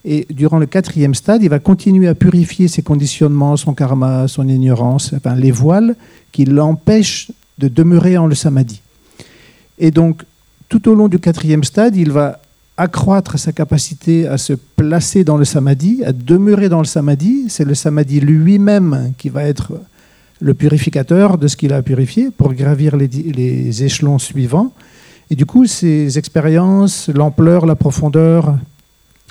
Et 0.03 0.25
durant 0.31 0.57
le 0.57 0.65
quatrième 0.65 1.13
stade, 1.13 1.43
il 1.43 1.49
va 1.49 1.59
continuer 1.59 2.07
à 2.07 2.15
purifier 2.15 2.67
ses 2.67 2.81
conditionnements, 2.81 3.55
son 3.55 3.73
karma, 3.73 4.27
son 4.27 4.47
ignorance, 4.47 5.13
enfin, 5.15 5.35
les 5.35 5.51
voiles 5.51 5.95
qui 6.31 6.45
l'empêchent 6.45 7.31
de 7.59 7.67
demeurer 7.67 8.17
en 8.17 8.25
le 8.25 8.35
samadhi. 8.35 8.81
Et 9.77 9.91
donc, 9.91 10.23
tout 10.69 10.89
au 10.89 10.95
long 10.95 11.07
du 11.07 11.19
quatrième 11.19 11.63
stade, 11.63 11.95
il 11.95 12.11
va 12.11 12.39
accroître 12.77 13.37
sa 13.37 13.51
capacité 13.51 14.27
à 14.27 14.37
se 14.37 14.53
placer 14.53 15.23
dans 15.23 15.37
le 15.37 15.45
samadhi, 15.45 16.03
à 16.03 16.13
demeurer 16.13 16.69
dans 16.69 16.79
le 16.79 16.85
samadhi. 16.85 17.45
C'est 17.49 17.65
le 17.65 17.75
samadhi 17.75 18.19
lui-même 18.19 19.13
qui 19.17 19.29
va 19.29 19.43
être 19.43 19.73
le 20.39 20.53
purificateur 20.55 21.37
de 21.37 21.47
ce 21.47 21.55
qu'il 21.55 21.73
a 21.73 21.81
purifié 21.83 22.31
pour 22.31 22.53
gravir 22.53 22.95
les, 22.95 23.83
échelons 23.83 24.17
suivants. 24.17 24.73
Et 25.29 25.35
du 25.35 25.45
coup, 25.45 25.65
ces 25.67 26.17
expériences, 26.17 27.09
l'ampleur, 27.13 27.65
la 27.65 27.75
profondeur 27.75 28.57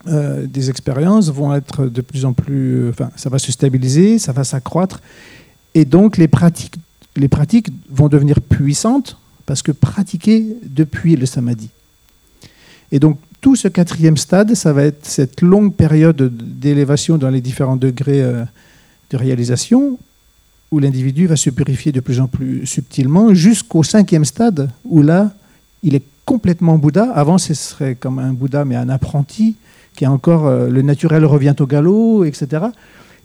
euh, 0.06 0.46
des 0.46 0.70
expériences 0.70 1.30
vont 1.30 1.54
être 1.54 1.86
de 1.86 2.00
plus 2.00 2.24
en 2.24 2.32
plus. 2.32 2.88
Enfin, 2.88 3.10
ça 3.16 3.28
va 3.28 3.38
se 3.38 3.52
stabiliser, 3.52 4.18
ça 4.18 4.32
va 4.32 4.44
s'accroître. 4.44 5.00
Et 5.74 5.84
donc, 5.84 6.16
les 6.16 6.28
pratiques, 6.28 6.76
les 7.16 7.28
pratiques 7.28 7.68
vont 7.90 8.08
devenir 8.08 8.40
puissantes 8.40 9.18
parce 9.46 9.62
que 9.62 9.72
pratiquées 9.72 10.46
depuis 10.64 11.16
le 11.16 11.26
samadhi. 11.26 11.68
Et 12.92 12.98
donc, 12.98 13.18
tout 13.40 13.56
ce 13.56 13.68
quatrième 13.68 14.16
stade, 14.16 14.54
ça 14.54 14.72
va 14.72 14.84
être 14.84 15.06
cette 15.06 15.42
longue 15.42 15.74
période 15.74 16.36
d'élévation 16.60 17.18
dans 17.18 17.30
les 17.30 17.40
différents 17.40 17.76
degrés 17.76 18.22
euh, 18.22 18.44
de 19.10 19.16
réalisation 19.16 19.98
où 20.70 20.78
l'individu 20.78 21.26
va 21.26 21.36
se 21.36 21.50
purifier 21.50 21.92
de 21.92 22.00
plus 22.00 22.20
en 22.20 22.26
plus 22.26 22.64
subtilement 22.66 23.34
jusqu'au 23.34 23.82
cinquième 23.82 24.24
stade 24.24 24.70
où 24.84 25.02
là, 25.02 25.32
il 25.82 25.94
est 25.94 26.04
complètement 26.24 26.78
Bouddha. 26.78 27.10
Avant, 27.12 27.38
ce 27.38 27.54
serait 27.54 27.96
comme 27.96 28.18
un 28.18 28.32
Bouddha, 28.32 28.64
mais 28.64 28.76
un 28.76 28.88
apprenti, 28.88 29.56
qui 30.00 30.06
a 30.06 30.10
encore 30.10 30.46
euh, 30.46 30.70
le 30.70 30.80
naturel 30.80 31.26
revient 31.26 31.54
au 31.60 31.66
galop, 31.66 32.24
etc. 32.24 32.68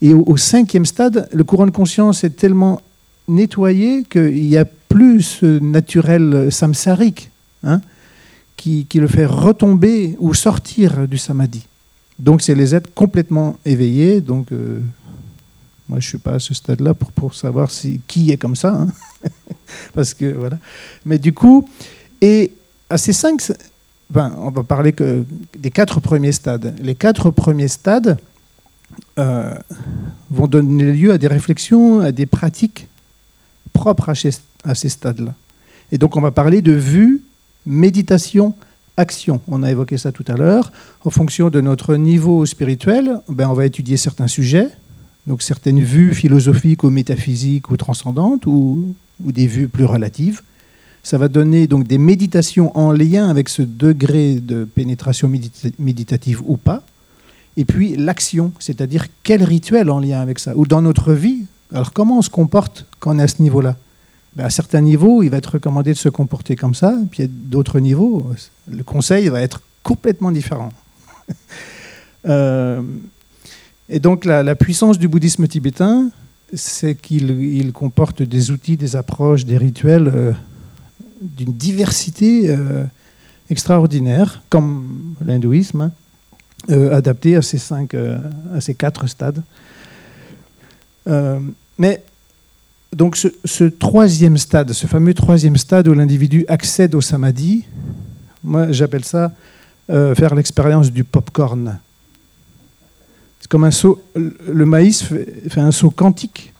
Et 0.01 0.13
au, 0.13 0.35
cinquième 0.35 0.85
stade, 0.85 1.29
le 1.31 1.45
courant 1.45 1.65
de 1.65 1.71
conscience 1.71 2.25
est 2.25 2.31
tellement 2.35 2.81
nettoyé 3.29 4.03
qu'il 4.03 4.49
n'y 4.49 4.57
a 4.57 4.65
plus 4.65 5.21
ce 5.21 5.59
naturel 5.59 6.51
samsarique 6.51 7.31
hein, 7.63 7.79
qui, 8.57 8.85
le 8.93 9.07
fait 9.07 9.25
retomber 9.25 10.17
ou 10.19 10.33
sortir 10.33 11.07
du 11.07 11.17
samadhi. 11.17 11.65
Donc, 12.19 12.41
c'est 12.41 12.55
les 12.55 12.75
êtres 12.75 12.93
complètement 12.93 13.57
éveillés. 13.63 14.19
Donc, 14.19 14.51
euh, 14.51 14.81
moi, 15.87 16.01
je 16.01 16.07
ne 16.07 16.09
suis 16.09 16.17
pas 16.17 16.33
à 16.33 16.39
ce 16.39 16.53
stade-là 16.53 16.93
pour, 16.93 17.33
savoir 17.35 17.69
qui 18.05 18.31
est 18.31 18.37
comme 18.37 18.57
ça. 18.57 18.73
hein. 18.73 18.87
Parce 19.93 20.13
que, 20.13 20.25
voilà. 20.25 20.57
Mais 21.05 21.19
du 21.19 21.31
coup, 21.31 21.69
et 22.19 22.51
à 22.89 22.97
ces 22.97 23.13
cinq, 23.13 23.39
on 24.13 24.51
va 24.51 24.63
parler 24.63 24.93
des 25.57 25.71
quatre 25.71 25.99
premiers 25.99 26.31
stades. 26.31 26.75
Les 26.81 26.95
quatre 26.95 27.31
premiers 27.31 27.67
stades 27.67 28.17
euh, 29.17 29.53
vont 30.29 30.47
donner 30.47 30.91
lieu 30.93 31.11
à 31.11 31.17
des 31.17 31.27
réflexions, 31.27 31.99
à 31.99 32.11
des 32.11 32.25
pratiques 32.25 32.87
propres 33.73 34.09
à 34.09 34.75
ces, 34.75 34.89
stades-là. 34.89 35.33
Et 35.91 35.97
donc, 35.97 36.15
on 36.15 36.21
va 36.21 36.31
parler 36.31 36.61
de 36.61 36.71
vue, 36.71 37.21
méditation, 37.65 38.53
action. 38.97 39.41
On 39.47 39.63
a 39.63 39.71
évoqué 39.71 39.97
ça 39.97 40.11
tout 40.11 40.23
à 40.27 40.33
l'heure. 40.33 40.71
En 41.03 41.09
fonction 41.09 41.49
de 41.49 41.59
notre 41.61 41.95
niveau 41.95 42.45
spirituel, 42.45 43.19
ben, 43.27 43.49
on 43.49 43.53
va 43.53 43.65
étudier 43.65 43.97
certains 43.97 44.27
sujets, 44.27 44.69
donc 45.27 45.41
certaines 45.41 45.81
vues 45.81 46.13
philosophiques 46.13 46.83
ou 46.83 46.89
métaphysiques 46.89 47.69
ou 47.69 47.77
transcendantes, 47.77 48.45
ou 48.45 48.95
des 49.19 49.47
vues 49.47 49.67
plus 49.67 49.85
relatives. 49.85 50.41
Ça 51.05 51.19
va 51.19 51.27
donner 51.27 51.67
donc 51.67 51.85
des 51.85 51.99
méditations 51.99 52.75
en 52.75 52.91
lien 52.91 53.29
avec 53.29 53.47
ce 53.47 53.61
degré 53.61 54.39
de 54.39 54.65
pénétration 54.65 55.29
médita- 55.29 55.71
méditative 55.77 56.41
ou 56.47 56.57
pas. 56.57 56.81
Et 57.57 57.63
puis 57.63 57.95
l'action, 57.95 58.51
c'est-à-dire 58.57 59.05
quel 59.21 59.43
rituel 59.43 59.91
en 59.91 59.99
lien 59.99 60.19
avec 60.19 60.39
ça 60.39 60.57
Ou 60.57 60.65
dans 60.65 60.81
notre 60.81 61.13
vie, 61.13 61.45
alors 61.71 61.93
comment 61.93 62.17
on 62.17 62.23
se 62.23 62.31
comporte 62.31 62.87
quand 62.99 63.15
on 63.15 63.19
est 63.19 63.21
à 63.21 63.27
ce 63.27 63.39
niveau-là? 63.39 63.75
Ben, 64.35 64.45
À 64.45 64.49
certains 64.49 64.81
niveaux, 64.81 65.21
il 65.21 65.29
va 65.29 65.37
être 65.37 65.53
recommandé 65.53 65.93
de 65.93 65.97
se 65.97 66.09
comporter 66.09 66.55
comme 66.55 66.73
ça. 66.73 66.95
Puis 67.11 67.21
à 67.21 67.27
d'autres 67.29 67.79
niveaux, 67.79 68.25
le 68.67 68.83
conseil 68.83 69.29
va 69.29 69.41
être 69.41 69.61
complètement 69.83 70.31
différent. 70.31 70.71
Euh, 72.27 72.81
et 73.87 73.99
donc 73.99 74.25
la, 74.25 74.55
puissance 74.55 74.97
du 74.97 75.07
bouddhisme 75.07 75.47
tibétain, 75.47 76.09
c'est 76.55 76.95
qu'il 76.95 77.29
il 77.29 77.71
comporte 77.71 78.23
des 78.23 78.49
outils, 78.49 78.77
des 78.77 78.95
approches, 78.95 79.45
des 79.45 79.59
rituels 79.59 80.11
euh, 80.11 80.33
d'une 81.21 81.53
diversité 81.53 82.49
euh, 82.49 82.83
extraordinaire, 83.49 84.41
comme 84.49 85.15
l'hindouisme, 85.25 85.81
hein, 85.81 85.91
euh, 86.71 86.95
adapté 86.95 87.35
à 87.35 87.41
ces, 87.41 87.57
cinq, 87.57 87.93
euh, 87.93 88.17
à 88.53 88.61
ces 88.61 88.75
quatre 88.75 89.07
stades. 89.07 89.41
Mais 91.77 92.03
donc 92.93 93.15
ce, 93.15 93.63
troisième 93.65 94.37
stade, 94.37 94.71
ce 94.73 94.87
fameux 94.87 95.13
troisième 95.13 95.57
stade 95.57 95.87
où 95.87 95.93
l'individu 95.93 96.45
accède 96.47 96.95
au 96.95 97.01
samadhi, 97.01 97.65
moi 98.43 98.71
j'appelle 98.71 99.05
ça 99.05 99.31
faire 99.87 100.33
l'expérience 100.33 100.91
du 100.91 101.03
popcorn. 101.03 101.77
C'est 103.39 103.47
comme 103.47 103.65
un 103.65 103.71
saut. 103.71 104.01
Le 104.15 104.35
le 104.51 104.65
maïs 104.65 105.03
fait, 105.03 105.27
fait 105.47 105.61
un 105.61 105.71
saut 105.71 105.91
quantique 105.91 106.53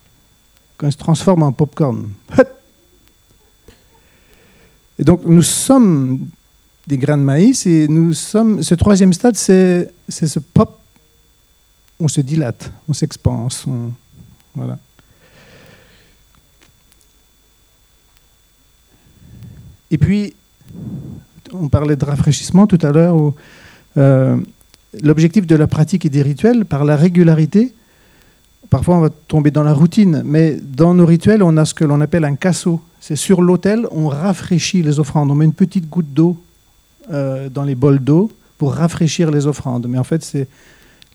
quand 0.78 0.88
il 0.88 0.92
se 0.92 0.98
transforme 0.98 1.42
en 1.42 1.52
popcorn. 1.52 2.10
Et 4.98 5.04
donc 5.04 5.26
nous 5.26 5.42
sommes 5.42 6.28
des 6.88 6.98
grains 6.98 7.18
de 7.18 7.24
maïs 7.24 7.66
et 7.66 7.88
nous 7.88 8.14
sommes. 8.14 8.62
Ce 8.64 8.76
troisième 8.76 9.14
stade, 9.14 9.36
c'est 9.36 9.92
ce 10.10 10.40
pop. 10.40 10.80
On 12.00 12.08
se 12.08 12.22
dilate, 12.22 12.72
on 12.90 12.94
s'expanse, 12.94 13.66
voilà. 14.54 14.78
Et 19.92 19.98
puis, 19.98 20.34
on 21.54 21.70
parlait 21.70 21.96
de 21.96 22.04
rafraîchissement 22.04 22.68
tout 22.68 22.80
à 22.82 22.92
l'heure. 22.92 23.16
euh, 23.98 24.38
L'objectif 25.02 25.48
de 25.48 25.56
la 25.56 25.68
pratique 25.68 26.06
et 26.06 26.10
des 26.10 26.22
rituels, 26.22 26.66
par 26.66 26.84
la 26.84 26.98
régularité, 26.98 27.74
parfois 28.70 28.98
on 28.98 29.02
va 29.02 29.10
tomber 29.10 29.52
dans 29.52 29.64
la 29.64 29.74
routine, 29.74 30.22
mais 30.26 30.58
dans 30.62 30.94
nos 30.94 31.06
rituels, 31.06 31.44
on 31.44 31.58
a 31.58 31.66
ce 31.66 31.74
que 31.74 31.86
l'on 31.86 32.02
appelle 32.02 32.26
un 32.26 32.36
casseau. 32.36 32.82
C'est 33.00 33.16
sur 33.16 33.42
l'autel, 33.42 33.88
on 33.92 34.08
rafraîchit 34.08 34.82
les 34.82 35.00
offrandes. 35.00 35.32
On 35.32 35.36
met 35.36 35.46
une 35.46 35.54
petite 35.54 35.90
goutte 35.90 36.14
d'eau 36.14 36.38
euh, 37.12 37.50
dans 37.50 37.64
les 37.64 37.76
bols 37.76 38.00
d'eau 38.00 38.32
pour 38.58 38.74
rafraîchir 38.74 39.32
les 39.32 39.48
offrandes. 39.48 39.88
Mais 39.88 39.98
en 39.98 40.04
fait, 40.04 40.24
c'est 40.24 40.48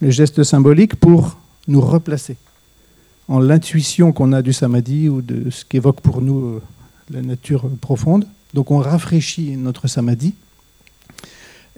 le 0.01 0.11
geste 0.11 0.44
symbolique 0.44 0.96
pour 0.96 1.36
nous 1.68 1.80
replacer 1.80 2.36
en 3.28 3.38
l'intuition 3.38 4.12
qu'on 4.12 4.32
a 4.32 4.42
du 4.42 4.53
samadhi 4.53 5.09
ou 5.09 5.22
de 5.22 5.51
ce 5.51 5.64
qu'évoque 5.64 6.01
pour 6.01 6.20
nous 6.20 6.40
euh, 6.40 6.62
la 7.11 7.22
nature 7.22 7.68
profonde. 7.80 8.26
Donc 8.55 8.70
on 8.70 8.78
rafraîchit 8.78 9.57
notre 9.57 9.86
samadhi. 9.86 10.34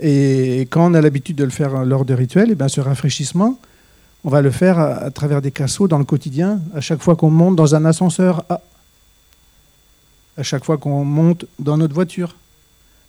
Et 0.00 0.62
quand 0.70 0.90
on 0.90 0.94
a 0.94 1.00
l'habitude 1.00 1.36
de 1.36 1.44
le 1.44 1.50
faire 1.50 1.84
lors 1.84 2.04
de 2.04 2.14
rituels, 2.14 2.48
et 2.48 2.52
eh 2.52 2.54
bien 2.54 2.68
ce 2.68 2.80
rafraîchissement, 2.80 3.58
on 4.24 4.30
va 4.30 4.40
le 4.40 4.50
faire 4.50 4.78
à, 4.78 5.10
travers 5.10 5.42
des 5.42 5.50
casseaux 5.50 5.88
dans 5.88 5.98
le 5.98 6.04
quotidien. 6.04 6.60
À 6.74 6.80
chaque 6.80 7.02
fois 7.02 7.16
qu'on 7.16 7.30
monte 7.30 7.56
dans 7.56 7.74
un 7.74 7.84
ascenseur, 7.84 8.44
à, 8.48 8.60
à 10.36 10.42
chaque 10.42 10.64
fois 10.64 10.78
qu'on 10.78 11.04
monte 11.04 11.46
dans 11.58 11.76
notre 11.76 11.94
voiture, 11.94 12.36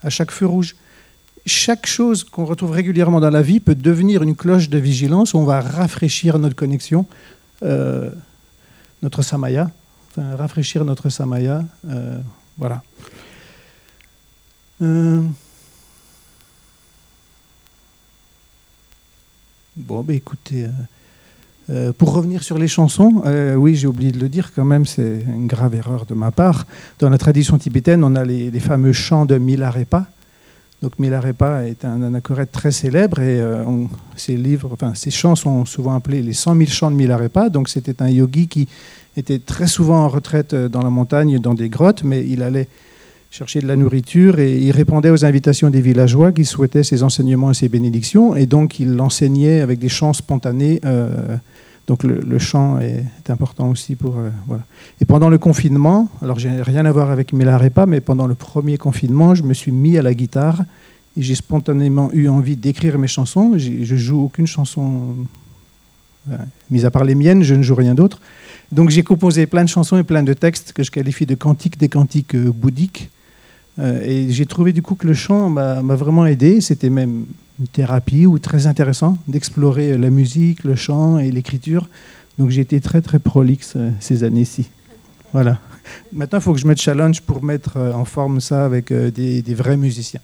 à 0.04 0.10
chaque 0.10 0.32
feu 0.32 0.46
rouge. 0.46 0.76
Chaque 1.46 1.86
chose 1.86 2.24
qu'on 2.24 2.46
retrouve 2.46 2.72
régulièrement 2.72 3.20
dans 3.20 3.30
la 3.30 3.42
vie 3.42 3.60
peut 3.60 3.76
devenir 3.76 4.24
une 4.24 4.36
cloche 4.36 4.70
de 4.70 4.78
vigilance 4.78 5.34
où 5.34 5.38
on 5.38 5.44
va 5.44 5.62
rafraîchir 5.62 6.40
notre 6.40 6.56
connexion, 6.56 7.06
euh, 7.64 8.10
notre 9.02 9.22
samaya, 9.22 9.70
rafraîchir 10.18 10.86
notre 10.86 11.10
samaya. 11.10 11.64
Euh, 11.90 12.18
voilà. 12.58 12.82
Euh, 14.82 15.22
bon, 19.76 20.02
ben 20.02 20.16
écoutez, 20.16 20.68
euh, 21.70 21.94
pour 21.94 22.14
revenir 22.14 22.44
sur 22.44 22.58
les 22.58 22.68
chansons, 22.68 23.24
euh, 23.26 23.56
oui, 23.56 23.76
j'ai 23.76 23.88
oublié 23.88 24.12
de 24.12 24.20
le 24.20 24.28
dire 24.28 24.52
quand 24.54 24.66
même, 24.66 24.86
c'est 24.86 25.24
une 25.28 25.48
grave 25.48 25.76
erreur 25.76 26.06
de 26.06 26.14
ma 26.14 26.32
part. 26.32 26.68
Dans 27.00 27.10
la 27.10 27.18
tradition 27.18 27.58
tibétaine, 27.58 28.04
on 28.04 28.16
a 28.16 28.26
les, 28.26 28.52
fameux 28.60 28.92
chants 28.92 29.26
de 29.26 29.38
Milarepa. 29.38 30.08
Donc 30.82 31.00
Milarepa 31.00 31.66
est 31.66 31.86
un 31.86 32.02
anachorète 32.02 32.52
très 32.52 32.72
célèbre 32.72 33.20
et 33.20 33.40
euh, 33.40 33.64
ces, 34.18 34.36
livres, 34.36 34.72
enfin, 34.74 34.94
ces 34.94 35.12
chants 35.12 35.36
sont 35.36 35.64
souvent 35.64 35.96
appelés 35.96 36.22
les 36.22 36.34
100 36.34 36.58
000 36.58 36.70
chants 36.70 36.92
de 36.92 36.98
Milarepa. 36.98 37.50
Donc 37.50 37.70
c'était 37.70 38.02
un 38.02 38.10
yogi 38.10 38.50
qui 38.50 38.68
était 39.16 39.40
très 39.40 39.68
souvent 39.68 40.04
en 40.04 40.10
retraite 40.10 40.54
dans 40.54 40.82
la 40.82 40.90
montagne, 40.90 41.40
dans 41.40 41.54
des 41.54 41.70
grottes, 41.70 42.04
mais 42.04 42.28
il 42.28 42.44
allait 42.44 42.68
chercher 43.34 43.62
de 43.62 43.68
la 43.68 43.76
nourriture 43.76 44.38
et 44.38 44.56
il 44.60 44.70
répondait 44.70 45.10
aux 45.10 45.26
invitations 45.26 45.72
des 45.72 45.82
villageois 45.82 46.32
qui 46.32 46.46
souhaitaient 46.46 46.84
ses 46.84 47.02
enseignements 47.02 47.50
et 47.50 47.56
ses 47.56 47.68
bénédictions. 47.68 48.36
Et 48.36 48.46
donc 48.46 48.80
il 48.80 49.02
enseignait 49.02 49.62
avec 49.62 49.80
des 49.80 49.90
chants 49.90 50.14
spontanés. 50.14 50.80
Euh, 50.86 51.36
donc 51.88 52.04
le, 52.04 52.38
chant 52.38 52.80
est, 52.80 53.04
important 53.30 53.72
aussi 53.72 53.96
pour 53.96 54.20
euh, 54.20 54.30
voilà. 54.46 54.62
Et 55.02 55.06
pendant 55.06 55.30
le 55.30 55.40
confinement, 55.40 56.10
alors 56.22 56.38
j'ai 56.38 56.62
rien 56.62 56.86
à 56.86 56.92
voir 56.92 57.10
avec 57.10 57.34
Milarepa, 57.34 57.88
mais 57.88 58.02
pendant 58.02 58.28
le 58.28 58.36
premier 58.36 58.78
confinement, 58.78 59.34
je 59.34 59.42
me 59.42 59.56
suis 59.56 59.72
mis 59.72 59.98
à 59.98 60.04
la 60.04 60.14
guitare 60.14 60.62
et 61.18 61.24
j'ai 61.24 61.34
spontanément 61.34 62.12
eu 62.14 62.28
envie 62.28 62.56
d'écrire 62.56 63.00
mes 63.00 63.08
chansons. 63.08 63.54
Je 63.58 63.96
joue 63.96 64.22
aucune 64.22 64.46
chanson, 64.46 65.16
euh, 66.30 66.38
mis 66.70 66.86
à 66.86 66.92
part 66.92 67.04
les 67.04 67.16
miennes, 67.16 67.42
je 67.42 67.56
ne 67.56 67.64
joue 67.64 67.76
rien 67.76 67.96
d'autre. 67.96 68.22
Donc 68.72 68.92
j'ai 68.92 69.02
composé 69.02 69.48
plein 69.48 69.64
de 69.64 69.70
chansons 69.70 69.98
et 69.98 70.04
plein 70.04 70.22
de 70.22 70.34
textes 70.34 70.72
que 70.72 70.84
je 70.84 70.92
qualifie 70.92 71.26
de 71.26 71.34
cantiques, 71.34 71.80
des 71.80 71.90
cantiques 71.90 72.38
bouddhiques. 72.38 73.10
Euh, 73.80 74.02
et 74.04 74.32
j'ai 74.32 74.46
trouvé 74.46 74.72
du 74.72 74.82
coup 74.82 74.96
que 74.96 75.08
le 75.08 75.14
chant 75.14 75.50
m'a 75.50 75.82
vraiment 75.96 76.26
aidé. 76.26 76.62
C'était 76.62 76.90
même 76.90 77.26
une 77.60 77.68
thérapie 77.68 78.26
ou 78.26 78.40
très 78.40 78.68
intéressant 78.68 79.18
d'explorer 79.28 79.98
la 79.98 80.10
musique, 80.10 80.64
le 80.64 80.76
chant 80.76 81.18
et 81.18 81.32
l'écriture. 81.32 81.90
Donc 82.38 82.50
j'ai 82.50 82.62
été 82.62 82.82
très 82.82 83.02
très 83.02 83.20
prolixe 83.20 83.74
euh, 83.76 83.92
ces 84.00 84.24
années-ci. 84.24 84.70
Voilà. 85.34 85.60
Maintenant, 86.12 86.40
il 86.40 86.42
faut 86.42 86.54
que 86.54 86.60
je 86.60 86.68
me 86.68 86.76
challenge 86.76 87.22
pour 87.22 87.44
mettre 87.44 87.78
euh, 87.78 87.94
en 87.94 88.06
forme 88.06 88.40
ça 88.40 88.66
avec 88.66 88.94
des, 88.94 89.42
des 89.42 89.54
vrais 89.54 89.78
musiciens. 89.78 90.22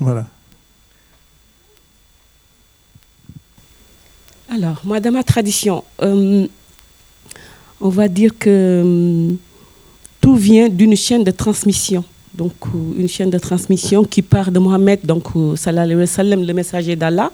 Voilà. 0.00 0.26
Alors, 4.48 4.80
moi, 4.84 5.00
dans 5.00 5.12
ma 5.12 5.22
tradition, 5.22 5.84
on 6.00 6.48
va 7.80 8.08
dire 8.08 8.32
que 8.38 9.34
tout 10.20 10.36
vient 10.36 10.68
d'une 10.68 10.96
chaîne 10.96 11.24
de 11.24 11.30
transmission 11.30 12.04
donc 12.36 12.52
euh, 12.66 13.00
une 13.00 13.08
chaîne 13.08 13.30
de 13.30 13.38
transmission 13.38 14.04
qui 14.04 14.22
part 14.22 14.50
de 14.50 14.58
Mohammed, 14.58 15.00
donc 15.04 15.24
euh, 15.36 15.56
sallam, 15.56 16.44
le 16.44 16.52
messager 16.52 16.96
d'Allah, 16.96 17.32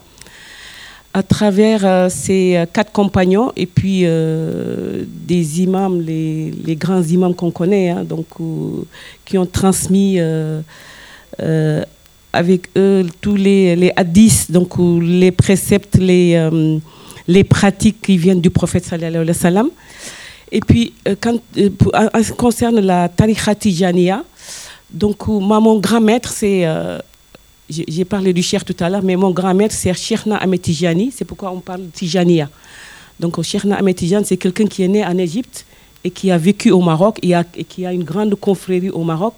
à 1.13 1.23
travers 1.23 1.85
euh, 1.85 2.09
ses 2.09 2.65
quatre 2.73 2.93
compagnons 2.93 3.53
et 3.57 3.67
puis 3.67 4.03
des 4.03 5.63
imams, 5.63 6.01
les, 6.01 6.77
grands 6.77 7.03
imams 7.03 7.35
qu'on 7.35 7.51
connaît, 7.51 7.91
hein, 7.91 8.05
donc 8.05 8.27
qui 9.25 9.37
ont 9.37 9.47
transmis 9.47 10.19
avec 12.33 12.71
eux 12.77 13.07
tous 13.21 13.37
les, 13.37 13.93
hadiths, 13.97 14.51
donc 14.51 14.75
les 15.03 15.33
préceptes, 15.33 15.99
les, 15.99 17.45
pratiques 17.49 18.01
qui 18.03 18.17
viennent 18.17 18.41
du 18.41 18.51
prophète 18.51 18.85
sallallahu 18.85 19.29
alayhi 19.29 19.57
wa. 19.57 19.65
Et 20.55 20.61
puis, 20.61 20.93
en 21.07 22.23
ce 22.23 22.31
qui 22.31 22.37
concerne 22.37 22.81
la 22.81 23.09
tariqa 23.09 23.55
tijaniya, 23.55 24.23
donc, 24.93 25.29
euh, 25.29 25.39
mon 25.39 25.79
grand-maître, 25.79 26.31
c'est. 26.31 26.67
Euh, 26.67 26.99
j'ai 27.69 28.05
parlé 28.05 28.35
du 28.35 28.43
Cher 28.43 28.65
tout 28.65 28.77
à 28.81 28.91
l'heure, 28.91 29.03
mais 29.03 29.17
mon 29.17 29.31
grand-maître, 29.31 29.75
c'est 29.75 29.95
Cheikhna 29.95 30.37
Ametijani. 30.37 31.11
C'est 31.11 31.25
pourquoi 31.25 31.51
on 31.51 31.61
parle 31.61 31.87
de 31.87 31.91
Tijania. 31.91 32.51
Donc, 33.19 33.41
Cheikhna 33.41 33.77
Ametijani, 33.77 34.27
c'est 34.27 34.37
quelqu'un 34.37 34.67
qui 34.67 34.83
est 34.83 34.89
né 34.89 35.05
en 35.05 35.17
Égypte 35.17 35.65
et 36.05 36.11
qui 36.11 36.31
a 36.31 36.37
vécu 36.37 36.71
au 36.71 36.81
Maroc 36.83 37.19
et, 37.23 37.65
qui 37.65 37.87
a 37.87 37.93
une 37.93 38.05
grande 38.05 38.35
confrérie 38.35 38.91
au 38.91 39.05
Maroc 39.05 39.37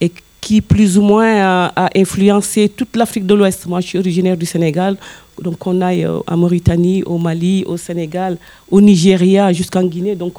et 0.00 0.10
qui, 0.40 0.60
plus 0.60 0.98
ou 0.98 1.02
moins, 1.02 1.70
a, 1.76 1.90
influencé 1.94 2.68
toute 2.68 2.96
l'Afrique 2.96 3.26
de 3.26 3.34
l'Ouest. 3.34 3.66
Moi, 3.66 3.80
je 3.80 3.86
suis 3.86 3.98
originaire 3.98 4.36
du 4.36 4.46
Sénégal. 4.46 4.96
Donc, 5.40 5.66
on 5.66 5.80
aille 5.80 6.06
en 6.06 6.22
euh, 6.30 6.36
Mauritanie, 6.36 7.02
au 7.04 7.18
Mali, 7.18 7.64
au 7.66 7.76
Sénégal, 7.76 8.36
au 8.70 8.80
Nigeria, 8.80 9.52
jusqu'en 9.52 9.84
Guinée. 9.84 10.14
Donc, 10.14 10.34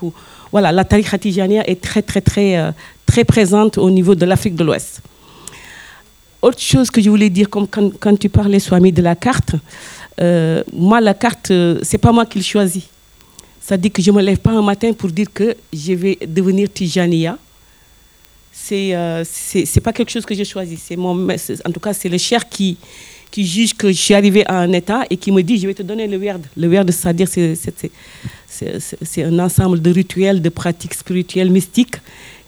voilà, 0.51 0.71
la 0.71 0.83
tariqa 0.83 1.17
tijania 1.17 1.67
est 1.67 1.81
très, 1.81 2.01
très, 2.01 2.21
très, 2.21 2.73
très 3.05 3.23
présente 3.23 3.77
au 3.77 3.89
niveau 3.89 4.13
de 4.15 4.25
l'Afrique 4.25 4.55
de 4.55 4.63
l'Ouest. 4.63 5.01
Autre 6.43 6.59
chose 6.59 6.91
que 6.91 7.01
je 7.01 7.09
voulais 7.09 7.29
dire, 7.29 7.49
comme 7.49 7.67
quand, 7.69 8.19
tu 8.19 8.27
parlais, 8.27 8.59
Swami, 8.59 8.91
de 8.91 9.01
la 9.01 9.15
carte, 9.15 9.55
euh, 10.19 10.61
moi, 10.73 10.99
la 10.99 11.13
carte, 11.13 11.51
euh, 11.51 11.79
c'est 11.83 11.97
pas 11.97 12.11
moi 12.11 12.25
qui 12.25 12.37
le 12.37 12.43
choisis. 12.43 12.83
Ça 13.61 13.77
dit 13.77 13.89
que 13.89 14.01
je 14.01 14.11
ne 14.11 14.17
me 14.17 14.21
lève 14.21 14.39
pas 14.39 14.51
un 14.51 14.61
matin 14.61 14.91
pour 14.91 15.09
dire 15.09 15.27
que 15.33 15.55
je 15.71 15.93
vais 15.93 16.17
devenir 16.27 16.67
Tijania. 16.71 17.37
C'est 18.51 18.93
euh, 18.93 19.23
pas 19.81 19.93
quelque 19.93 20.11
chose 20.11 20.25
que 20.25 20.35
j'ai 20.35 20.43
choisi. 20.43 20.77
Mon, 20.97 21.29
en 21.29 21.71
tout 21.71 21.79
cas, 21.79 21.93
c'est 21.93 22.09
le 22.09 22.17
cher 22.17 22.47
qui, 22.49 22.77
qui 23.33 23.47
juge 23.47 23.73
que 23.73 23.87
je 23.87 23.99
suis 24.05 24.13
arrivé 24.13 24.45
à 24.45 24.59
un 24.59 24.71
état 24.73 25.01
et 25.09 25.17
qui 25.17 25.31
me 25.31 25.41
dit 25.41 25.57
je 25.57 25.65
vais 25.65 25.73
te 25.73 25.81
donner 25.81 26.05
le 26.07 26.17
werd. 26.17 26.41
Le 26.55 26.67
werd, 26.67 26.85
c'est-à-dire 26.91 27.27
c'est 27.27 29.23
un 29.23 29.39
ensemble 29.39 29.81
de 29.81 29.91
rituels, 29.91 30.39
de 30.39 30.49
pratiques 30.49 30.93
spirituelles, 30.93 31.49
mystiques 31.49 31.95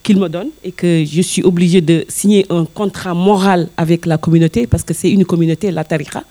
qu'il 0.03 0.19
me 0.19 0.29
donne 0.29 0.49
et 0.63 0.71
que 0.71 1.03
je 1.03 1.23
suis 1.23 1.41
obligée 1.41 1.81
de 1.81 2.05
signer 2.07 2.45
un 2.51 2.65
contrat 2.65 3.15
moral 3.15 3.67
avec 3.77 4.05
la 4.05 4.19
communauté 4.19 4.67
parce 4.67 4.83
que 4.83 4.93
c'est 4.93 5.09
une 5.09 5.25
communauté, 5.25 5.71
la 5.71 5.83
tariqa. 5.83 6.23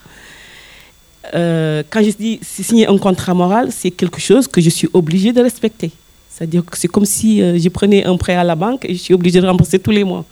Euh, 1.34 1.82
quand 1.90 2.05
je 2.05 2.11
dis 2.11 2.38
signer 2.42 2.86
un 2.86 2.96
contrat 2.96 3.34
moral, 3.34 3.72
c'est 3.72 3.90
quelque 3.90 4.20
chose 4.20 4.46
que 4.46 4.61
je 4.61 4.70
suis 4.70 4.88
obligée 4.92 5.32
de 5.32 5.40
respecter. 5.40 5.90
C'est-à-dire 6.30 6.64
que 6.64 6.78
c'est 6.78 6.86
comme 6.86 7.07
si 7.07 7.42
euh, 7.42 7.59
je 7.59 7.68
prenais 7.70 8.05
un 8.05 8.16
prêt 8.16 8.36
à 8.36 8.44
la 8.44 8.55
banque 8.55 8.84
et 8.84 8.94
je 8.94 9.00
suis 9.00 9.14
obligée 9.14 9.40
de 9.40 9.48
rembourser 9.48 9.80
tous 9.80 9.90
les 9.90 10.05
mois. 10.05 10.24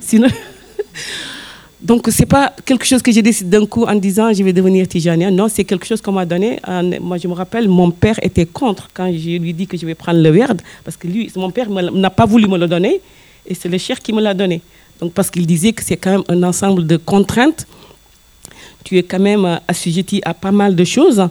Sinon, 0.00 0.30
Donc, 1.80 2.08
ce 2.08 2.20
n'est 2.20 2.26
pas 2.26 2.52
quelque 2.64 2.84
chose 2.84 3.02
que 3.02 3.12
j'ai 3.12 3.22
décidé 3.22 3.50
d'un 3.50 3.64
coup 3.64 3.84
en 3.84 3.94
disant 3.94 4.32
je 4.32 4.42
vais 4.42 4.52
devenir 4.52 4.88
tijanien. 4.88 5.30
Non, 5.30 5.48
c'est 5.48 5.62
quelque 5.62 5.86
chose 5.86 6.00
qu'on 6.00 6.10
m'a 6.12 6.26
donné. 6.26 6.58
Moi, 7.00 7.18
je 7.18 7.28
me 7.28 7.34
rappelle, 7.34 7.68
mon 7.68 7.92
père 7.92 8.18
était 8.22 8.46
contre 8.46 8.88
quand 8.92 9.06
je 9.12 9.38
lui 9.38 9.54
dit 9.54 9.66
que 9.68 9.76
je 9.76 9.86
vais 9.86 9.94
prendre 9.94 10.20
le 10.20 10.30
werd, 10.30 10.56
parce 10.84 10.96
que 10.96 11.06
lui, 11.06 11.30
mon 11.36 11.50
père 11.50 11.70
n'a 11.70 12.10
pas 12.10 12.26
voulu 12.26 12.48
me 12.48 12.58
le 12.58 12.66
donner, 12.66 13.00
et 13.46 13.54
c'est 13.54 13.68
le 13.68 13.78
cher 13.78 14.00
qui 14.00 14.12
me 14.12 14.20
l'a 14.20 14.34
donné. 14.34 14.60
Donc, 15.00 15.12
parce 15.12 15.30
qu'il 15.30 15.46
disait 15.46 15.72
que 15.72 15.84
c'est 15.84 15.96
quand 15.96 16.10
même 16.10 16.24
un 16.28 16.42
ensemble 16.42 16.84
de 16.84 16.96
contraintes 16.96 17.66
tu 18.88 18.96
es 18.96 19.02
quand 19.02 19.18
même 19.18 19.44
euh, 19.44 19.56
assujetti 19.68 20.22
à 20.24 20.32
pas 20.32 20.50
mal 20.50 20.74
de 20.74 20.82
choses. 20.82 21.22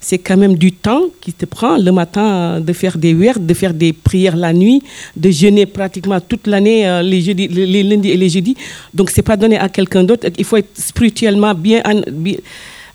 C'est 0.00 0.18
quand 0.18 0.36
même 0.36 0.56
du 0.56 0.72
temps 0.72 1.02
qui 1.20 1.32
te 1.32 1.44
prend 1.44 1.76
le 1.76 1.92
matin 1.92 2.26
euh, 2.26 2.60
de 2.60 2.72
faire 2.72 2.98
des 2.98 3.12
huertes, 3.12 3.46
de 3.46 3.54
faire 3.54 3.72
des 3.72 3.92
prières 3.92 4.36
la 4.36 4.52
nuit, 4.52 4.82
de 5.14 5.30
jeûner 5.30 5.66
pratiquement 5.66 6.20
toute 6.20 6.48
l'année, 6.48 6.88
euh, 6.88 7.02
les, 7.02 7.20
les 7.22 7.82
lundis 7.84 8.10
et 8.10 8.16
les 8.16 8.28
jeudis. 8.28 8.56
Donc, 8.92 9.10
ce 9.10 9.18
n'est 9.18 9.22
pas 9.22 9.36
donné 9.36 9.56
à 9.56 9.68
quelqu'un 9.68 10.02
d'autre. 10.02 10.26
Il 10.36 10.44
faut 10.44 10.56
être 10.56 10.76
spirituellement 10.76 11.54
bien, 11.54 11.82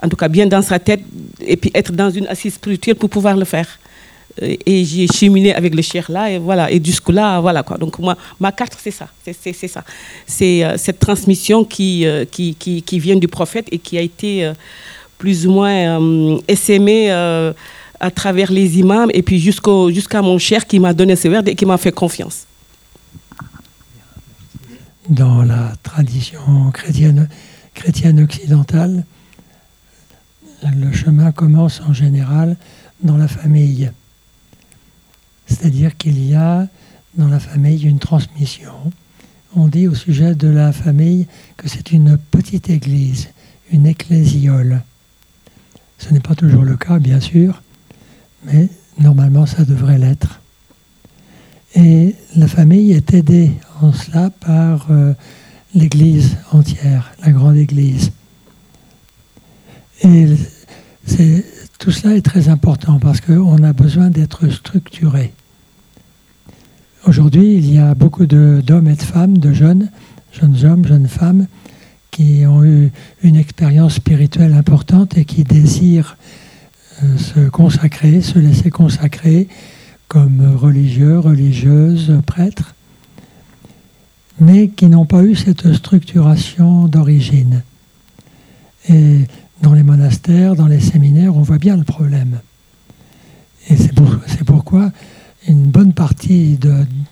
en 0.03 0.09
tout 0.09 0.17
cas 0.17 0.27
bien 0.27 0.47
dans 0.47 0.61
sa 0.61 0.79
tête, 0.79 1.03
et 1.39 1.55
puis 1.55 1.71
être 1.73 1.93
dans 1.93 2.09
une 2.09 2.27
assise 2.27 2.55
spirituelle 2.55 2.95
pour 2.95 3.09
pouvoir 3.09 3.37
le 3.37 3.45
faire 3.45 3.69
et 4.41 4.85
j'ai 4.85 5.07
cheminé 5.07 5.53
avec 5.53 5.75
le 5.75 5.81
cher 5.81 6.09
là 6.09 6.31
et 6.31 6.37
voilà 6.37 6.71
et 6.71 6.81
jusque 6.83 7.09
là 7.09 7.39
voilà 7.39 7.63
quoi. 7.63 7.77
Donc 7.77 7.99
moi 7.99 8.15
ma 8.39 8.51
carte 8.51 8.77
c'est 8.81 8.91
ça 8.91 9.07
c'est 9.33 9.67
ça. 9.67 9.83
C'est 10.25 10.63
euh, 10.63 10.77
cette 10.77 10.99
transmission 10.99 11.63
qui, 11.63 12.05
euh, 12.05 12.25
qui, 12.25 12.55
qui, 12.55 12.81
qui 12.81 12.99
vient 12.99 13.15
du 13.15 13.27
prophète 13.27 13.67
et 13.71 13.79
qui 13.79 13.97
a 13.97 14.01
été 14.01 14.45
euh, 14.45 14.53
plus 15.17 15.47
ou 15.47 15.51
moins 15.51 16.39
essaimée 16.47 17.11
à 17.11 18.11
travers 18.11 18.51
les 18.53 18.79
imams 18.79 19.09
et 19.13 19.21
puis 19.21 19.37
jusqu'au 19.37 19.91
jusqu'à 19.91 20.21
mon 20.21 20.37
cher 20.37 20.65
qui 20.65 20.79
m'a 20.79 20.93
donné 20.93 21.17
ce 21.17 21.27
verre 21.27 21.43
et 21.45 21.55
qui 21.55 21.65
m'a 21.65 21.77
fait 21.77 21.91
confiance. 21.91 22.45
Dans 25.09 25.43
la 25.43 25.73
tradition 25.83 26.71
chrétienne 26.71 27.27
chrétienne 27.73 28.23
occidentale 28.23 29.03
le 30.63 30.91
chemin 30.93 31.33
commence 31.33 31.81
en 31.81 31.91
général 31.91 32.55
dans 33.03 33.17
la 33.17 33.27
famille 33.27 33.91
c'est-à-dire 35.49 35.97
qu'il 35.97 36.23
y 36.25 36.35
a 36.35 36.67
dans 37.17 37.27
la 37.27 37.39
famille 37.39 37.83
une 37.83 37.99
transmission. 37.99 38.71
On 39.55 39.67
dit 39.67 39.87
au 39.87 39.95
sujet 39.95 40.35
de 40.35 40.47
la 40.47 40.71
famille 40.71 41.27
que 41.57 41.67
c'est 41.67 41.91
une 41.91 42.17
petite 42.17 42.69
église, 42.69 43.29
une 43.71 43.87
ecclésiole. 43.87 44.83
Ce 45.97 46.13
n'est 46.13 46.19
pas 46.19 46.35
toujours 46.35 46.63
le 46.63 46.77
cas, 46.77 46.99
bien 46.99 47.19
sûr, 47.19 47.61
mais 48.45 48.69
normalement 48.99 49.45
ça 49.45 49.65
devrait 49.65 49.97
l'être. 49.97 50.39
Et 51.75 52.15
la 52.35 52.47
famille 52.47 52.91
est 52.91 53.13
aidée 53.13 53.51
en 53.81 53.91
cela 53.91 54.29
par 54.29 54.87
euh, 54.91 55.13
l'Église 55.75 56.37
entière, 56.51 57.11
la 57.23 57.31
grande 57.31 57.57
Église. 57.57 58.11
Et 60.03 60.27
tout 61.79 61.91
cela 61.91 62.15
est 62.15 62.21
très 62.21 62.49
important 62.49 62.99
parce 62.99 63.21
qu'on 63.21 63.63
a 63.63 63.73
besoin 63.73 64.09
d'être 64.09 64.49
structuré. 64.49 65.33
Aujourd'hui, 67.09 67.55
il 67.55 67.73
y 67.73 67.79
a 67.79 67.95
beaucoup 67.95 68.27
d'hommes 68.27 68.87
et 68.87 68.93
de 68.93 69.01
femmes, 69.01 69.39
de 69.39 69.51
jeunes, 69.51 69.89
jeunes 70.31 70.63
hommes, 70.63 70.85
jeunes 70.85 71.07
femmes, 71.07 71.47
qui 72.11 72.45
ont 72.45 72.63
eu 72.63 72.91
une 73.23 73.35
expérience 73.35 73.95
spirituelle 73.95 74.53
importante 74.53 75.17
et 75.17 75.25
qui 75.25 75.43
désirent 75.43 76.17
euh, 77.03 77.17
se 77.17 77.49
consacrer, 77.49 78.21
se 78.21 78.37
laisser 78.37 78.69
consacrer 78.69 79.47
comme 80.07 80.55
religieux, 80.55 81.17
religieuses, 81.17 82.13
prêtres, 82.27 82.75
mais 84.39 84.67
qui 84.67 84.85
n'ont 84.85 85.07
pas 85.07 85.23
eu 85.23 85.33
cette 85.33 85.73
structuration 85.73 86.85
d'origine. 86.85 87.63
Et 88.87 89.21
dans 89.63 89.73
les 89.73 89.81
monastères, 89.81 90.55
dans 90.55 90.67
les 90.67 90.79
séminaires, 90.79 91.35
on 91.35 91.41
voit 91.41 91.57
bien 91.57 91.75
le 91.75 91.85
problème. 91.85 92.39
Et 93.67 93.77
c'est 93.77 93.95
pourquoi 94.45 94.91
une 95.49 95.65
bonne 95.65 95.93
partie 95.93 96.59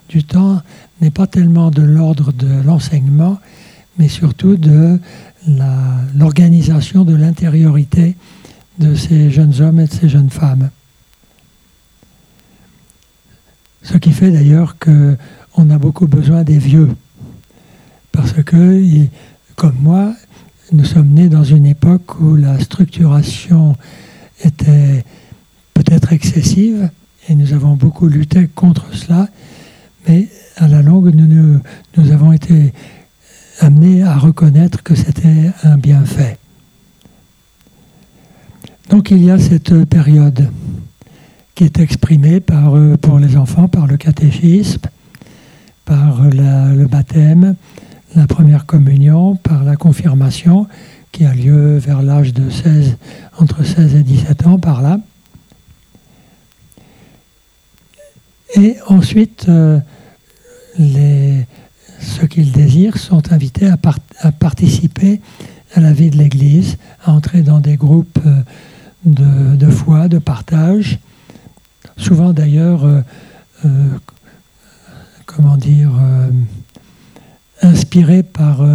du 0.09 0.23
temps 0.23 0.61
n'est 1.01 1.11
pas 1.11 1.25
tellement 1.25 1.71
de 1.71 1.81
l'ordre 1.81 2.31
de 2.31 2.61
l'enseignement, 2.63 3.39
mais 3.97 4.07
surtout 4.07 4.57
de 4.57 4.99
l'organisation 6.15 7.03
de 7.03 7.15
l'intériorité 7.15 8.15
de 8.77 8.93
ces 8.93 9.31
jeunes 9.31 9.59
hommes 9.59 9.79
et 9.79 9.87
de 9.87 9.93
ces 9.93 10.07
jeunes 10.07 10.29
femmes. 10.29 10.69
Ce 13.81 13.97
qui 13.97 14.11
fait 14.11 14.29
d'ailleurs 14.29 14.75
qu'on 14.77 15.69
a 15.69 15.77
beaucoup 15.79 16.07
besoin 16.07 16.43
des 16.43 16.59
vieux. 16.59 16.89
Parce 18.11 18.33
que, 18.43 19.07
comme 19.55 19.77
moi, 19.81 20.13
nous 20.71 20.85
sommes 20.85 21.09
nés 21.09 21.29
dans 21.29 21.43
une 21.43 21.65
époque 21.65 22.19
où 22.19 22.35
la 22.35 22.59
structuration 22.59 23.75
était 24.43 25.03
peut-être 25.73 26.13
excessive, 26.13 26.91
et 27.27 27.35
nous 27.35 27.53
avons 27.53 27.75
beaucoup 27.75 28.07
lutté 28.07 28.47
contre 28.47 28.93
cela, 28.95 29.27
mais 30.07 30.27
à 30.55 30.67
la 30.67 30.81
longue, 30.81 31.13
nous, 31.13 32.11
avons 32.11 32.31
été 32.31 32.73
amenés 33.59 34.03
à 34.03 34.17
reconnaître 34.17 34.83
que 34.83 34.95
c'était 34.95 35.51
un 35.63 35.77
bienfait. 35.77 36.37
Donc 38.89 39.11
il 39.11 39.23
y 39.23 39.31
a 39.31 39.37
cette 39.37 39.85
période 39.85 40.49
qui 41.55 41.65
est 41.65 41.79
exprimée 41.79 42.41
euh, 42.51 42.97
pour 42.97 43.19
les 43.19 43.35
enfants 43.35 43.67
par 43.67 43.87
le 43.87 43.97
catéchisme, 43.97 44.81
par 45.83 46.23
le 46.23 46.85
baptême, 46.85 47.55
la 48.15 48.27
première 48.27 48.65
communion, 48.65 49.35
par 49.35 49.63
la 49.63 49.75
confirmation 49.75 50.67
qui 51.11 51.25
a 51.25 51.33
lieu 51.33 51.77
vers 51.77 52.01
l'âge 52.01 52.33
de 52.33 52.49
16, 52.49 52.97
entre 53.39 53.63
16 53.63 53.95
et 53.95 54.03
17 54.03 54.47
ans, 54.47 54.59
par 54.59 54.81
là. 54.81 54.99
Et 58.55 58.77
ensuite, 58.87 59.47
euh, 59.49 59.79
ceux 61.99 62.27
qui 62.27 62.43
le 62.43 62.51
désirent 62.51 62.97
sont 62.97 63.31
invités 63.31 63.67
à, 63.67 64.31
participer 64.31 65.21
à 65.73 65.81
la 65.81 65.91
vie 65.91 66.09
de 66.09 66.17
l'Église, 66.17 66.77
à 67.03 67.11
entrer 67.11 67.41
dans 67.41 67.59
des 67.59 67.75
groupes 67.75 68.19
euh, 68.25 68.41
de, 69.05 69.55
de 69.55 69.69
foi, 69.69 70.07
de 70.07 70.17
partage, 70.17 70.99
souvent 71.97 72.31
d'ailleurs, 72.31 72.85
euh, 72.85 73.01
comment 75.25 75.57
dire, 75.57 75.91
inspirés 77.61 78.23
par 78.23 78.65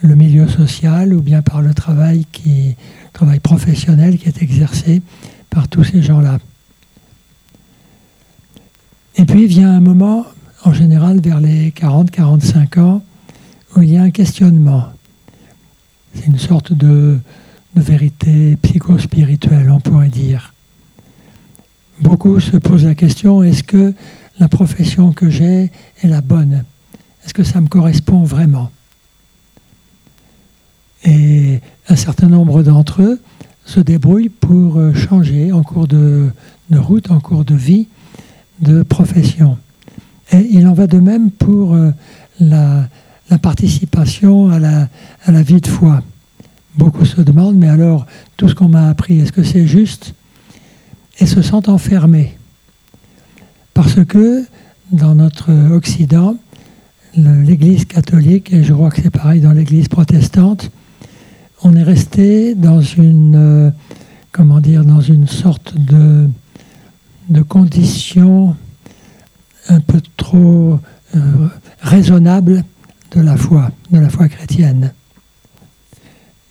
le 0.00 0.14
milieu 0.14 0.48
social 0.48 1.12
ou 1.12 1.20
bien 1.20 1.42
par 1.42 1.60
le 1.60 1.74
travail, 1.74 2.24
qui, 2.30 2.76
travail 3.12 3.40
professionnel 3.40 4.18
qui 4.18 4.28
est 4.28 4.42
exercé 4.42 5.02
par 5.50 5.68
tous 5.68 5.84
ces 5.84 6.02
gens-là. 6.02 6.38
Et 9.20 9.24
puis 9.24 9.48
vient 9.48 9.72
un 9.72 9.80
moment, 9.80 10.26
en 10.62 10.72
général 10.72 11.20
vers 11.20 11.40
les 11.40 11.72
40-45 11.72 12.78
ans, 12.78 13.02
où 13.74 13.82
il 13.82 13.90
y 13.90 13.96
a 13.96 14.02
un 14.02 14.12
questionnement. 14.12 14.84
C'est 16.14 16.26
une 16.26 16.38
sorte 16.38 16.72
de, 16.72 17.18
vérité 17.74 18.56
psychospirituelle, 18.62 19.70
on 19.70 19.78
pourrait 19.78 20.08
dire. 20.08 20.52
Beaucoup 22.00 22.40
se 22.40 22.56
posent 22.56 22.84
la 22.84 22.96
question, 22.96 23.42
est-ce 23.44 23.62
que 23.62 23.92
la 24.40 24.48
profession 24.48 25.12
que 25.12 25.30
j'ai 25.30 25.70
est 26.02 26.08
la 26.08 26.20
bonne? 26.20 26.64
Est-ce 27.24 27.34
que 27.34 27.44
ça 27.44 27.60
me 27.60 27.68
correspond 27.68 28.24
vraiment? 28.24 28.70
Et 31.04 31.60
un 31.88 31.96
certain 31.96 32.26
nombre 32.26 32.64
d'entre 32.64 33.02
eux 33.02 33.20
se 33.64 33.78
débrouillent 33.78 34.28
pour 34.28 34.80
changer 34.94 35.52
en 35.52 35.62
cours 35.62 35.86
de 35.86 36.30
route, 36.72 37.12
en 37.12 37.20
cours 37.20 37.44
de 37.44 37.54
vie, 37.54 37.86
de 38.60 38.82
profession. 38.82 39.58
Et 40.32 40.46
il 40.50 40.66
en 40.66 40.74
va 40.74 40.86
de 40.86 40.98
même 40.98 41.30
pour 41.30 41.74
euh, 41.74 41.90
la, 42.40 42.88
participation 43.40 44.50
à 44.50 44.58
la, 44.58 45.42
vie 45.42 45.60
de 45.60 45.66
foi. 45.66 46.02
Beaucoup 46.76 47.04
se 47.04 47.20
demandent, 47.20 47.56
mais 47.56 47.68
alors, 47.68 48.06
tout 48.36 48.48
ce 48.48 48.54
qu'on 48.54 48.68
m'a 48.68 48.88
appris, 48.88 49.20
est-ce 49.20 49.32
que 49.32 49.42
c'est 49.42 49.66
juste? 49.66 50.14
Et 51.18 51.26
se 51.26 51.42
sentent 51.42 51.68
enfermés. 51.68 52.36
Parce 53.74 54.04
que 54.04 54.44
dans 54.92 55.14
notre 55.14 55.52
Occident, 55.72 56.36
l'Église 57.14 57.84
catholique, 57.84 58.52
et 58.52 58.62
je 58.62 58.72
crois 58.72 58.90
que 58.90 59.02
c'est 59.02 59.10
pareil 59.10 59.40
dans 59.40 59.52
l'Église 59.52 59.88
protestante, 59.88 60.70
on 61.62 61.74
est 61.74 61.82
resté 61.82 62.54
dans 62.54 62.80
une, 62.80 63.34
euh, 63.34 63.70
comment 64.32 64.60
dire, 64.60 64.84
dans 64.84 65.00
une 65.00 65.26
sorte 65.26 65.74
de 65.76 66.28
de 67.28 67.42
conditions 67.42 68.56
un 69.68 69.80
peu 69.80 70.00
trop 70.16 70.78
euh, 71.14 71.48
raisonnables 71.80 72.64
de 73.12 73.20
la 73.20 73.36
foi, 73.36 73.70
de 73.90 73.98
la 73.98 74.08
foi 74.08 74.28
chrétienne. 74.28 74.92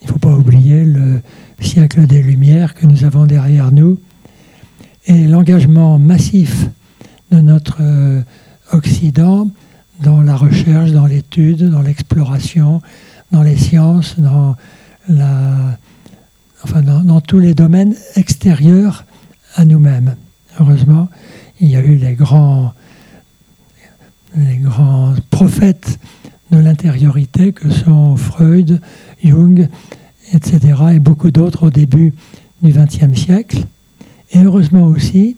Il 0.01 0.07
ne 0.07 0.11
faut 0.11 0.19
pas 0.19 0.35
oublier 0.35 0.83
le 0.85 1.21
siècle 1.59 2.05
des 2.05 2.21
Lumières 2.21 2.73
que 2.75 2.85
nous 2.85 3.03
avons 3.03 3.25
derrière 3.25 3.71
nous 3.71 3.99
et 5.05 5.25
l'engagement 5.25 5.97
massif 5.97 6.67
de 7.31 7.39
notre 7.39 7.77
euh, 7.81 8.21
Occident 8.71 9.49
dans 10.01 10.21
la 10.21 10.35
recherche, 10.35 10.91
dans 10.91 11.07
l'étude, 11.07 11.69
dans 11.69 11.81
l'exploration, 11.81 12.81
dans 13.31 13.41
les 13.41 13.57
sciences, 13.57 14.15
dans, 14.19 14.55
tous 17.21 17.39
les 17.39 17.53
domaines 17.53 17.95
extérieurs 18.15 19.05
à 19.55 19.65
nous-mêmes 19.65 20.15
heureusement, 20.59 21.09
il 21.59 21.69
y 21.69 21.75
a 21.75 21.83
eu 21.83 21.95
les 21.95 22.13
grands, 22.13 22.73
prophètes 25.29 25.99
de 26.51 26.57
l'intériorité 26.57 27.51
que 27.53 27.69
sont 27.69 28.15
Freud, 28.15 28.81
Jung, 29.23 29.67
etc., 30.33 30.59
et 30.93 30.99
beaucoup 30.99 31.31
d'autres 31.31 31.67
au 31.67 31.69
début 31.69 32.13
du 32.61 32.71
XXe 32.71 33.19
siècle. 33.19 33.65
Et 34.31 34.39
heureusement 34.39 34.85
aussi, 34.85 35.37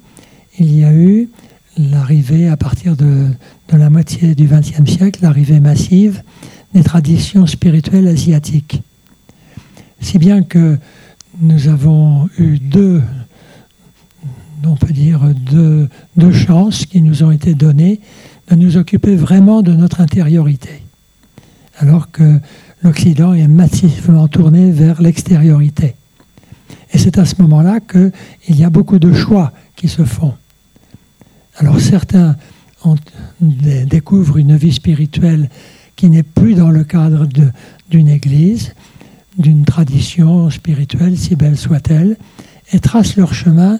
il 0.58 0.78
y 0.78 0.84
a 0.84 0.94
eu 0.94 1.30
l'arrivée 1.78 2.50
à 2.50 2.58
partir 2.58 2.96
de, 2.98 3.28
de 3.70 3.78
la 3.78 3.90
moitié 3.90 4.36
du 4.36 4.48
XXe 4.48 4.90
siècle, 4.90 5.20
l'arrivée 5.22 5.60
massive 5.60 6.22
des 6.74 6.84
traditions 6.84 7.48
spirituelles 7.48 8.08
asiatiques. 8.08 8.82
Si 10.02 10.18
bien 10.18 10.44
que 10.44 10.78
nous 11.42 11.68
avons 11.68 12.30
eu 12.38 12.60
deux 12.60 13.02
on 14.66 14.76
peut 14.76 14.94
dire, 14.94 15.22
deux, 15.36 15.90
chances 16.32 16.86
qui 16.86 17.02
nous 17.02 17.24
ont 17.24 17.32
été 17.32 17.54
données 17.54 18.00
de 18.50 18.56
nous 18.56 18.78
occuper 18.78 19.16
vraiment 19.16 19.62
de 19.62 19.74
notre 19.74 20.02
intériorité, 20.02 20.82
alors 21.78 22.12
que 22.12 22.40
l'Occident 22.84 23.34
est 23.34 23.48
massivement 23.48 24.28
tourné 24.28 24.72
vers 24.72 25.02
l'extériorité. 25.02 25.96
Et 26.92 26.98
c'est 26.98 27.18
à 27.18 27.26
ce 27.26 27.42
moment-là 27.42 27.80
qu'il 27.80 28.56
y 28.56 28.64
a 28.64 28.70
beaucoup 28.70 29.00
de 29.00 29.14
choix 29.14 29.52
qui 29.76 29.88
se 29.88 30.04
font. 30.04 30.34
Alors 31.58 31.80
certains 31.80 32.36
découvrent 33.42 34.38
une 34.38 34.56
vie 34.56 34.74
spirituelle 34.74 35.50
qui 35.96 36.10
n'est 36.10 36.24
plus 36.24 36.56
dans 36.56 36.70
le 36.70 36.84
cadre 36.84 37.28
d'une 37.90 38.08
église, 38.08 38.74
d'une 39.38 39.66
tradition 39.66 40.50
spirituelle, 40.50 41.18
si 41.18 41.36
belle 41.36 41.58
soit-elle, 41.58 42.18
et 42.72 42.80
tracent 42.80 43.18
leur 43.18 43.34
chemin 43.34 43.80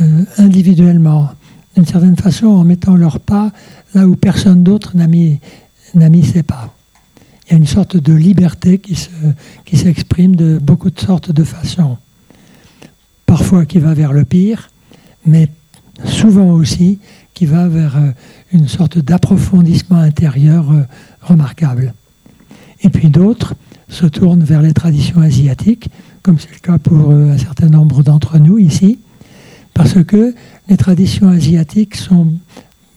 euh, 0.00 0.24
individuellement, 0.36 1.30
d'une 1.74 1.86
certaine 1.86 2.16
façon 2.16 2.46
en 2.46 2.64
mettant 2.64 2.96
leurs 2.96 3.20
pas 3.20 3.50
là 3.94 4.06
où 4.06 4.14
personne 4.14 4.62
d'autre 4.62 4.96
n'a 4.96 5.06
mis, 5.06 5.40
ses 6.22 6.42
pas. 6.42 6.74
Il 7.46 7.52
y 7.52 7.54
a 7.54 7.58
une 7.58 7.66
sorte 7.66 7.96
de 7.96 8.12
liberté 8.12 8.78
qui, 8.78 8.94
se, 8.94 9.08
qui 9.64 9.76
s'exprime 9.78 10.36
de 10.36 10.58
beaucoup 10.62 10.90
de 10.90 11.00
sortes 11.00 11.32
de 11.32 11.44
façons. 11.44 11.96
Parfois 13.24 13.64
qui 13.64 13.78
va 13.78 13.94
vers 13.94 14.12
le 14.12 14.24
pire, 14.24 14.70
mais 15.24 15.48
souvent 16.04 16.50
aussi 16.50 16.98
qui 17.32 17.46
va 17.46 17.68
vers 17.68 17.96
euh, 17.96 18.10
une 18.52 18.68
sorte 18.68 18.98
d'approfondissement 18.98 19.98
intérieur 19.98 20.70
euh, 20.70 20.82
remarquable. 21.22 21.94
Et 22.82 22.90
puis 22.90 23.08
d'autres 23.08 23.54
se 23.88 24.04
tournent 24.04 24.44
vers 24.44 24.60
les 24.60 24.74
traditions 24.74 25.20
asiatiques, 25.20 25.88
comme 26.22 26.38
c'est 26.38 26.52
le 26.52 26.58
cas 26.58 26.78
pour 26.78 27.12
un 27.12 27.38
certain 27.38 27.68
nombre 27.68 28.02
d'entre 28.02 28.38
nous 28.38 28.58
ici, 28.58 28.98
parce 29.76 30.02
que 30.04 30.34
les 30.68 30.76
traditions 30.78 31.28
asiatiques 31.28 31.96
sont 31.96 32.32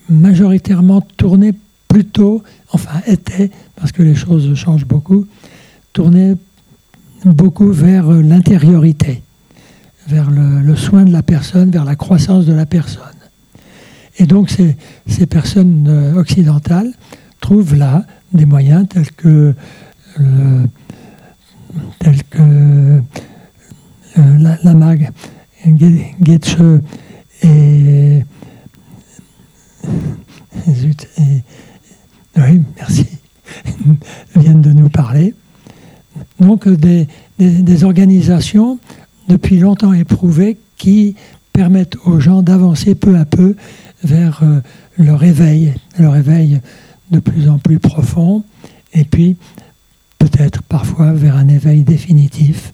majoritairement 0.07 1.01
tournées 1.01 1.53
plutôt, 1.89 2.41
enfin 2.71 3.01
étaient, 3.05 3.51
parce 3.75 3.91
que 3.91 4.01
les 4.01 4.15
choses 4.15 4.55
changent 4.55 4.85
beaucoup, 4.85 5.25
tournées 5.91 6.35
beaucoup 7.25 7.73
vers 7.73 8.09
l'intériorité, 8.09 9.21
vers 10.07 10.31
le, 10.31 10.73
soin 10.77 11.03
de 11.03 11.11
la 11.11 11.21
personne, 11.21 11.69
vers 11.69 11.83
la 11.83 11.97
croissance 11.97 12.45
de 12.45 12.53
la 12.53 12.65
personne. 12.65 13.03
Et 14.17 14.25
donc 14.25 14.49
ces, 14.49 14.77
ces 15.05 15.25
personnes 15.25 15.85
euh, 15.89 16.13
occidentales 16.15 16.93
trouvent 17.41 17.75
là 17.75 18.05
des 18.31 18.45
moyens 18.45 18.87
tels 18.87 19.11
que, 19.11 19.53
tels 21.99 22.23
que 22.29 22.39
euh, 22.41 23.01
la, 24.39 24.57
la 24.63 24.73
mag 24.73 25.11
Getche 25.65 26.57
et, 27.43 28.23
zut, 30.69 31.07
et 31.17 31.43
oui, 32.37 32.61
merci, 32.77 33.05
viennent 34.35 34.61
de 34.61 34.71
nous 34.71 34.89
parler. 34.89 35.33
Donc 36.39 36.67
des, 36.67 37.07
des, 37.37 37.61
des, 37.61 37.83
organisations 37.83 38.79
depuis 39.27 39.59
longtemps 39.59 39.93
éprouvées 39.93 40.57
qui 40.77 41.15
permettent 41.53 41.97
aux 42.05 42.19
gens 42.19 42.41
d'avancer 42.41 42.95
peu 42.95 43.17
à 43.17 43.25
peu 43.25 43.55
vers 44.03 44.41
euh, 44.43 44.61
leur 44.97 45.23
éveil, 45.23 45.73
leur 45.97 46.15
éveil 46.15 46.61
de 47.11 47.19
plus 47.19 47.49
en 47.49 47.57
plus 47.57 47.79
profond, 47.79 48.43
et 48.93 49.03
puis 49.03 49.35
peut-être 50.19 50.61
parfois 50.63 51.13
vers 51.13 51.35
un 51.35 51.47
éveil 51.47 51.83
définitif. 51.83 52.73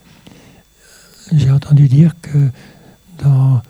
J'ai 1.31 1.51
entendu 1.51 1.87
dire 1.87 2.15
que 2.21 2.49
dans 3.23 3.61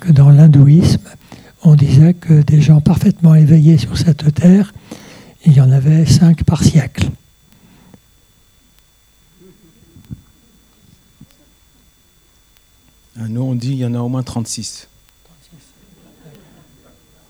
que 0.00 0.12
dans 0.12 0.30
l'hindouisme, 0.30 1.08
on 1.62 1.74
disait 1.74 2.14
que 2.14 2.42
des 2.42 2.60
gens 2.60 2.80
parfaitement 2.80 3.34
éveillés 3.34 3.78
sur 3.78 3.96
cette 3.96 4.34
terre, 4.34 4.72
il 5.44 5.52
y 5.52 5.60
en 5.60 5.70
avait 5.70 6.06
cinq 6.06 6.44
par 6.44 6.62
siècle. 6.62 7.08
Ah, 13.18 13.28
nous, 13.28 13.42
on 13.42 13.54
dit 13.54 13.68
qu'il 13.68 13.78
y 13.78 13.86
en 13.86 13.94
a 13.94 13.98
au 13.98 14.08
moins 14.08 14.22
36. 14.22 14.88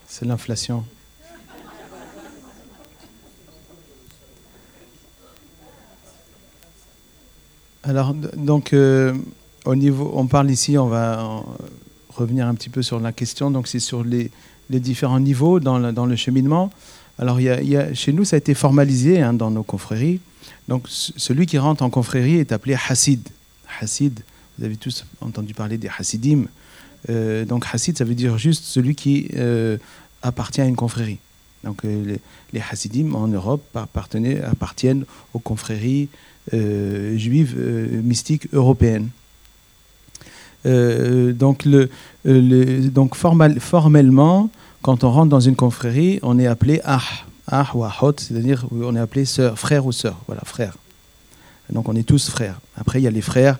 C'est 0.07 0.25
l'inflation. 0.25 0.83
Alors, 7.83 8.13
donc, 8.13 8.73
euh, 8.73 9.15
on 9.67 10.27
parle 10.27 10.51
ici, 10.51 10.77
on 10.77 10.87
va 10.87 11.43
revenir 12.09 12.47
un 12.47 12.55
petit 12.55 12.69
peu 12.69 12.81
sur 12.81 12.99
la 12.99 13.11
question. 13.11 13.51
Donc, 13.51 13.67
c'est 13.67 13.79
sur 13.79 14.03
les, 14.03 14.31
différents 14.69 15.19
niveaux 15.19 15.59
dans 15.59 15.77
le, 15.77 16.15
cheminement. 16.15 16.71
Alors, 17.19 17.39
y 17.41 17.49
a, 17.49 17.93
chez 17.93 18.13
nous, 18.13 18.25
ça 18.25 18.35
a 18.35 18.37
été 18.37 18.53
formalisé 18.53 19.21
hein, 19.21 19.33
dans 19.33 19.51
nos 19.51 19.63
confréries. 19.63 20.19
Donc, 20.67 20.85
celui 20.87 21.45
qui 21.45 21.57
rentre 21.57 21.83
en 21.83 21.89
confrérie 21.89 22.37
est 22.37 22.51
appelé 22.51 22.75
Hassid. 22.87 23.27
Hassid, 23.79 24.19
vous 24.57 24.65
avez 24.65 24.75
tous 24.75 25.05
entendu 25.21 25.53
parler 25.53 25.77
des 25.77 25.89
Hassidim. 25.89 26.45
Euh, 27.09 27.45
donc, 27.45 27.65
Hassid, 27.71 27.97
ça 27.97 28.03
veut 28.05 28.15
dire 28.15 28.37
juste 28.37 28.63
celui 28.65 28.95
qui 28.95 29.29
euh, 29.35 29.77
appartient 30.21 30.61
à 30.61 30.65
une 30.65 30.75
confrérie. 30.75 31.19
Donc, 31.63 31.83
euh, 31.85 32.05
les, 32.05 32.19
les, 32.53 32.61
Hassidim 32.71 33.13
en 33.15 33.27
Europe 33.27 33.63
appartiennent 33.75 35.05
aux 35.33 35.39
confréries 35.39 36.09
euh, 36.53 37.17
juives 37.17 37.55
euh, 37.57 38.01
mystiques 38.01 38.47
européennes. 38.53 39.09
Euh, 40.67 41.33
donc, 41.33 41.65
le, 41.65 41.89
le, 42.25 42.89
donc 42.89 43.15
formellement, 43.15 44.49
quand 44.81 45.03
on 45.03 45.11
rentre 45.11 45.29
dans 45.29 45.39
une 45.39 45.55
confrérie, 45.55 46.19
on 46.21 46.37
est 46.37 46.47
appelé 46.47 46.81
ah, 46.83 47.01
ah 47.47 47.67
ou 47.73 47.83
ahot, 47.83 48.13
c'est-à-dire 48.17 48.65
on 48.71 48.95
est 48.95 48.99
appelé 48.99 49.25
frère 49.55 49.85
ou 49.85 49.91
sœur, 49.91 50.17
voilà, 50.27 50.41
frère. 50.45 50.75
Donc 51.71 51.89
on 51.89 51.95
est 51.95 52.03
tous 52.03 52.29
frères. 52.29 52.59
Après, 52.77 52.99
il 52.99 53.03
y 53.03 53.07
a 53.07 53.11
les 53.11 53.21
frères 53.21 53.57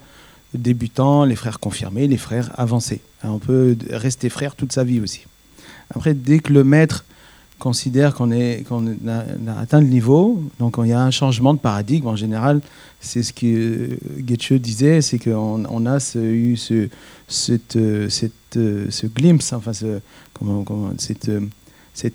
débutants, 0.53 1.25
les 1.25 1.35
frères 1.35 1.59
confirmés, 1.59 2.07
les 2.07 2.17
frères 2.17 2.51
avancés. 2.55 3.01
On 3.23 3.39
peut 3.39 3.75
rester 3.89 4.29
frère 4.29 4.55
toute 4.55 4.71
sa 4.71 4.83
vie 4.83 5.01
aussi. 5.01 5.25
Après, 5.93 6.13
dès 6.13 6.39
que 6.39 6.53
le 6.53 6.63
maître 6.63 7.05
considère 7.59 8.13
qu'on 8.13 8.29
qu 8.29 9.09
a, 9.09 9.59
atteint 9.59 9.81
le 9.81 9.87
niveau, 9.87 10.41
donc 10.59 10.75
il 10.83 10.89
y 10.89 10.93
a 10.93 11.01
un 11.01 11.11
changement 11.11 11.53
de 11.53 11.59
paradigme 11.59 12.07
en 12.07 12.15
général. 12.15 12.61
C'est 12.99 13.23
ce 13.23 13.33
que 13.33 13.97
Goethe 14.19 14.53
disait, 14.53 15.01
c'est 15.01 15.19
qu'on 15.19 15.63
on 15.69 15.85
a 15.85 15.97
eu 16.15 16.55
ce, 16.55 16.89
cette, 17.27 17.77
cette, 18.09 18.33
ce 18.53 19.07
glimpse, 19.07 19.53
enfin 19.53 19.73
ce, 19.73 19.99
cette, 20.97 21.31
cette, 21.93 22.13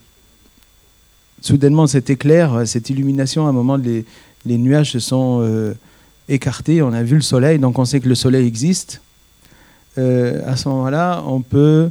soudainement 1.40 1.86
cet 1.86 2.08
éclair, 2.10 2.62
cette 2.66 2.88
illumination, 2.90 3.46
à 3.46 3.50
un 3.50 3.52
moment 3.52 3.76
les, 3.76 4.04
les 4.46 4.58
nuages 4.58 4.92
se 4.92 4.98
sont 4.98 5.40
euh, 5.42 5.74
écartés, 6.28 6.82
on 6.82 6.92
a 6.92 7.02
vu 7.02 7.16
le 7.16 7.22
soleil, 7.22 7.58
donc 7.58 7.78
on 7.78 7.84
sait 7.84 8.00
que 8.00 8.08
le 8.08 8.14
soleil 8.14 8.46
existe. 8.46 9.00
Euh, 9.98 10.40
à 10.46 10.56
ce 10.56 10.68
moment-là, 10.68 11.22
on 11.26 11.42
peut 11.42 11.90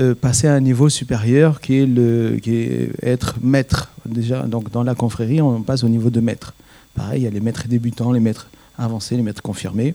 euh, 0.00 0.14
passer 0.14 0.46
à 0.48 0.54
un 0.54 0.60
niveau 0.60 0.88
supérieur 0.88 1.60
qui 1.60 1.78
est, 1.78 1.86
le, 1.86 2.38
qui 2.42 2.56
est 2.56 2.90
être 3.02 3.36
maître. 3.42 3.90
Déjà, 4.06 4.42
donc 4.42 4.70
dans 4.70 4.82
la 4.82 4.94
confrérie, 4.94 5.40
on 5.40 5.62
passe 5.62 5.84
au 5.84 5.88
niveau 5.88 6.10
de 6.10 6.20
maître. 6.20 6.54
Pareil, 6.94 7.22
il 7.22 7.24
y 7.24 7.26
a 7.26 7.30
les 7.30 7.40
maîtres 7.40 7.68
débutants, 7.68 8.12
les 8.12 8.20
maîtres 8.20 8.48
avancés, 8.78 9.16
les 9.16 9.22
maîtres 9.22 9.42
confirmés. 9.42 9.94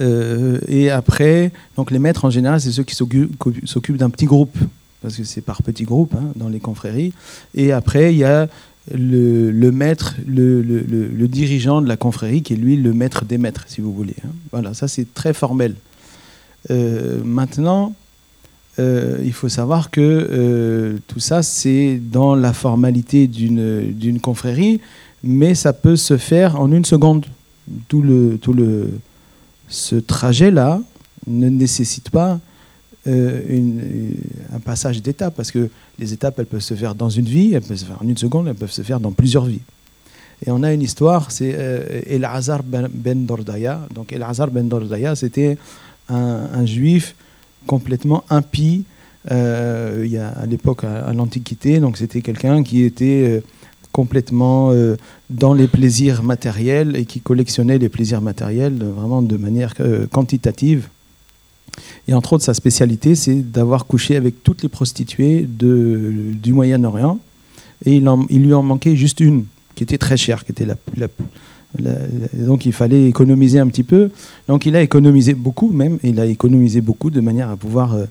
Euh, 0.00 0.58
et 0.68 0.90
après, 0.90 1.52
donc 1.76 1.90
les 1.90 1.98
maîtres 1.98 2.24
en 2.24 2.30
général, 2.30 2.60
c'est 2.60 2.72
ceux 2.72 2.84
qui 2.84 2.94
s'occupent 2.94 3.96
d'un 3.96 4.10
petit 4.10 4.26
groupe, 4.26 4.56
parce 5.02 5.16
que 5.16 5.24
c'est 5.24 5.40
par 5.40 5.62
petits 5.62 5.84
groupes 5.84 6.14
hein, 6.14 6.32
dans 6.36 6.48
les 6.48 6.60
confréries. 6.60 7.12
Et 7.54 7.72
après, 7.72 8.12
il 8.14 8.18
y 8.18 8.24
a 8.24 8.48
le, 8.94 9.70
maître, 9.70 10.14
le, 10.26 10.62
le, 10.62 10.80
le, 10.82 11.28
dirigeant 11.28 11.82
de 11.82 11.88
la 11.88 11.96
confrérie, 11.96 12.42
qui 12.42 12.52
est 12.52 12.56
lui 12.56 12.76
le 12.76 12.92
maître 12.92 13.24
des 13.24 13.38
maîtres, 13.38 13.64
si 13.66 13.80
vous 13.80 13.92
voulez. 13.92 14.16
Hein. 14.24 14.30
Voilà, 14.52 14.74
ça 14.74 14.88
c'est 14.88 15.12
très 15.12 15.32
formel. 15.32 15.74
Euh, 16.70 17.22
maintenant, 17.24 17.94
euh, 18.78 19.18
il 19.24 19.32
faut 19.32 19.48
savoir 19.48 19.90
que 19.90 20.00
euh, 20.00 20.98
tout 21.06 21.20
ça, 21.20 21.42
c'est 21.42 21.98
dans 21.98 22.34
la 22.34 22.52
formalité 22.52 23.26
d'une 23.26 24.20
confrérie, 24.20 24.80
mais 25.22 25.54
ça 25.54 25.72
peut 25.72 25.96
se 25.96 26.16
faire 26.18 26.60
en 26.60 26.70
une 26.70 26.84
seconde. 26.84 27.26
Tout, 27.88 28.02
le, 28.02 28.38
tout 28.40 28.52
le, 28.52 28.90
ce 29.68 29.96
trajet-là 29.96 30.80
ne 31.26 31.48
nécessite 31.48 32.10
pas 32.10 32.38
euh, 33.06 33.40
un 34.52 34.60
passage 34.60 35.02
d'étapes, 35.02 35.34
parce 35.34 35.50
que 35.50 35.70
les 35.98 36.12
étapes, 36.12 36.38
elles 36.38 36.46
peuvent 36.46 36.60
se 36.60 36.74
faire 36.74 36.94
dans 36.94 37.10
une 37.10 37.24
vie, 37.24 37.54
elles 37.54 37.62
peuvent 37.62 37.76
se 37.78 37.84
faire 37.84 38.02
en 38.02 38.06
une 38.06 38.18
seconde, 38.18 38.46
elles 38.48 38.54
peuvent 38.54 38.70
se 38.70 38.82
faire 38.82 39.00
dans 39.00 39.12
plusieurs 39.12 39.46
vies. 39.46 39.62
Et 40.46 40.50
on 40.50 40.62
a 40.62 40.72
une 40.74 40.82
histoire, 40.82 41.30
c'est 41.30 41.48
El 42.06 42.26
Hazar 42.26 42.62
ben, 42.62 42.90
ben 42.92 43.24
Dordaya. 43.24 43.88
Donc 43.94 44.12
El 44.12 44.22
Hazar 44.22 44.50
ben 44.50 44.68
Dordaya, 44.68 45.16
c'était 45.16 45.56
un 46.10 46.66
juif 46.66 47.14
complètement 47.66 48.24
impie. 48.30 48.84
Euh, 49.30 50.02
il 50.04 50.12
y 50.12 50.18
a 50.18 50.28
à 50.28 50.46
l'époque, 50.46 50.84
à, 50.84 51.12
l'Antiquité, 51.12 51.80
donc 51.80 51.96
c'était 51.96 52.22
quelqu'un 52.22 52.62
qui 52.62 52.84
était 52.84 53.24
euh, 53.26 53.40
complètement 53.92 54.70
euh, 54.70 54.96
dans 55.30 55.52
les 55.52 55.66
plaisirs 55.66 56.22
matériels 56.22 56.96
et 56.96 57.06
qui 57.06 57.20
collectionnait 57.20 57.78
les 57.78 57.88
plaisirs 57.88 58.22
matériels 58.22 58.78
vraiment 58.96 59.22
de 59.22 59.36
manière 59.36 59.74
quantitative. 60.12 60.88
Et 62.08 62.14
entre 62.14 62.34
autres, 62.34 62.44
sa 62.44 62.54
spécialité, 62.54 63.14
c'est 63.14 63.50
d'avoir 63.50 63.86
couché 63.86 64.16
avec 64.16 64.42
toutes 64.42 64.62
les 64.62 64.68
prostituées 64.68 65.46
du 65.46 66.52
Moyen-Orient. 66.52 67.18
Et 67.84 67.96
il, 67.96 68.42
lui 68.42 68.54
en 68.54 68.62
manquait 68.62 68.96
juste 68.96 69.20
une, 69.20 69.44
qui 69.74 69.82
était 69.82 69.98
très 69.98 70.16
chère, 70.16 70.44
qui 70.44 70.52
était 70.52 70.64
la, 70.64 70.76
la, 70.96 71.08
donc 72.32 72.64
il 72.66 72.72
fallait 72.72 73.06
économiser 73.08 73.58
un 73.58 73.66
petit 73.68 73.84
peu. 73.84 74.10
Donc 74.48 74.66
il 74.66 74.76
a 74.76 74.82
économisé 74.82 75.34
beaucoup 75.34 75.70
même, 75.70 75.98
il 76.02 76.18
a 76.20 76.26
économisé 76.26 76.80
beaucoup 76.80 77.10
de 77.10 77.20
manière 77.20 77.50
à 77.50 77.56
pouvoir 77.56 77.94
euh, 77.94 78.06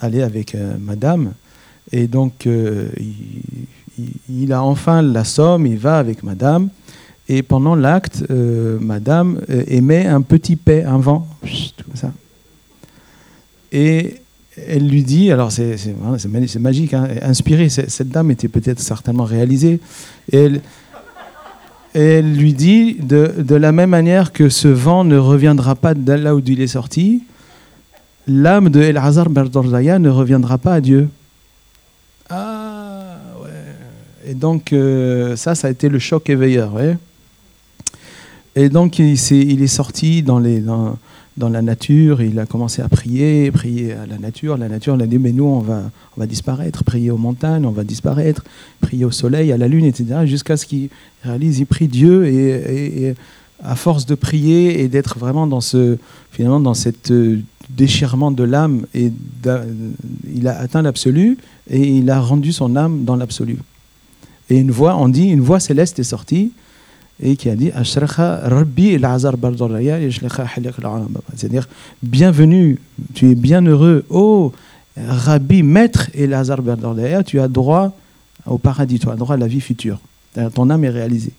aller 0.00 0.22
avec 0.22 0.54
euh, 0.54 0.76
madame. 0.80 1.32
Et 1.90 2.06
donc 2.06 2.46
euh, 2.46 2.88
il, 4.28 4.52
a 4.52 4.62
enfin 4.62 5.02
la 5.02 5.24
somme, 5.24 5.66
il 5.66 5.78
va 5.78 5.98
avec 5.98 6.22
madame. 6.22 6.68
Et 7.28 7.42
pendant 7.42 7.76
l'acte, 7.76 8.24
madame 8.30 9.40
émet 9.68 10.06
un 10.06 10.22
petit 10.22 10.56
paix, 10.56 10.82
un 10.84 10.98
vent, 10.98 11.28
comme 11.40 11.94
ça. 11.94 12.12
Et 13.70 14.16
elle 14.66 14.88
lui 14.88 15.02
dit, 15.02 15.30
alors 15.30 15.50
c'est 15.52 15.76
magique, 16.58 16.94
hein, 16.94 17.08
inspiré, 17.22 17.68
c'est- 17.68 17.88
cette 17.88 18.08
dame 18.08 18.30
était 18.32 18.48
peut-être 18.48 18.80
certainement 18.80 19.24
réalisée, 19.24 19.80
et 20.30 20.36
elle, 20.36 20.60
et 21.94 22.00
elle 22.00 22.34
lui 22.34 22.54
dit, 22.54 22.94
de, 22.94 23.34
de 23.38 23.54
la 23.54 23.72
même 23.72 23.90
manière 23.90 24.32
que 24.32 24.48
ce 24.48 24.68
vent 24.68 25.04
ne 25.04 25.16
reviendra 25.18 25.74
pas 25.74 25.94
de 25.94 26.12
là 26.12 26.34
où 26.34 26.40
il 26.46 26.60
est 26.60 26.66
sorti, 26.66 27.22
l'âme 28.26 28.70
de 28.70 28.80
El-Hazar 28.80 29.28
Berdordaya 29.28 29.98
ne 29.98 30.08
reviendra 30.08 30.56
pas 30.58 30.74
à 30.74 30.80
Dieu. 30.80 31.08
Ah, 32.30 33.16
ouais. 33.42 34.30
Et 34.30 34.34
donc, 34.34 34.72
euh, 34.72 35.36
ça, 35.36 35.54
ça 35.54 35.68
a 35.68 35.70
été 35.70 35.88
le 35.88 35.98
choc 35.98 36.30
éveilleur, 36.30 36.72
ouais. 36.74 36.96
Et 38.54 38.68
donc, 38.68 38.98
il, 38.98 39.18
s'est- 39.18 39.36
il 39.36 39.62
est 39.62 39.66
sorti 39.66 40.22
dans, 40.22 40.38
les, 40.38 40.62
dans 41.36 41.48
la 41.48 41.62
nature, 41.62 42.20
il 42.20 42.38
a 42.38 42.46
commencé 42.46 42.82
à 42.82 42.88
prier, 42.88 43.50
prier 43.50 43.92
à 43.92 44.06
la 44.06 44.18
nature. 44.18 44.56
La 44.58 44.68
nature, 44.68 44.94
elle 44.94 45.02
a 45.02 45.06
dit, 45.06 45.18
mais 45.18 45.32
nous, 45.32 45.44
on 45.44 45.60
va, 45.60 45.82
on 46.16 46.20
va 46.20 46.26
disparaître, 46.26 46.84
prier 46.84 47.10
aux 47.10 47.16
montagnes, 47.16 47.64
on 47.64 47.70
va 47.70 47.84
disparaître, 47.84 48.44
prier 48.80 49.04
au 49.04 49.10
soleil, 49.10 49.50
à 49.50 49.56
la 49.56 49.68
lune, 49.68 49.84
etc. 49.84 50.26
Jusqu'à 50.26 50.56
ce 50.56 50.66
qu'il 50.66 50.90
réalise, 51.24 51.58
il 51.58 51.66
prie 51.66 51.88
Dieu, 51.88 52.26
et, 52.26 53.14
à 53.64 53.76
force 53.76 54.06
de 54.06 54.16
prier 54.16 54.82
et 54.82 54.88
d'être 54.88 55.18
vraiment 55.18 55.46
dans 55.46 55.60
ce, 55.60 55.96
finalement, 56.32 56.58
dans 56.58 56.74
cette 56.74 57.12
euh, 57.12 57.38
déchirement 57.70 58.32
de 58.32 58.42
l'âme, 58.42 58.86
et 58.92 59.12
il 60.34 60.48
a 60.48 60.58
atteint 60.58 60.82
l'absolu, 60.82 61.38
et 61.70 61.80
il 61.80 62.10
a 62.10 62.20
rendu 62.20 62.52
son 62.52 62.76
âme 62.76 63.04
dans 63.04 63.16
l'absolu. 63.16 63.58
Et 64.50 64.58
une 64.58 64.72
voix, 64.72 64.96
on 64.96 65.08
dit, 65.08 65.28
une 65.28 65.40
voix 65.40 65.60
céleste 65.60 65.98
est 65.98 66.04
sortie, 66.04 66.52
et 67.22 67.36
qui 67.36 67.48
a 67.48 67.54
dit 67.56 67.70
Rabbi. 67.70 68.98
C'est-à-dire, 71.36 71.68
bienvenue, 72.02 72.78
tu 73.14 73.30
es 73.30 73.34
bien 73.34 73.62
heureux, 73.64 74.04
oh 74.10 74.52
Rabbi, 74.96 75.62
maître 75.62 76.10
el-Azar 76.14 76.60
Bardoraya, 76.60 77.22
tu 77.22 77.40
as 77.40 77.48
droit 77.48 77.92
au 78.44 78.58
paradis, 78.58 78.98
tu 78.98 79.08
as 79.08 79.14
droit 79.14 79.36
à 79.36 79.38
la 79.38 79.46
vie 79.46 79.60
future. 79.60 79.98
Ton 80.54 80.68
âme 80.68 80.84
est 80.84 80.90
réalisée. 80.90 81.32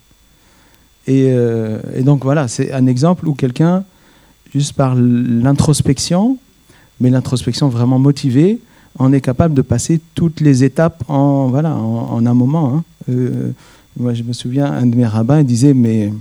Et, 1.05 1.27
euh, 1.33 1.79
et 1.93 2.01
donc 2.03 2.23
voilà, 2.23 2.47
c'est 2.47 2.71
un 2.71 2.87
exemple 2.87 3.27
où 3.27 3.33
quelqu'un, 3.33 3.83
juste 4.53 4.73
par 4.73 4.95
l'introspection, 4.95 6.37
mais 7.01 7.09
l'introspection 7.09 7.67
vraiment 7.67 7.99
motivée, 7.99 8.59
on 8.99 9.11
est 9.11 9.21
capable 9.21 9.53
de 9.53 9.61
passer 9.61 9.99
toutes 10.15 10.39
les 10.39 10.63
étapes 10.63 11.03
en 11.09 11.51
un 11.53 12.33
moment. 12.33 12.75
hein. 12.75 12.83
Euh, 13.09 13.51
moi, 13.97 14.13
je 14.13 14.23
me 14.23 14.33
souviens, 14.33 14.71
un 14.71 14.85
de 14.85 14.95
mes 14.95 15.05
rabbins 15.05 15.43
disait, 15.43 15.73
mais 15.73 16.11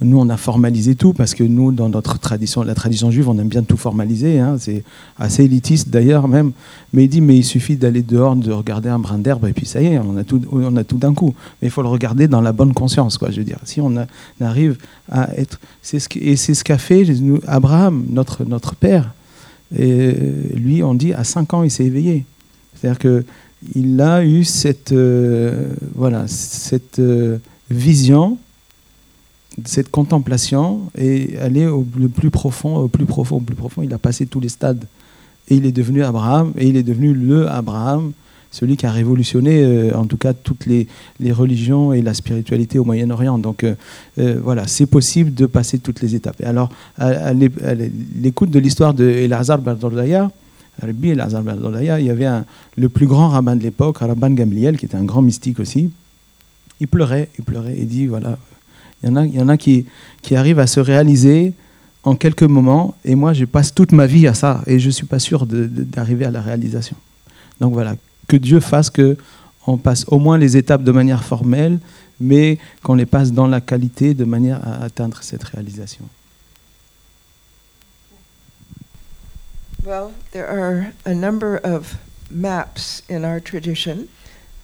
nous, 0.00 0.18
on 0.18 0.28
a 0.28 0.36
formalisé 0.36 0.94
tout, 0.96 1.12
parce 1.12 1.34
que 1.34 1.44
nous, 1.44 1.72
dans 1.72 1.88
notre 1.88 2.18
tradition, 2.18 2.62
la 2.62 2.74
tradition 2.74 3.10
juive, 3.10 3.28
on 3.28 3.38
aime 3.38 3.48
bien 3.48 3.62
tout 3.62 3.76
formaliser. 3.76 4.38
hein. 4.38 4.56
c'est 4.58 4.82
assez 5.18 5.44
élitiste 5.44 5.88
d'ailleurs 5.88 6.28
même. 6.28 6.52
Mais 6.92 7.04
il 7.04 7.08
dit, 7.08 7.20
mais 7.20 7.36
il 7.36 7.44
suffit 7.44 7.76
d'aller 7.76 8.02
dehors, 8.02 8.36
de 8.36 8.52
regarder 8.52 8.88
un 8.88 8.98
brin 8.98 9.18
d'herbe, 9.18 9.46
et 9.46 9.52
puis 9.52 9.66
ça 9.66 9.80
y 9.80 9.86
est, 9.86 9.98
on 9.98 10.16
a 10.16 10.24
tout, 10.24 10.42
on 10.52 10.76
a 10.76 10.84
tout 10.84 10.98
d'un 10.98 11.14
coup. 11.14 11.34
Mais 11.60 11.68
il 11.68 11.70
faut 11.70 11.82
le 11.82 11.88
regarder 11.88 12.28
dans 12.28 12.40
la 12.40 12.52
bonne 12.52 12.74
conscience, 12.74 13.18
quoi. 13.18 13.30
Je 13.30 13.38
veux 13.38 13.44
dire, 13.44 13.58
si 13.64 13.80
on, 13.80 13.94
arrive 14.40 14.76
à 15.10 15.34
être, 15.36 15.58
et 15.92 16.36
c'est 16.36 16.54
ce 16.54 16.64
qu'a 16.64 16.78
fait 16.78 17.06
Abraham, 17.46 18.04
notre 18.10 18.44
notre 18.44 18.74
père. 18.74 19.12
Lui, 19.72 20.82
on 20.82 20.94
dit, 20.94 21.12
à 21.14 21.24
5 21.24 21.54
ans, 21.54 21.62
il 21.62 21.70
s'est 21.70 21.84
éveillé. 21.84 22.24
C'est-à-dire 22.74 22.98
que 22.98 23.24
il 23.74 24.00
a 24.00 24.24
eu 24.24 24.44
cette, 24.44 24.92
euh, 24.92 25.68
voilà, 25.94 26.26
cette 26.28 26.98
euh, 26.98 27.38
vision, 27.70 28.38
cette 29.64 29.90
contemplation, 29.90 30.82
et 30.98 31.38
aller 31.38 31.66
au 31.66 31.82
plus 31.82 32.30
profond, 32.30 32.76
au 32.76 32.88
plus 32.88 33.06
profond, 33.06 33.36
au 33.36 33.40
plus 33.40 33.54
profond. 33.54 33.82
Il 33.82 33.92
a 33.94 33.98
passé 33.98 34.26
tous 34.26 34.40
les 34.40 34.48
stades. 34.48 34.84
Et 35.48 35.56
il 35.56 35.66
est 35.66 35.72
devenu 35.72 36.02
Abraham, 36.02 36.52
et 36.56 36.66
il 36.66 36.76
est 36.76 36.82
devenu 36.82 37.14
le 37.14 37.48
Abraham, 37.48 38.12
celui 38.50 38.76
qui 38.76 38.86
a 38.86 38.90
révolutionné, 38.92 39.62
euh, 39.62 39.96
en 39.96 40.06
tout 40.06 40.16
cas, 40.16 40.32
toutes 40.32 40.66
les, 40.66 40.86
les 41.18 41.32
religions 41.32 41.92
et 41.92 42.02
la 42.02 42.14
spiritualité 42.14 42.78
au 42.78 42.84
Moyen-Orient. 42.84 43.38
Donc 43.38 43.64
voilà, 44.16 44.66
c'est 44.66 44.86
possible 44.86 45.34
de 45.34 45.46
passer 45.46 45.78
toutes 45.78 46.00
les 46.00 46.14
étapes. 46.14 46.40
Et 46.40 46.44
alors, 46.44 46.68
à, 46.96 47.06
à 47.08 47.32
l'é- 47.32 47.50
à 47.64 47.74
l'écoute 47.74 48.50
de 48.50 48.58
l'histoire 48.58 48.94
de 48.94 49.04
Elazar 49.04 49.58
Bardordaya, 49.58 50.30
Rabbi 50.80 51.14
Bardordaya, 51.14 52.00
il 52.00 52.06
y 52.06 52.10
avait 52.10 52.28
le 52.76 52.88
plus 52.88 53.06
grand 53.06 53.28
rabbin 53.28 53.56
de 53.56 53.62
l'époque, 53.62 53.98
Rabban 53.98 54.30
Gamliel, 54.30 54.76
qui 54.76 54.86
était 54.86 54.96
un 54.96 55.04
grand 55.04 55.22
mystique 55.22 55.60
aussi. 55.60 55.90
Il 56.80 56.88
pleurait, 56.88 57.28
il 57.38 57.44
pleurait, 57.44 57.78
et 57.78 57.84
dit 57.84 58.06
voilà, 58.06 58.38
il 59.02 59.08
y 59.08 59.12
en 59.12 59.16
a, 59.16 59.26
il 59.26 59.34
y 59.34 59.40
en 59.40 59.48
a 59.48 59.56
qui, 59.56 59.86
qui 60.22 60.34
arrivent 60.34 60.58
à 60.58 60.66
se 60.66 60.80
réaliser 60.80 61.52
en 62.02 62.16
quelques 62.16 62.42
moments, 62.42 62.96
et 63.04 63.14
moi 63.14 63.32
je 63.32 63.44
passe 63.44 63.72
toute 63.74 63.92
ma 63.92 64.06
vie 64.06 64.26
à 64.26 64.34
ça, 64.34 64.62
et 64.66 64.78
je 64.78 64.86
ne 64.86 64.92
suis 64.92 65.06
pas 65.06 65.18
sûr 65.18 65.46
d'arriver 65.46 66.24
à 66.24 66.30
la 66.30 66.40
réalisation. 66.40 66.96
Donc 67.60 67.72
voilà, 67.72 67.96
que 68.28 68.36
Dieu 68.36 68.60
fasse 68.60 68.90
que 68.90 69.16
on 69.66 69.78
passe 69.78 70.04
au 70.08 70.18
moins 70.18 70.36
les 70.36 70.56
étapes 70.56 70.82
de 70.82 70.92
manière 70.92 71.24
formelle, 71.24 71.78
mais 72.20 72.58
qu'on 72.82 72.94
les 72.94 73.06
passe 73.06 73.32
dans 73.32 73.46
la 73.46 73.60
qualité 73.60 74.14
de 74.14 74.24
manière 74.24 74.60
à 74.66 74.84
atteindre 74.84 75.18
cette 75.22 75.44
réalisation. 75.44 76.04
Well, 79.84 80.12
there 80.32 80.48
are 80.48 80.94
a 81.04 81.12
number 81.12 81.58
of 81.58 81.98
maps 82.30 83.02
in 83.06 83.22
our 83.22 83.38
tradition, 83.38 84.08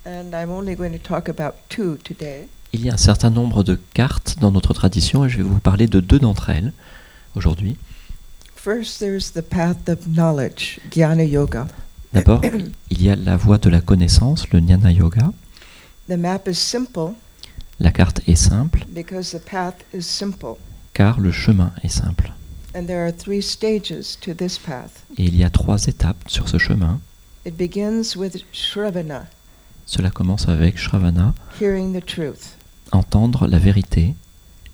and 0.07 0.35
I'm 0.35 0.51
only 0.51 0.75
going 0.75 0.93
to 0.93 0.99
talk 0.99 1.29
about 1.29 1.57
two 1.68 1.99
today. 1.99 2.49
Il 2.73 2.81
y 2.87 2.89
a 2.89 2.95
un 2.95 2.97
certain 2.97 3.29
nombre 3.29 3.62
de 3.62 3.79
cartes 3.93 4.37
dans 4.41 4.51
notre 4.51 4.73
tradition 4.73 5.27
et 5.27 5.29
je 5.29 5.37
vais 5.37 5.43
vous 5.43 5.61
parler 5.61 5.87
de 5.89 6.01
deux 6.01 6.18
d'entre 6.18 6.49
elles 6.49 6.73
aujourd'hui. 7.35 7.77
First, 8.57 8.99
there's 8.99 9.33
the 9.33 9.43
path 9.43 9.91
of 9.91 10.07
knowledge, 10.07 10.81
Jnana 10.91 11.25
Yoga. 11.25 11.66
D'abord, 12.14 12.41
il 12.91 13.03
y 13.03 13.11
a 13.11 13.16
la 13.16 13.37
voie 13.37 13.59
de 13.59 13.68
la 13.68 13.83
connaissance, 13.83 14.49
le 14.53 14.61
Jnana 14.61 14.91
Yoga. 14.91 15.33
The 16.09 16.16
map 16.16 16.49
is 16.49 16.55
simple 16.55 17.14
La 17.79 17.91
carte 17.91 18.23
est 18.27 18.37
simple 18.37 18.87
because 18.95 19.33
the 19.33 19.45
path 19.45 19.85
is 19.93 20.03
simple, 20.03 20.57
car 20.95 21.21
le 21.21 21.31
chemin 21.31 21.73
est 21.83 21.89
simple. 21.89 22.33
And 22.75 22.85
there 22.87 23.05
are 23.05 23.12
three 23.12 23.43
stages 23.43 24.16
to 24.21 24.35
this 24.35 24.59
path. 24.59 25.05
Et 25.18 25.25
il 25.25 25.37
y 25.37 25.45
a 25.45 25.51
trois 25.51 25.87
étapes 25.87 26.29
sur 26.29 26.49
ce 26.49 26.59
chemin. 26.59 27.01
It 27.47 27.57
begins 27.57 28.16
with 28.16 28.39
Shravana, 28.53 29.27
Cela 29.87 30.11
commence 30.11 30.49
avec 30.49 30.77
Shravana, 30.79 31.35
hearing 31.61 31.99
the 31.99 32.05
truth. 32.05 32.57
entendre 32.93 33.47
la 33.47 33.59
vérité. 33.59 34.14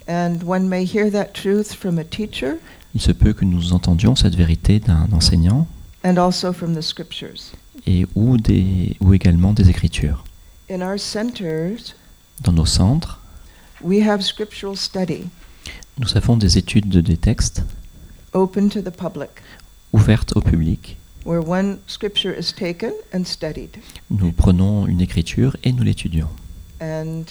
And 0.09 0.39
one 0.45 0.69
may 0.69 0.85
hear 0.85 1.11
that 1.11 1.33
truth 1.33 1.73
from 1.75 1.99
a 1.99 2.05
teacher 2.05 2.57
Il 2.95 3.01
se 3.01 3.13
peut 3.13 3.33
que 3.33 3.45
nous 3.45 3.73
entendions 3.73 4.15
cette 4.15 4.35
vérité 4.37 4.79
d'un 4.81 5.09
enseignant 5.13 5.67
and 6.05 6.17
also 6.17 6.53
from 6.53 6.75
the 6.75 6.81
scriptures. 6.83 7.53
et 7.87 8.07
ou, 8.15 8.37
des, 8.37 8.97
ou 9.01 9.15
également 9.15 9.53
des 9.53 9.69
écritures. 9.71 10.25
In 10.71 10.81
our 10.81 10.99
centers, 10.99 11.95
Dans 12.43 12.53
nos 12.53 12.67
centres, 12.67 13.21
we 13.81 14.07
have 14.07 14.21
scriptural 14.23 14.77
study 14.77 15.25
nous 15.99 16.15
avons 16.17 16.37
des 16.37 16.59
études 16.59 16.89
de 16.91 17.01
des 17.01 17.17
textes 17.17 17.63
open 18.37 18.68
to 18.68 18.80
the 18.82 18.91
public, 18.91 19.30
ouvertes 19.93 20.32
au 20.37 20.41
public. 20.41 20.97
where 21.24 21.41
one 21.41 21.78
scripture 21.89 22.32
is 22.39 22.53
taken 22.53 22.93
and 23.12 23.24
studied. 23.24 23.70
Nous 24.11 24.30
prenons 24.32 24.87
une 24.87 25.01
écriture 25.01 25.57
et 25.64 25.72
nous 25.72 25.82
l'étudions. 25.82 26.28
And 26.80 27.24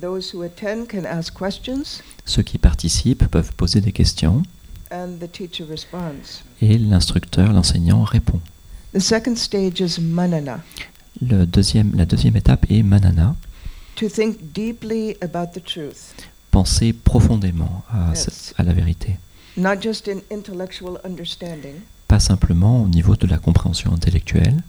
those 0.00 0.32
who 0.32 0.42
attend 0.42 0.86
can 0.88 1.04
ask 1.04 1.34
questions, 1.36 2.00
Ceux 2.24 2.42
qui 2.42 2.56
participent 2.58 3.26
peuvent 3.28 3.52
poser 3.54 3.80
des 3.80 3.92
questions 3.92 4.42
and 4.90 5.18
the 5.20 5.30
teacher 5.30 5.64
responds. 5.68 6.42
et 6.62 6.78
l'instructeur, 6.78 7.52
l'enseignant 7.52 8.02
répond. 8.04 8.40
The 8.94 9.00
second 9.00 9.36
stage 9.36 9.80
is 9.80 10.00
manana, 10.00 10.60
Le 11.20 11.44
deuxième, 11.46 11.94
la 11.96 12.06
deuxième 12.06 12.36
étape 12.36 12.64
est 12.70 12.82
manana, 12.82 13.34
to 13.96 14.08
think 14.08 14.52
deeply 14.52 15.16
about 15.20 15.52
the 15.58 15.62
truth, 15.64 16.14
penser 16.50 16.92
profondément 16.92 17.84
à, 17.92 18.10
Yes. 18.14 18.54
à 18.56 18.62
la 18.62 18.72
vérité. 18.72 19.16
Not 19.56 19.80
just 19.82 20.08
in 20.08 20.20
intellectual 20.30 20.98
understanding, 21.04 21.76
Pas 22.08 22.20
simplement 22.20 22.82
au 22.82 22.88
niveau 22.88 23.16
de 23.16 23.26
la 23.26 23.38
compréhension 23.38 23.92
intellectuelle, 23.92 24.62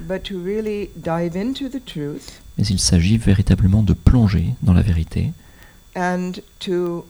but 0.00 0.22
to 0.22 0.38
really 0.42 0.90
dive 0.96 1.36
into 1.36 1.68
the 1.68 1.84
truth 1.84 2.40
mais 2.56 2.64
il 2.66 2.78
s'agit 2.78 3.18
véritablement 3.18 3.82
de 3.82 3.92
plonger 3.94 4.54
dans 4.62 4.72
la 4.72 4.82
vérité 4.82 5.32
and 5.96 6.32
to 6.60 7.04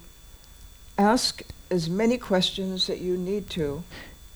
ask 0.96 1.44
as 1.70 1.88
many 1.88 2.18
questions 2.18 2.86
that 2.86 2.96
you 2.96 3.16
need 3.16 3.46
to 3.48 3.82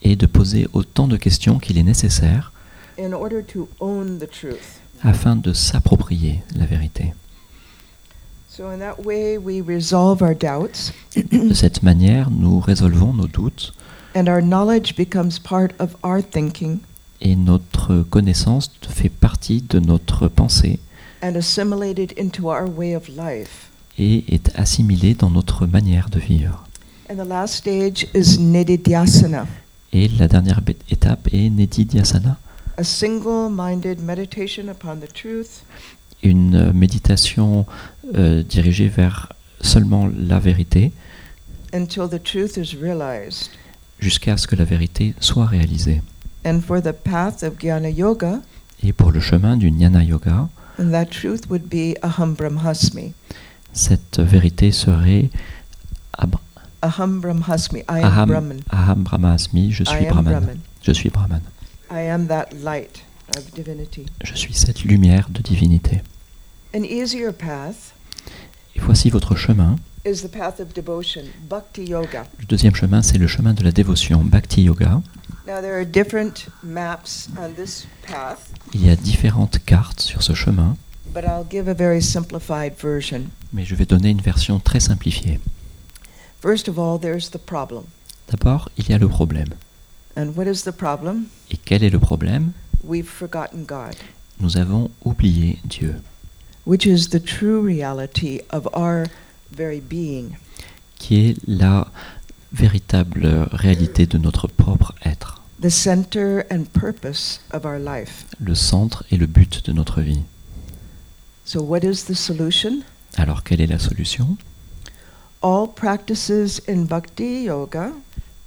et 0.02 0.16
de 0.16 0.26
poser 0.26 0.66
autant 0.72 1.08
de 1.08 1.16
questions 1.16 1.58
qu'il 1.58 1.78
est 1.78 1.82
nécessaire 1.82 2.52
in 2.98 3.12
order 3.12 3.42
to 3.42 3.68
own 3.80 4.18
the 4.18 4.28
truth. 4.30 4.80
afin 5.02 5.34
de 5.36 5.52
s'approprier 5.52 6.42
la 6.54 6.66
vérité. 6.66 7.14
So, 8.41 8.41
in 8.41 8.41
that 8.41 8.41
way, 8.41 8.41
we 8.41 8.41
resolve 8.41 8.41
our 8.41 8.41
doubts, 8.41 8.41
De 11.14 11.54
cette 11.54 11.82
manière, 11.82 12.30
nous 12.30 12.60
résolvons 12.60 13.12
nos 13.14 13.26
doutes. 13.26 13.72
And 14.14 14.26
our 14.26 14.42
knowledge 14.42 14.94
becomes 14.94 15.38
part 15.38 15.70
of 15.78 15.96
our 16.02 16.22
thinking. 16.22 16.80
Et 17.22 17.34
notre 17.34 18.02
connaissance 18.02 18.70
fait 18.86 19.08
partie 19.08 19.62
de 19.62 19.78
notre 19.78 20.28
pensée. 20.28 20.80
And 21.22 21.34
assimilated 21.36 22.12
into 22.18 22.50
our 22.50 22.68
way 22.68 22.94
of 22.94 23.08
life. 23.08 23.70
et 23.98 24.24
est 24.28 24.50
assimilée 24.58 25.14
dans 25.14 25.30
notre 25.30 25.66
manière 25.66 26.08
de 26.10 26.18
vivre. 26.18 26.66
And 27.10 27.16
the 27.16 27.28
last 27.28 27.54
stage 27.54 28.06
is 28.14 28.38
nididhyasana, 28.38 29.46
Et 29.92 30.08
la 30.08 30.28
dernière 30.28 30.60
étape 30.90 31.28
est 31.32 31.50
Nididhyasana, 31.50 32.38
a 32.78 32.84
single 32.84 33.50
minded 33.50 34.00
meditation 34.00 34.68
upon 34.68 34.96
the 34.96 35.12
truth 35.12 35.64
une 36.22 36.72
méditation 36.72 37.66
euh, 38.16 38.42
dirigée 38.42 38.88
vers 38.88 39.32
seulement 39.60 40.08
la 40.16 40.38
vérité 40.38 40.92
until 41.74 42.08
the 42.10 42.22
truth 42.22 42.56
is 42.56 42.76
realized. 42.80 43.50
jusqu'à 43.98 44.36
ce 44.36 44.46
que 44.46 44.56
la 44.56 44.64
vérité 44.64 45.14
soit 45.20 45.46
réalisée. 45.46 46.02
And 46.44 46.60
for 46.60 46.82
the 46.82 46.92
path 46.92 47.42
of 47.42 47.54
Jnana 47.60 47.90
Yoga, 47.90 48.40
Et 48.82 48.92
pour 48.92 49.12
le 49.12 49.20
chemin 49.20 49.56
du 49.56 49.68
Jnana 49.70 50.02
Yoga, 50.02 50.48
and 50.78 50.90
that 50.90 51.06
truth 51.06 51.42
would 51.48 51.68
be 51.68 51.94
Aham 52.02 52.34
Brahmasmi. 52.34 53.12
cette 53.72 54.18
vérité 54.18 54.72
serait 54.72 55.30
Ab- 56.18 56.36
Aham 56.82 57.20
Brahmasmi. 57.20 57.80
I 57.80 57.84
am 57.88 58.04
Aham, 58.04 58.28
Brahman. 58.28 58.60
Aham 58.70 59.02
Brahmasmi, 59.04 59.70
je 59.72 59.84
I 59.84 59.86
suis 59.86 60.06
am 60.06 60.12
Brahman. 60.12 60.32
Brahman. 60.32 60.58
Je 60.82 60.92
suis 60.92 61.10
Brahman. 61.10 61.40
I 61.92 62.00
am 62.10 62.26
that 62.26 62.46
light 62.62 62.90
of 62.90 62.90
divinity. 62.90 63.11
Je 64.24 64.34
suis 64.34 64.54
cette 64.54 64.84
lumière 64.84 65.28
de 65.30 65.40
divinité. 65.42 66.02
Et 66.74 67.04
voici 68.78 69.10
votre 69.10 69.36
chemin. 69.36 69.76
Le 70.04 70.12
deuxième 72.48 72.74
chemin, 72.74 73.02
c'est 73.02 73.18
le 73.18 73.26
chemin 73.26 73.54
de 73.54 73.62
la 73.62 73.72
dévotion, 73.72 74.24
Bhakti 74.24 74.62
Yoga. 74.62 75.02
Now, 75.46 75.60
there 75.60 75.74
are 75.74 75.84
different 75.84 76.48
maps 76.62 77.28
on 77.36 77.50
this 77.54 77.86
path, 78.06 78.38
Il 78.72 78.86
y 78.86 78.90
a 78.90 78.96
différentes 78.96 79.58
cartes 79.64 80.00
sur 80.00 80.22
ce 80.22 80.34
chemin, 80.34 80.76
but 81.12 81.24
I'll 81.24 81.44
give 81.50 81.68
a 81.68 81.74
very 81.74 82.00
simplified 82.00 82.74
version. 82.80 83.22
mais 83.52 83.64
je 83.64 83.74
vais 83.74 83.84
donner 83.84 84.10
une 84.10 84.20
version 84.20 84.60
très 84.60 84.78
simplifiée. 84.78 85.40
First 86.40 86.68
of 86.68 86.78
all, 86.78 86.98
there's 87.00 87.30
the 87.30 87.38
problem. 87.38 87.84
D'abord, 88.30 88.70
il 88.78 88.88
y 88.88 88.92
a 88.92 88.98
le 88.98 89.08
problème. 89.08 89.48
And 90.16 90.28
what 90.36 90.44
is 90.46 90.62
the 90.62 90.70
problem? 90.70 91.24
Et 91.50 91.56
quel 91.56 91.82
est 91.82 91.90
le 91.90 91.98
problème? 91.98 92.52
We've 92.84 93.08
forgotten 93.08 93.64
God, 93.64 93.94
Nous 94.40 94.56
avons 94.56 94.90
oublié 95.04 95.58
Dieu, 95.64 96.00
which 96.66 96.84
is 96.86 97.08
the 97.10 97.22
true 97.22 97.60
reality 97.60 98.40
of 98.50 98.68
our 98.74 99.06
very 99.52 99.80
being. 99.80 100.36
qui 100.98 101.28
est 101.30 101.36
la 101.46 101.88
véritable 102.52 103.48
réalité 103.52 104.06
de 104.06 104.18
notre 104.18 104.46
propre 104.48 104.94
être, 105.04 105.42
the 105.60 105.68
center 105.70 106.42
and 106.50 106.64
purpose 106.72 107.40
of 107.52 107.64
our 107.64 107.78
life. 107.78 108.24
le 108.40 108.54
centre 108.54 109.04
et 109.10 109.16
le 109.16 109.26
but 109.26 109.64
de 109.64 109.72
notre 109.72 110.00
vie. 110.00 110.22
So, 111.44 111.60
what 111.62 111.80
is 111.84 112.04
the 112.06 112.14
solution? 112.14 112.82
Alors, 113.16 113.42
quelle 113.44 113.60
est 113.60 113.66
la 113.66 113.78
solution? 113.78 114.36
All 115.42 115.66
practices 115.72 116.62
in 116.68 116.84
bhakti 116.84 117.44
yoga 117.44 117.90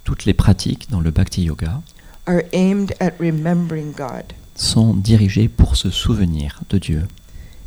Toutes 0.06 0.26
les 0.26 0.34
pratiques 0.34 0.90
dans 0.92 1.02
le 1.02 1.12
Bhakti 1.12 1.44
Yoga 1.44 1.82
are 2.28 2.44
aimed 2.54 2.94
at 3.00 3.12
remembering 3.20 3.92
God. 3.96 4.34
sont 4.56 4.94
dirigées 4.94 5.50
pour 5.50 5.76
se 5.76 5.90
souvenir 5.90 6.62
de 6.70 6.78
Dieu. 6.78 7.08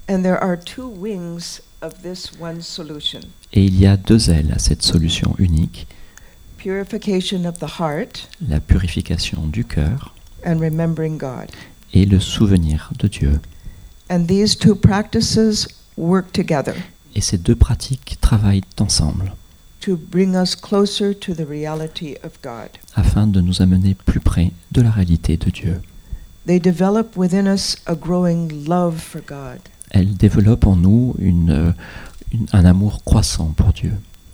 And 0.08 0.22
there 0.22 0.38
are 0.42 0.56
two 0.58 0.88
wings 0.88 1.60
of 1.82 2.02
this 2.02 2.32
one 2.40 2.60
solution 2.62 3.20
Et 3.52 3.64
il 3.64 3.78
y 3.78 3.86
a 3.86 3.96
deux 3.96 4.30
ailes 4.30 4.52
à 4.54 4.58
cette 4.58 4.82
solution 4.82 5.34
unique, 5.38 5.86
purification 6.56 7.44
of 7.44 7.58
the 7.58 7.78
heart 7.78 8.28
la 8.48 8.60
purification 8.60 9.46
du 9.46 9.64
cœur 9.64 10.14
and 10.44 10.58
remembering 10.60 11.18
God. 11.18 11.50
et 11.92 12.04
le 12.06 12.20
souvenir 12.20 12.90
de 12.98 13.08
Dieu. 13.08 13.40
And 14.10 14.24
these 14.26 14.56
two 14.56 14.74
practices 14.74 15.68
work 15.96 16.32
together 16.32 16.74
Et 17.14 17.20
ces 17.20 17.38
deux 17.38 17.56
pratiques 17.56 18.16
travaillent 18.20 18.64
ensemble 18.80 19.34
to 19.80 19.96
bring 19.96 20.34
us 20.34 20.54
closer 20.56 21.12
to 21.14 21.34
the 21.34 21.44
reality 21.48 22.14
of 22.24 22.32
God. 22.42 22.68
afin 22.96 23.26
de 23.26 23.40
nous 23.40 23.62
amener 23.62 23.94
plus 23.94 24.20
près 24.20 24.50
de 24.72 24.82
la 24.82 24.90
réalité 24.90 25.36
de 25.36 25.50
Dieu. 25.50 25.80
They 26.46 26.58
develop 26.60 27.16
within 27.16 27.46
us 27.46 27.76
a 27.86 27.94
growing 27.94 28.66
love 28.66 28.96
for 28.98 29.20
God. 29.20 29.60
Elles 29.90 30.16
développent 30.16 30.66
en 30.66 30.76
nous 30.76 31.14
une, 31.18 31.50
euh, 31.50 31.72
une- 32.32 32.46
un 32.52 32.64
amour 32.64 33.02
croissant 33.04 33.52
pour 33.56 33.72
Dieu. 33.72 33.92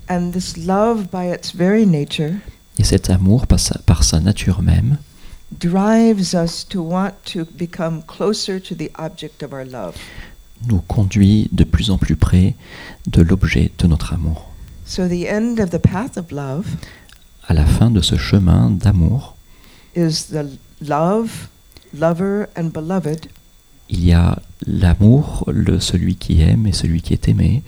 And 0.08 0.30
this 0.32 0.56
love, 0.56 1.06
by 1.12 1.28
its 1.32 1.54
very 1.56 1.86
nature, 1.86 2.32
Et 2.78 2.84
cet 2.84 3.10
amour, 3.10 3.46
par 3.46 3.60
sa, 3.60 3.78
par 3.80 4.02
sa 4.04 4.20
nature 4.20 4.62
même, 4.62 4.96
drives 5.60 6.34
us 6.34 6.66
to 6.68 6.80
want 6.82 7.12
to 7.32 7.44
become 7.58 8.02
closer 8.06 8.60
to 8.60 8.74
the 8.74 8.90
object 8.98 9.42
of 9.42 9.52
our 9.52 9.64
love. 9.64 9.94
nous 10.68 10.80
conduit 10.80 11.48
de 11.52 11.64
plus 11.64 11.90
en 11.90 11.98
plus 11.98 12.16
près 12.16 12.54
de 13.06 13.22
l'objet 13.22 13.70
de 13.78 13.86
notre 13.86 14.14
amour. 14.14 14.50
So, 14.86 15.08
the 15.08 15.26
end 15.26 15.58
of 15.60 15.70
the 15.70 15.78
path 15.78 16.16
of 16.16 16.30
love 16.30 16.66
À 17.48 17.54
la 17.54 17.64
fin 17.66 17.90
de 17.90 18.00
ce 18.00 18.16
chemin 18.16 18.70
d'amour, 18.70 19.36
is 19.94 20.26
the 20.30 20.46
love, 20.80 21.48
lover, 21.92 22.46
and 22.56 22.70
beloved 22.72 23.28
il 23.90 24.04
y 24.04 24.12
a 24.14 24.38
l'amour, 24.66 25.44
le, 25.46 25.78
celui 25.78 26.16
qui 26.16 26.40
aime 26.40 26.66
et 26.66 26.72
celui 26.72 27.02
qui 27.02 27.12
est 27.12 27.28
aimé, 27.28 27.62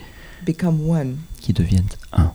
become 0.45 0.81
one. 0.89 1.17
qui 1.41 1.53
deviennent 1.53 1.89
un. 2.11 2.31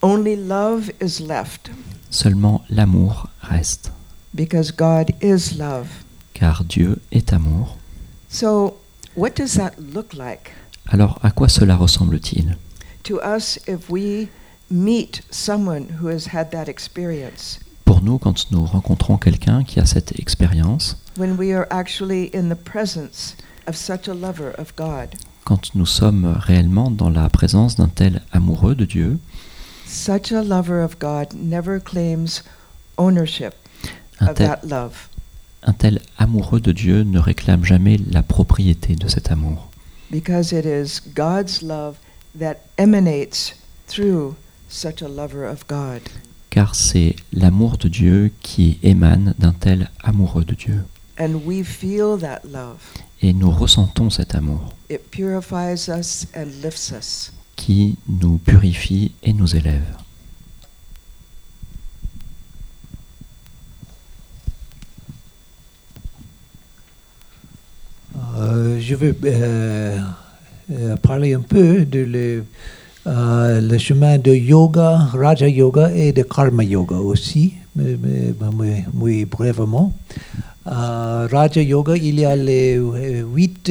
Only 0.00 0.36
love 0.36 0.90
is 1.00 1.20
left 1.20 1.70
Seulement 2.10 2.62
l'amour 2.70 3.28
reste, 3.42 3.90
because 4.34 4.70
God 4.72 5.12
is 5.22 5.56
love. 5.56 5.88
car 6.34 6.64
Dieu 6.64 7.00
est 7.10 7.32
amour. 7.32 7.76
So, 8.28 8.76
what 9.16 9.30
does 9.36 9.54
that 9.54 9.72
look 9.78 10.14
like? 10.14 10.52
Alors 10.88 11.18
à 11.22 11.30
quoi 11.30 11.48
cela 11.48 11.76
ressemble-t-il? 11.76 12.56
To 13.04 13.20
us 13.20 13.58
if 13.66 13.88
we 13.88 14.28
meet 14.70 15.22
someone 15.30 15.98
who 16.00 16.08
has 16.08 16.28
had 16.32 16.50
that 16.50 16.68
experience? 16.68 17.58
Pour 17.84 18.02
nous, 18.02 18.18
quand 18.18 18.50
nous 18.50 18.64
rencontrons 18.64 19.18
quelqu'un 19.18 19.64
qui 19.64 19.80
a 19.80 19.86
cette 19.86 20.18
expérience, 20.18 20.96
When 21.18 21.36
we 21.36 21.52
are 21.52 21.66
actually 21.70 22.30
in 22.34 22.48
the 22.48 22.56
presence 22.56 23.36
of 23.66 23.76
such 23.76 24.08
a 24.08 24.14
lover 24.14 24.54
of 24.58 24.74
God, 24.76 25.14
quand 25.44 25.74
nous 25.74 25.86
sommes 25.86 26.36
réellement 26.38 26.90
dans 26.90 27.10
la 27.10 27.28
présence 27.28 27.76
d'un 27.76 27.88
tel 27.88 28.22
amoureux 28.32 28.74
de 28.74 28.84
Dieu, 28.86 29.18
such 29.86 30.32
a 30.32 30.42
lover 30.42 30.82
of 30.82 30.98
God 30.98 31.34
never 31.34 31.78
claims 31.80 32.42
ownership 32.96 33.54
un 34.20 34.28
of 34.28 34.34
tel, 34.36 34.46
that 34.48 34.60
love. 34.64 35.08
un 35.64 35.74
tel 35.74 36.00
amoureux 36.16 36.60
de 36.60 36.72
Dieu 36.72 37.02
ne 37.02 37.18
réclame 37.18 37.64
jamais 37.64 37.98
la 38.10 38.22
propriété 38.22 38.94
de 38.96 39.08
cet 39.08 39.30
amour, 39.30 39.68
because 40.10 40.52
it 40.52 40.64
is 40.64 41.00
God's 41.14 41.60
love 41.60 41.96
that 42.38 42.56
emanates 42.78 43.54
through 43.88 44.34
such 44.68 45.02
a 45.02 45.08
lover 45.08 45.44
of 45.44 45.66
God. 45.68 46.00
car 46.50 46.74
c'est 46.74 47.16
l'amour 47.32 47.78
de 47.78 47.88
Dieu 47.88 48.30
qui 48.42 48.78
émane 48.82 49.34
d'un 49.38 49.52
tel 49.52 49.90
amoureux 50.02 50.44
de 50.44 50.54
Dieu. 50.54 50.84
And 51.18 51.40
we 51.46 51.62
feel 51.62 52.18
that 52.20 52.40
love. 52.44 52.78
Et 53.22 53.32
nous 53.32 53.50
ressentons 53.50 54.10
cet 54.10 54.34
amour 54.34 54.74
It 54.90 55.10
purifies 55.10 55.88
us 55.88 56.26
and 56.36 56.46
lifts 56.62 56.90
us. 56.92 57.32
qui 57.56 57.96
nous 58.08 58.38
purifie 58.38 59.12
et 59.22 59.32
nous 59.32 59.54
élève. 59.54 59.84
Euh, 68.36 68.78
je 68.80 68.94
vais 68.94 69.14
euh, 69.24 70.00
euh, 70.72 70.96
parler 70.96 71.34
un 71.34 71.40
peu 71.40 71.84
de 71.84 72.00
le, 72.00 72.44
euh, 73.06 73.60
le 73.60 73.78
chemin 73.78 74.18
de 74.18 74.32
yoga, 74.32 74.96
Raja 75.12 75.48
Yoga 75.48 75.90
et 75.94 76.12
de 76.12 76.22
Karma 76.22 76.64
Yoga 76.64 76.96
aussi, 76.96 77.54
mais, 77.76 77.96
mais- 78.02 78.84
mais- 78.94 79.24
brièvement. 79.24 79.92
Euh, 80.66 81.26
Raja 81.30 81.60
Yoga, 81.62 81.96
il 81.96 82.20
y 82.20 82.24
a 82.24 82.36
les 82.36 82.76
euh, 82.78 83.24
huit 83.34 83.68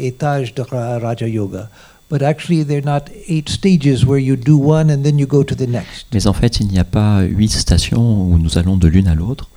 étages 0.00 0.54
de 0.54 0.62
Ra- 0.62 0.98
Raja 0.98 1.26
Yoga. 1.26 1.68
But 2.10 2.22
actually, 2.22 2.64
they're 2.64 2.84
not 2.84 3.04
eight 3.28 3.48
stages 3.48 4.04
where 4.04 4.18
you 4.20 4.36
do 4.36 4.56
one 4.58 4.90
and 4.90 5.02
then 5.02 5.18
you 5.18 5.26
go 5.26 5.42
to 5.42 5.54
the 5.54 5.66
next. 5.66 6.06
Mais 6.12 6.26
en 6.26 6.32
fait, 6.34 6.60
il 6.60 6.68
n'y 6.68 6.78
a 6.78 6.84
pas 6.84 7.22
huit 7.22 7.50
stations 7.50 8.28
où 8.30 8.38
nous 8.38 8.56
allons 8.58 8.76
de 8.76 8.86
l'une 8.86 9.08
à 9.08 9.14
l'autre. 9.14 9.48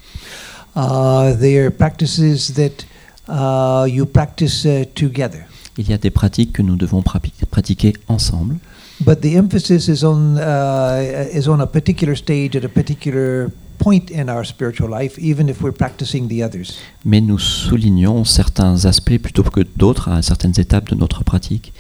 Uh, 0.76 1.36
they 1.40 1.58
are 1.60 1.70
practices 1.72 2.54
that 2.54 2.86
uh, 3.30 3.86
you 3.88 4.06
practice 4.06 4.64
uh, 4.66 4.86
together. 4.96 5.46
Il 5.78 5.90
y 5.90 5.94
a 5.94 5.98
des 5.98 6.10
pratiques 6.10 6.54
que 6.54 6.62
nous 6.62 6.76
devons 6.76 7.04
pratiquer 7.52 7.94
ensemble, 8.08 8.58
But 9.00 9.22
the 9.22 9.36
emphasis 9.36 9.88
is 9.88 10.04
on 10.04 10.38
uh, 10.38 11.30
is 11.32 11.48
on 11.48 11.60
a 11.60 11.68
particular 11.68 12.16
stage 12.16 12.56
at 12.56 12.66
a 12.66 12.70
particular 12.70 13.52
point 13.78 14.10
in 14.10 14.28
our 14.28 14.44
spiritual 14.44 14.90
life, 14.90 15.20
even 15.20 15.50
if 15.50 15.62
we're 15.62 15.72
practicing 15.72 16.28
the 16.28 16.42
others. 16.44 16.80
mais 17.06 17.22
nous 17.22 17.38
soulignons 17.38 18.26
certains 18.26 18.86
aspects 18.86 19.20
plutôt 19.22 19.44
que 19.44 19.62
d'autres 19.76 20.10
à 20.10 20.24
certaines 20.24 20.60
étapes 20.60 20.90
de 20.90 20.96
notre 20.96 21.24
pratique. 21.24 21.74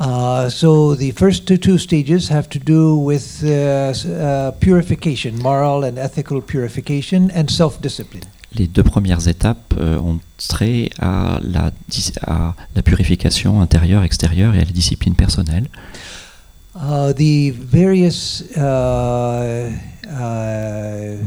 Uh, 0.00 0.48
so 0.48 0.94
the 0.94 1.10
first 1.10 1.44
two, 1.44 1.56
two 1.56 1.76
stages 1.76 2.30
have 2.30 2.48
to 2.48 2.60
do 2.60 2.96
with 2.96 3.42
uh, 3.42 3.92
uh, 4.08 4.52
purification, 4.60 5.32
moral 5.42 5.82
and 5.82 5.98
ethical 5.98 6.40
purification, 6.40 7.32
and 7.34 7.50
self-discipline. 7.50 8.22
Les 8.54 8.66
deux 8.66 8.82
premières 8.82 9.28
étapes 9.28 9.74
euh, 9.78 9.98
ont 9.98 10.18
trait 10.38 10.90
à 10.98 11.38
la, 11.42 11.70
à 12.26 12.54
la 12.74 12.82
purification 12.82 13.60
intérieure, 13.60 14.02
extérieure 14.02 14.54
et 14.54 14.58
à 14.58 14.64
la 14.64 14.70
discipline 14.70 15.14
personnelle. 15.14 15.68
Uh, 16.74 17.12
the 17.12 17.50
various 17.52 18.42
uh, 18.56 19.70
uh, 20.06 21.18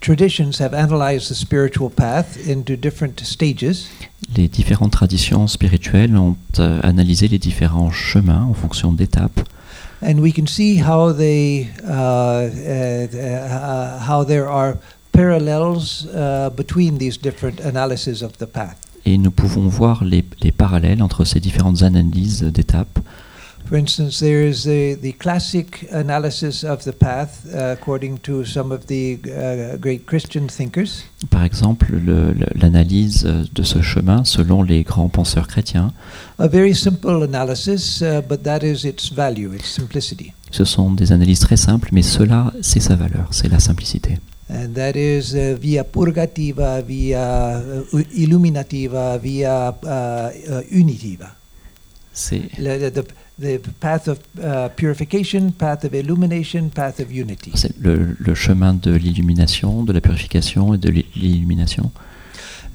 traditions 0.00 0.60
have 0.60 0.74
analyzed 0.74 1.30
the 1.30 1.34
spiritual 1.34 1.90
path 1.90 2.36
into 2.46 2.76
different 2.76 3.24
stages. 3.24 3.86
Les 4.36 4.48
différentes 4.48 4.92
traditions 4.92 5.46
spirituelles 5.46 6.16
ont 6.16 6.36
euh, 6.58 6.80
analysé 6.82 7.26
les 7.28 7.38
différents 7.38 7.90
chemins 7.90 8.44
en 8.44 8.54
fonction 8.54 8.92
d'étapes. 8.92 9.40
and 10.04 10.20
we 10.20 10.32
can 10.32 10.46
see 10.46 10.76
how 10.76 11.12
they 11.12 11.70
uh, 11.82 11.90
uh, 11.90 13.16
uh, 13.16 13.98
how 14.00 14.22
there 14.22 14.48
are 14.48 14.76
parallels 15.14 16.06
uh, 16.12 16.50
between 16.50 16.98
these 16.98 17.16
different 17.18 17.60
analyses 17.64 18.22
of 18.22 18.32
the 18.38 18.46
path. 18.46 18.76
Et 19.06 19.16
nous 19.18 19.30
pouvons 19.30 19.68
voir 19.68 20.02
les, 20.02 20.24
les 20.42 20.52
parallèles 20.52 21.02
entre 21.02 21.24
ces 21.24 21.38
différentes 21.38 21.82
analyses 21.82 22.42
d'étapes. 22.42 22.98
For 23.66 23.78
instance, 23.78 24.18
there 24.18 24.46
is 24.46 24.64
the, 24.64 24.94
the 25.00 25.16
classic 25.16 25.86
analysis 25.90 26.64
of 26.64 26.84
the 26.84 26.92
path 26.92 27.46
uh, 27.46 27.72
according 27.72 28.18
to 28.18 28.44
some 28.44 28.70
of 28.72 28.86
the 28.88 29.18
uh, 29.24 29.78
great 29.78 30.04
Christian 30.04 30.48
thinkers. 30.48 31.04
Par 31.30 31.44
exemple, 31.44 31.86
le- 31.92 32.32
le- 32.34 32.46
l'analyse 32.60 33.24
de 33.24 33.62
ce 33.62 33.80
chemin 33.80 34.24
selon 34.24 34.62
les 34.62 34.82
grands 34.82 35.08
penseurs 35.08 35.48
chrétiens. 35.48 35.92
A 36.38 36.46
very 36.46 36.74
simple 36.74 37.22
analysis, 37.22 38.02
uh, 38.02 38.20
but 38.28 38.42
that 38.42 38.58
is 38.62 38.86
its 38.86 39.10
value, 39.14 39.54
its 39.54 39.64
simplicity. 39.66 40.32
Ce 40.50 40.64
sont 40.66 40.90
des 40.92 41.12
analyses 41.12 41.40
très 41.40 41.56
simples, 41.56 41.88
mais 41.92 42.02
cela, 42.02 42.52
c'est 42.60 42.80
sa 42.80 42.96
valeur, 42.96 43.28
c'est 43.30 43.48
la 43.48 43.60
simplicité. 43.60 44.18
And 44.48 44.74
that 44.74 44.94
is 44.94 45.34
uh, 45.34 45.56
via 45.58 45.84
purgativa, 45.84 46.82
via 46.82 47.58
uh, 47.58 48.02
illuminativa, 48.14 49.18
via 49.18 49.68
uh, 49.82 50.30
unitiva. 50.70 51.34
C'est 52.12 52.42
the, 52.56 52.90
the, 52.90 53.04
the 53.38 53.58
path 53.80 54.06
of 54.06 54.18
purification, 54.76 55.50
path 55.52 55.84
of 55.84 55.94
illumination, 55.94 56.70
path 56.70 57.00
of 57.00 57.10
unity. 57.10 57.52
c'est 57.54 57.72
le, 57.80 58.14
le 58.18 58.34
chemin 58.34 58.74
de 58.74 58.92
l'illumination, 58.92 59.82
de 59.82 59.92
la 59.92 60.00
purification 60.00 60.74
et 60.74 60.78
de 60.78 60.90
l'il- 60.90 61.06
l'illumination. 61.16 61.90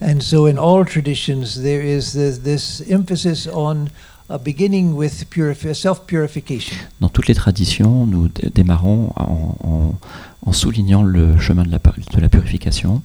And 0.01 0.21
so, 0.21 0.47
in 0.47 0.57
all 0.57 0.85
traditions, 0.85 1.61
there 1.61 1.81
is 1.83 2.13
this, 2.13 2.39
this 2.39 2.81
emphasis 2.89 3.47
on 3.47 3.89
uh, 4.29 4.37
beginning 4.37 4.95
with 4.95 5.29
purifi- 5.29 5.73
self 5.75 6.05
purification. 6.07 6.75
Dans 6.99 7.09
toutes 7.09 7.27
les 7.27 7.35
traditions, 7.35 8.05
nous 8.05 8.27
dé- 8.29 8.49
démarrons 8.53 9.11
en, 9.15 9.55
en- 9.63 9.95
en 10.45 10.51
soulignant 10.53 11.03
le 11.03 11.37
chemin 11.39 11.63
de 11.63 11.71
la, 11.71 11.79
par- 11.79 11.95
de 12.13 12.19
la 12.21 12.29
purification. 12.29 13.01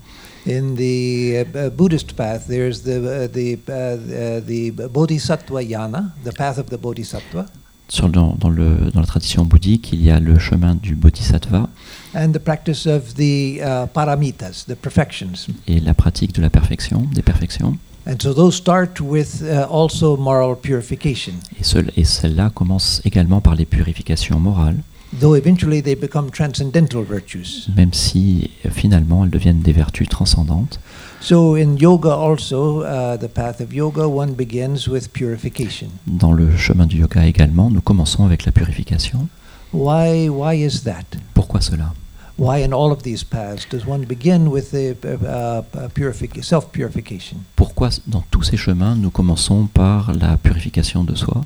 In 0.46 0.74
the 0.76 0.80
uh, 0.80 1.44
uh, 1.56 1.70
Buddhist 1.70 2.14
path, 2.14 2.46
there's 2.48 2.82
the, 2.82 2.98
uh, 2.98 3.28
the, 3.32 3.58
uh, 3.68 4.40
the 4.46 4.70
Bodhisattva 4.88 5.62
yana, 5.62 6.12
the 6.24 6.32
path 6.32 6.58
of 6.58 6.66
the 6.70 6.76
Bodhisattva, 6.78 7.46
Sur, 7.88 8.08
dans, 8.08 8.34
dans 8.38 8.48
le, 8.48 8.90
dans 8.94 9.00
la 9.00 9.06
tradition 9.06 9.44
bouddhique, 9.44 9.92
il 9.92 10.02
y 10.02 10.10
a 10.10 10.18
le 10.18 10.38
chemin 10.38 10.74
du 10.74 10.94
bodhisattva 10.96 11.68
and 12.14 12.32
the 12.32 12.38
practice 12.38 12.86
of 12.86 13.14
the 13.16 13.60
paramitas, 13.92 14.64
the 14.66 14.74
perfections. 14.74 15.48
et 15.66 15.80
la 15.80 15.92
pratique 15.92 16.32
de 16.34 16.40
la 16.40 16.48
perfection, 16.48 17.06
des 17.14 17.20
perfections. 17.22 17.76
And 18.06 18.16
so, 18.20 18.32
those 18.34 18.54
start 18.56 19.00
with 19.00 19.42
also 19.70 20.16
moral 20.16 20.56
purification. 20.56 21.34
Et, 21.60 21.64
ce- 21.64 21.78
et 21.96 22.04
celle-là 22.04 22.50
commence 22.54 23.00
également 23.04 23.40
par 23.42 23.54
les 23.54 23.66
purifications 23.66 24.38
morales, 24.40 24.78
though 25.20 25.34
eventually 25.36 25.80
they 25.82 25.94
become 25.94 26.30
transcendental 26.30 27.02
virtues. 27.02 27.68
même 27.76 27.92
si 27.92 28.50
euh, 28.64 28.70
finalement 28.70 29.24
elles 29.24 29.30
deviennent 29.30 29.60
des 29.62 29.72
vertus 29.72 30.08
transcendantes. 30.08 30.78
So 31.20 31.56
in 31.56 31.76
yoga 31.78 32.10
also, 32.12 32.82
uh, 32.82 33.16
the 33.16 33.28
path 33.28 33.60
of 33.60 33.72
yoga, 33.72 34.06
one 34.06 34.34
begins 34.34 34.86
with 34.88 35.08
purification. 35.12 35.88
Dans 36.06 36.32
le 36.32 36.54
chemin 36.56 36.86
du 36.86 36.98
yoga 36.98 37.26
également, 37.26 37.70
nous 37.70 37.80
commençons 37.80 38.24
avec 38.26 38.44
la 38.44 38.52
purification. 38.52 39.28
Why? 39.72 40.28
Why 40.28 40.62
is 40.64 40.82
that? 40.84 41.04
Pourquoi 41.32 41.60
cela? 41.60 41.94
Why 42.36 42.64
in 42.64 42.72
all 42.72 42.90
of 42.90 43.02
these 43.04 43.24
paths 43.24 43.64
does 43.70 43.86
one 43.86 44.04
begin 44.06 44.48
with 44.48 44.70
the 44.72 44.96
uh, 45.04 45.62
uh, 45.74 45.88
purific- 45.94 46.42
self-purification? 46.42 47.38
Pourquoi 47.54 47.90
dans 48.08 48.24
tous 48.30 48.42
ces 48.42 48.56
chemins 48.56 48.96
nous 48.96 49.10
commençons 49.10 49.66
par 49.72 50.12
la 50.12 50.36
purification 50.36 51.04
de 51.04 51.14
soi? 51.14 51.44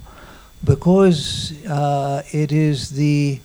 Because 0.64 1.52
uh, 1.68 2.22
it 2.32 2.50
is 2.50 2.94
the 2.96 3.38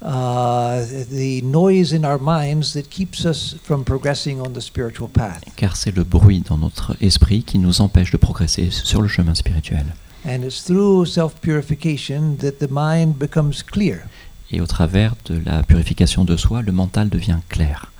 the 0.00 1.42
noise 1.42 1.92
in 1.92 2.04
our 2.04 2.18
minds 2.18 2.72
that 2.74 2.88
keeps 2.90 3.24
us 3.24 3.56
from 3.62 3.84
progressing 3.84 4.40
on 4.40 4.52
the 4.52 4.60
spiritual 4.60 5.08
path. 5.08 5.42
Car 5.56 5.76
c'est 5.76 5.94
le 5.94 6.04
bruit 6.04 6.42
dans 6.48 6.58
notre 6.58 6.96
esprit 7.00 7.42
qui 7.42 7.58
nous 7.58 7.80
empêche 7.80 8.10
de 8.10 8.16
progresser 8.16 8.70
sur 8.70 9.02
le 9.02 9.08
chemin 9.08 9.34
spirituel. 9.34 9.86
And 10.24 10.42
it's 10.44 10.62
through 10.62 11.06
self-purification 11.06 12.36
that 12.38 12.58
the 12.58 12.68
mind 12.70 13.18
becomes 13.18 13.62
clear. 13.62 14.02
Et 14.50 14.60
au 14.60 14.66
travers 14.66 15.14
de 15.26 15.40
la 15.44 15.62
purification 15.62 16.24
de 16.24 16.36
soi, 16.36 16.62
le 16.62 16.72
mental 16.72 17.08
devient 17.08 17.40
clair. 17.48 17.92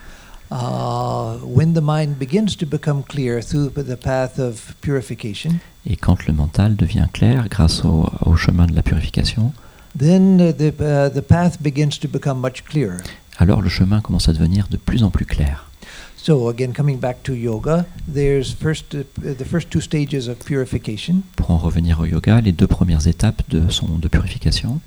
Uh, 0.51 1.37
when 1.45 1.75
the 1.75 1.83
mind 1.83 2.19
begins 2.19 2.57
to 2.57 2.65
become 2.65 3.03
clear 3.03 3.43
through 3.43 3.71
the 3.71 3.97
path 3.97 4.39
of 4.39 4.75
purification, 4.81 5.59
Et 5.85 5.97
quand 5.97 6.27
le 6.27 6.33
mental 6.33 6.75
devient 6.75 7.07
clair 7.13 7.49
grâce 7.49 7.85
au, 7.85 8.09
au 8.25 8.37
chemin 8.37 8.67
de 8.67 8.75
la 8.75 8.83
purification, 8.83 9.53
then 9.97 10.37
the, 10.57 10.73
uh, 10.81 11.09
the 11.09 11.23
path 11.23 11.61
begins 11.61 11.99
to 11.99 12.09
become 12.09 12.41
much 12.41 12.65
clearer. 12.65 12.99
alors 13.39 13.63
le 13.63 13.69
chemin 13.69 14.01
commence 14.01 14.29
à 14.29 14.33
devenir 14.33 14.69
de 14.69 14.77
plus 14.77 15.03
en 15.03 15.11
plus 15.11 15.27
clair. 15.27 15.65
So 16.17 16.49
again, 16.49 16.73
coming 16.73 16.99
back 16.99 17.23
to 17.23 17.33
yoga, 17.33 17.87
there's 18.13 18.53
first 18.53 18.95
uh, 18.95 19.05
the 19.23 19.45
first 19.45 19.71
two 19.71 19.81
stages 19.81 20.29
of 20.29 20.39
purification. 20.45 21.23
Pour 21.37 21.53
en 21.53 21.59
revenir 21.59 22.01
au 22.01 22.05
yoga, 22.05 22.41
les 22.41 22.53
deux 22.53 22.67
premières 22.67 23.07
étapes 23.07 23.43
de, 23.49 23.69
son, 23.71 23.87
de 23.99 24.09
purification, 24.09 24.81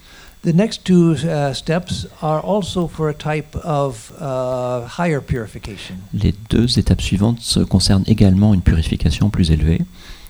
The 0.44 0.56
next 0.56 0.84
two 0.84 1.14
uh, 1.24 1.54
steps 1.54 2.08
are 2.24 2.42
also 2.44 2.88
for 2.88 3.10
a 3.10 3.14
type 3.14 3.56
of 3.64 4.12
uh, 4.20 4.88
higher 5.00 5.22
purification. 5.22 5.94
les 6.16 6.34
deux 6.50 6.80
étapes 6.80 7.02
suivantes 7.02 7.40
concernent 7.70 8.04
également 8.08 8.56
une 8.56 8.62
purification 8.64 9.30
plus 9.30 9.52
élevée, 9.52 9.82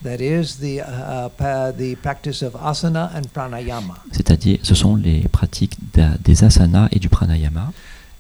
That 0.03 0.19
is 0.19 0.57
the 0.57 0.81
uh, 0.81 1.29
pa- 1.37 1.71
the 1.71 1.95
practice 1.95 2.41
of 2.41 2.55
asana 2.55 3.11
and 3.15 3.21
pranayama. 3.33 3.95
c'est-à-dire 4.11 4.57
ce 4.63 4.73
sont 4.73 4.95
les 4.95 5.27
pratiques 5.27 5.77
des 6.23 6.43
asanas 6.43 6.87
et 6.91 6.97
du 6.99 7.07
pranayama. 7.07 7.71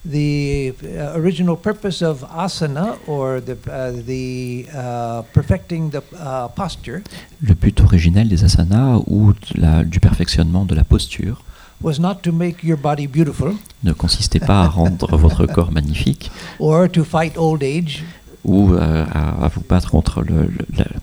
The 0.03 0.73
uh, 0.83 1.15
original 1.15 1.55
purpose 1.57 2.01
of 2.01 2.23
asana, 2.35 2.97
or 3.07 3.39
the 3.39 3.53
uh, 3.67 3.91
the 4.05 4.65
uh, 4.75 5.21
perfecting 5.33 5.89
the 5.91 6.01
uh, 6.13 6.47
posture, 6.55 7.01
Le 7.41 7.53
but 7.55 7.79
originel 7.81 8.27
des 8.27 8.43
asanas 8.43 8.99
ou 9.07 9.33
la- 9.55 9.83
du 9.83 9.99
perfectionnement 9.99 10.65
de 10.65 10.75
la 10.75 10.83
posture 10.83 11.41
was 11.83 11.99
not 11.99 12.15
to 12.21 12.31
make 12.31 12.63
your 12.63 12.77
body 12.77 13.07
beautiful 13.07 13.53
ne 13.83 13.91
consistait 13.93 14.39
pas 14.39 14.61
à 14.63 14.67
rendre 14.67 15.17
votre 15.17 15.45
corps 15.55 15.71
magnifique 15.71 16.29
or 16.59 16.87
to 16.87 17.03
fight 17.03 17.33
old 17.37 17.63
age, 17.63 18.03
ou 18.43 18.73
euh, 18.73 19.05
à, 19.13 19.45
à 19.45 19.47
vous 19.49 19.61
battre 19.69 19.91
contre 19.91 20.21
le- 20.21 20.49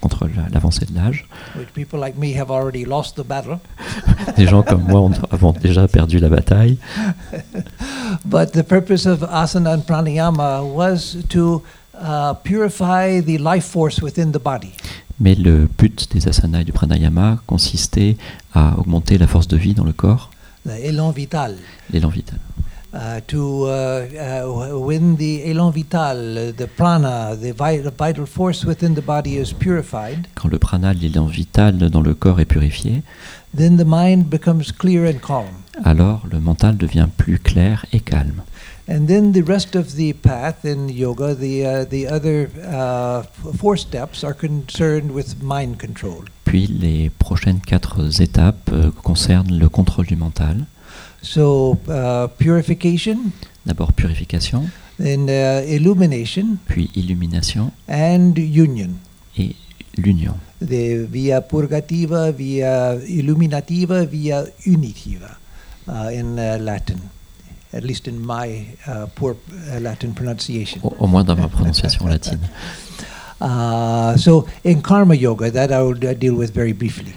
contre 0.01 0.27
la- 0.27 0.49
l'avancée 0.51 0.87
de 0.87 0.95
l'âge. 0.95 1.27
which 1.57 1.69
people 1.75 1.99
like 2.01 2.17
me 2.17 2.35
have 2.37 2.51
already 2.51 2.85
lost 2.85 3.17
the 3.17 3.25
battle. 3.27 3.59
Des 4.37 4.47
gens 4.47 4.63
comme 4.63 4.83
moi 4.83 5.01
ont, 5.01 5.13
avons 5.31 5.53
déjà 5.53 5.87
perdu 5.89 6.19
la 6.19 6.29
bataille. 6.29 6.79
But 8.25 8.53
the 8.53 8.63
purpose 8.63 9.07
of 9.07 9.23
asana 9.31 9.73
and 9.75 9.83
pranayama 9.87 10.63
was 10.63 11.17
to 11.29 11.63
uh, 12.01 12.35
purify 12.43 13.21
the 13.21 13.39
life 13.39 13.65
force 13.67 14.01
within 14.03 14.33
the 14.33 14.39
body. 14.43 14.73
Mais 15.21 15.35
le 15.35 15.69
but 15.79 16.09
des 16.13 16.29
asanas 16.29 16.61
et 16.61 16.65
du 16.65 16.73
pranayama 16.73 17.39
consistait 17.47 18.17
à 18.55 18.79
augmenter 18.79 19.19
la 19.19 19.27
force 19.27 19.49
de 19.49 19.57
vie 19.57 19.75
dans 19.75 19.83
le 19.85 19.93
corps, 19.93 20.31
the 20.65 20.71
élan 20.85 21.11
vital. 21.11 21.57
l'élan 21.93 22.09
vital. 22.09 22.39
Uh, 22.91 23.21
to 23.27 23.65
uh, 23.67 24.07
uh, 24.17 24.79
when 24.79 25.17
the 25.17 25.43
élan 25.45 25.71
vital, 25.71 26.53
the 26.57 26.67
prana, 26.67 27.37
the 27.37 27.53
vi- 27.53 27.83
the 27.83 27.91
vital 27.91 28.25
force 28.25 28.65
within 28.65 28.95
the 28.95 29.03
body 29.03 29.37
is 29.37 29.53
purified, 29.53 30.27
Quand 30.35 30.49
le 30.49 30.59
prana, 30.59 30.95
l'élan 30.95 31.27
vital 31.27 31.77
dans 31.91 32.01
le 32.01 32.15
corps 32.15 32.41
est 32.41 32.47
purifié, 32.47 33.03
then 33.55 33.77
the 33.77 33.85
mind 33.85 34.31
becomes 34.31 34.73
clear 34.73 35.05
and 35.07 35.19
calm. 35.21 35.49
alors 35.85 36.23
le 36.33 36.41
mental 36.41 36.79
devient 36.79 37.09
plus 37.15 37.39
clair 37.39 37.85
et 37.93 38.01
calme. 38.01 38.43
And 38.89 39.05
then 39.07 39.33
the 39.33 39.43
rest 39.47 39.77
of 39.77 39.97
the 39.97 40.15
path 40.15 40.65
in 40.65 40.89
yoga, 40.89 41.35
the 41.35 41.67
uh, 41.67 41.85
the 41.85 42.07
other 42.11 42.49
uh, 42.65 43.23
four 43.59 43.77
steps 43.77 44.25
are 44.25 44.33
concerned 44.33 45.11
with 45.13 45.43
mind 45.43 45.77
control. 45.79 46.25
Puis 46.45 46.67
les 46.69 47.11
prochaines 47.11 47.61
quatre 47.61 48.23
étapes 48.23 48.71
euh, 48.73 48.91
concernent 49.03 49.53
le 49.59 49.69
contrôle 49.69 50.07
du 50.07 50.17
mental. 50.17 50.65
So 51.23 51.79
uh, 51.89 52.29
purification, 52.39 53.33
D'abord 53.67 53.93
purification, 53.97 54.71
then 54.99 55.29
uh, 55.29 55.63
illumination, 55.67 56.59
puis 56.67 56.91
illumination 56.95 57.73
and 57.89 58.37
union. 58.39 58.99
et 59.37 59.55
l'union. 59.97 60.35
The 60.61 61.07
via 61.11 61.41
purgativa, 61.41 62.31
via 62.33 62.95
illuminativa, 63.07 64.05
via 64.05 64.45
unitiva, 64.67 65.37
uh, 65.89 66.11
in 66.13 66.39
uh, 66.39 66.59
Latin, 66.61 66.99
at 67.73 67.85
least 67.85 68.09
in 68.09 68.19
my 68.25 68.67
uh, 68.87 69.07
poor 69.15 69.37
uh, 69.53 69.81
Latin 69.81 70.13
pronunciation. 70.13 70.81
Au, 70.83 70.95
au 70.99 71.07
moins 71.07 71.25
dans 71.25 71.37
ma 71.37 71.49
prononciation 71.49 72.07
latine. 72.09 72.41
Uh, 73.41 74.17
so 74.17 74.47
in 74.65 74.81
karma 74.83 75.15
yoga, 75.15 75.51
that 75.51 75.71
I 75.73 75.83
will 75.83 75.95
deal 75.95 76.35
with 76.35 76.53
very 76.55 76.73
briefly. 76.73 77.13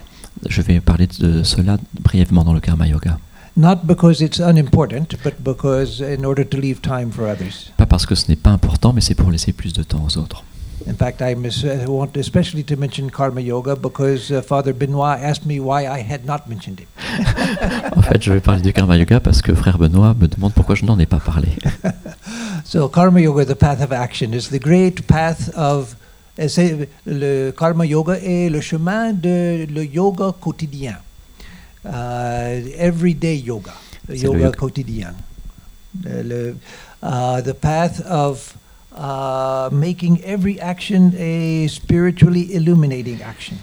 Je 0.49 0.61
vais 0.61 0.79
parler 0.81 1.07
de 1.07 1.43
cela 1.43 1.77
brièvement 1.99 2.43
dans 2.43 2.53
le 2.53 2.59
karma 2.59 2.87
yoga. 2.87 3.19
Not 3.57 3.85
because 3.85 4.21
it's 4.21 4.39
unimportant, 4.39 5.15
but 5.23 5.33
because 5.43 5.99
in 6.01 6.25
order 6.25 6.45
to 6.45 6.57
leave 6.57 6.81
time 6.81 7.11
for 7.11 7.27
others. 7.27 7.71
Pas 7.77 7.85
parce 7.85 8.05
que 8.05 8.15
ce 8.15 8.29
n'est 8.29 8.37
pas 8.37 8.51
important, 8.51 8.93
mais 8.93 9.01
c'est 9.01 9.15
pour 9.15 9.29
laisser 9.29 9.51
plus 9.51 9.73
de 9.73 9.83
temps 9.83 10.03
aux 10.05 10.17
autres. 10.17 10.43
In 10.87 10.95
fact, 10.95 11.21
I 11.21 11.33
uh, 11.35 11.85
want 11.91 12.17
especially 12.17 12.63
to 12.63 12.75
mention 12.75 13.09
Karma 13.09 13.41
Yoga 13.41 13.75
because 13.75 14.31
uh, 14.31 14.41
Father 14.41 14.73
Benoit 14.73 15.19
asked 15.21 15.45
me 15.45 15.59
why 15.59 15.85
I 15.85 15.99
had 16.01 16.25
not 16.25 16.47
mentioned 16.47 16.79
it. 16.79 16.87
En 17.95 18.01
fait, 18.01 18.23
je 18.23 18.31
vais 18.33 18.39
parler 18.39 18.61
du 18.61 18.73
karma 18.73 18.97
yoga 18.97 19.19
parce 19.19 19.41
que 19.41 19.53
frère 19.53 19.77
Benoît 19.77 20.15
me 20.19 20.27
demande 20.27 20.53
pourquoi 20.53 20.73
je 20.75 20.85
n'en 20.85 20.97
ai 20.97 21.05
pas 21.05 21.19
parlé. 21.19 21.49
So, 22.63 22.87
Karma 22.87 23.19
Yoga, 23.19 23.43
the 23.45 23.55
path 23.55 23.81
of 23.81 23.91
action, 23.91 24.33
is 24.33 24.49
the 24.49 24.59
great 24.59 25.01
path 25.07 25.51
of. 25.55 25.95
c'est- 26.47 26.87
Le 27.05 27.51
Karma 27.51 27.85
Yoga 27.85 28.13
est 28.15 28.49
le 28.49 28.61
chemin 28.61 29.13
de 29.13 29.65
le 29.65 29.83
yoga 29.85 30.31
quotidien. 30.39 30.95
Uh, 31.83 32.61
everyday 32.77 33.35
yoga, 33.35 33.73
le 34.07 34.15
le 34.15 34.21
yoga 34.21 34.39
yoga. 34.39 34.57
quotidien. 34.57 35.13
Le, 36.03 36.55
uh, 37.01 37.41
the 37.41 37.53
path 37.53 37.99
of 38.05 38.55
uh, 38.95 39.69
making 39.71 40.21
every 40.23 40.59
action 40.59 41.13
a 41.17 41.67
spiritually 41.67 42.53
illuminating 42.53 43.21
action. 43.23 43.57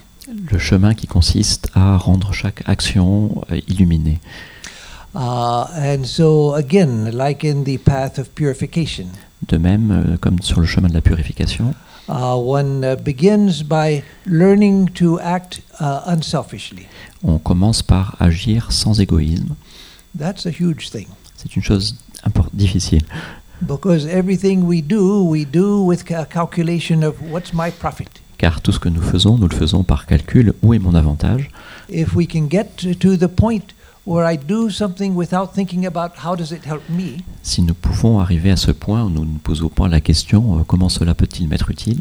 Le 0.51 0.59
chemin 0.59 0.95
qui 0.95 1.07
consiste 1.07 1.69
à 1.75 1.97
rendre 1.97 2.33
chaque 2.35 2.63
action 2.67 3.45
euh, 3.51 3.61
illuminée. 3.67 4.21
Uh, 5.15 5.65
and 5.75 6.05
so, 6.05 6.55
again, 6.55 7.11
like 7.13 7.45
in 7.45 7.65
the 7.65 7.79
path 7.79 8.19
of 8.19 8.29
purification, 8.35 9.07
De 9.47 9.57
même, 9.57 9.91
euh, 9.91 10.17
comme 10.19 10.41
sur 10.43 10.61
le 10.61 10.67
chemin 10.67 10.89
de 10.89 10.95
la 10.95 11.01
purification, 11.01 11.75
one 12.09 12.85
uh, 12.85 12.97
begins 12.97 13.63
by 13.63 14.03
learning 14.27 14.89
to 14.95 15.19
act 15.21 15.61
uh, 15.81 16.03
unselfishly. 16.07 16.87
on 17.25 17.39
commence 17.39 17.83
par 17.83 18.17
agir 18.21 18.71
sans 18.73 19.01
égoïsme. 19.01 19.55
That's 20.17 20.47
a 20.47 20.51
huge 20.51 20.91
thing 20.91 21.07
C'est 21.37 21.55
une 21.57 21.63
chose 21.63 21.97
difficile. 22.53 23.03
because 23.61 24.07
everything 24.07 24.65
we 24.67 24.81
do, 24.83 25.23
we 25.25 25.45
do 25.45 25.83
with 25.85 26.11
a 26.11 26.25
calculation 26.27 27.03
of 27.03 27.21
what's 27.31 27.53
my 27.53 27.71
profit. 27.71 28.09
Car 28.39 28.61
tout 28.61 28.73
ce 28.73 28.79
que 28.79 28.89
nous 28.89 29.03
faisons, 29.03 29.37
nous 29.37 29.49
le 29.49 29.57
faisons 29.57 29.83
par 29.83 30.07
calcul. 30.07 30.55
Où 30.63 30.73
est 30.73 30.79
mon 30.79 30.95
avantage? 30.95 31.51
If 31.89 32.15
we 32.15 32.27
can 32.27 32.49
get 32.49 32.77
to 33.01 33.17
the 33.17 33.27
point 33.29 33.75
Si 37.43 37.63
nous 37.63 37.75
pouvons 37.75 38.21
arriver 38.21 38.51
à 38.51 38.57
ce 38.57 38.71
point 38.71 39.05
où 39.05 39.11
nous 39.11 39.25
nous 39.25 39.39
posons 39.39 39.69
pas 39.69 39.87
la 39.89 40.01
question 40.01 40.59
euh, 40.59 40.63
comment 40.67 40.89
cela 40.89 41.15
peut-il 41.15 41.47
m'être 41.49 41.71
utile, 41.71 42.01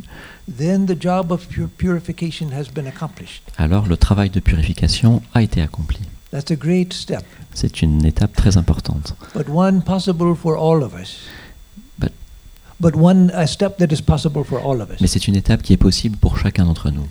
then 0.57 0.85
the 0.85 0.95
job 1.01 1.31
of 1.33 1.47
pur- 1.47 1.67
purification 1.77 2.47
has 2.53 2.65
been 2.73 2.87
accomplished. 2.87 3.41
alors 3.57 3.87
le 3.87 3.97
travail 3.97 4.29
de 4.29 4.39
purification 4.39 5.21
a 5.33 5.41
été 5.41 5.61
accompli. 5.61 5.99
That's 6.31 6.49
a 6.51 6.55
great 6.55 6.93
step, 6.93 7.25
C'est 7.53 7.81
une 7.81 8.05
étape 8.05 8.33
très 8.35 8.55
importante. 8.57 9.15
but 9.35 9.47
one 9.49 9.81
possible 9.81 10.33
for 10.35 10.55
all 10.57 10.83
of 10.83 10.93
us. 10.93 11.17
But- 11.99 12.13
but 12.79 12.95
one 12.95 13.31
a 13.33 13.47
step 13.47 13.77
that 13.79 13.87
is 13.93 14.01
possible 14.01 14.43
for 14.45 14.59
all 14.65 14.79
of 14.81 14.89
us. 14.91 15.01
Mais 15.01 15.07
c'est 15.07 15.27
une 15.27 15.35
étape 15.35 15.61
qui 15.61 15.73
est 15.73 15.77
possible 15.77 16.15
pour 16.17 16.37
chacun 16.37 16.63
d'entre 16.65 16.89
nous. 16.89 17.07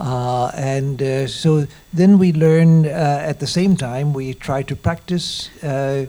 Uh, 0.00 0.50
and 0.56 1.02
uh, 1.02 1.26
so 1.26 1.66
then 1.92 2.18
we 2.18 2.32
learn 2.32 2.86
uh, 2.86 3.22
at 3.28 3.38
the 3.38 3.46
same 3.46 3.76
time, 3.76 4.14
we 4.14 4.32
try 4.34 4.62
to 4.64 4.74
practice 4.74 5.50
uh, 5.62 6.06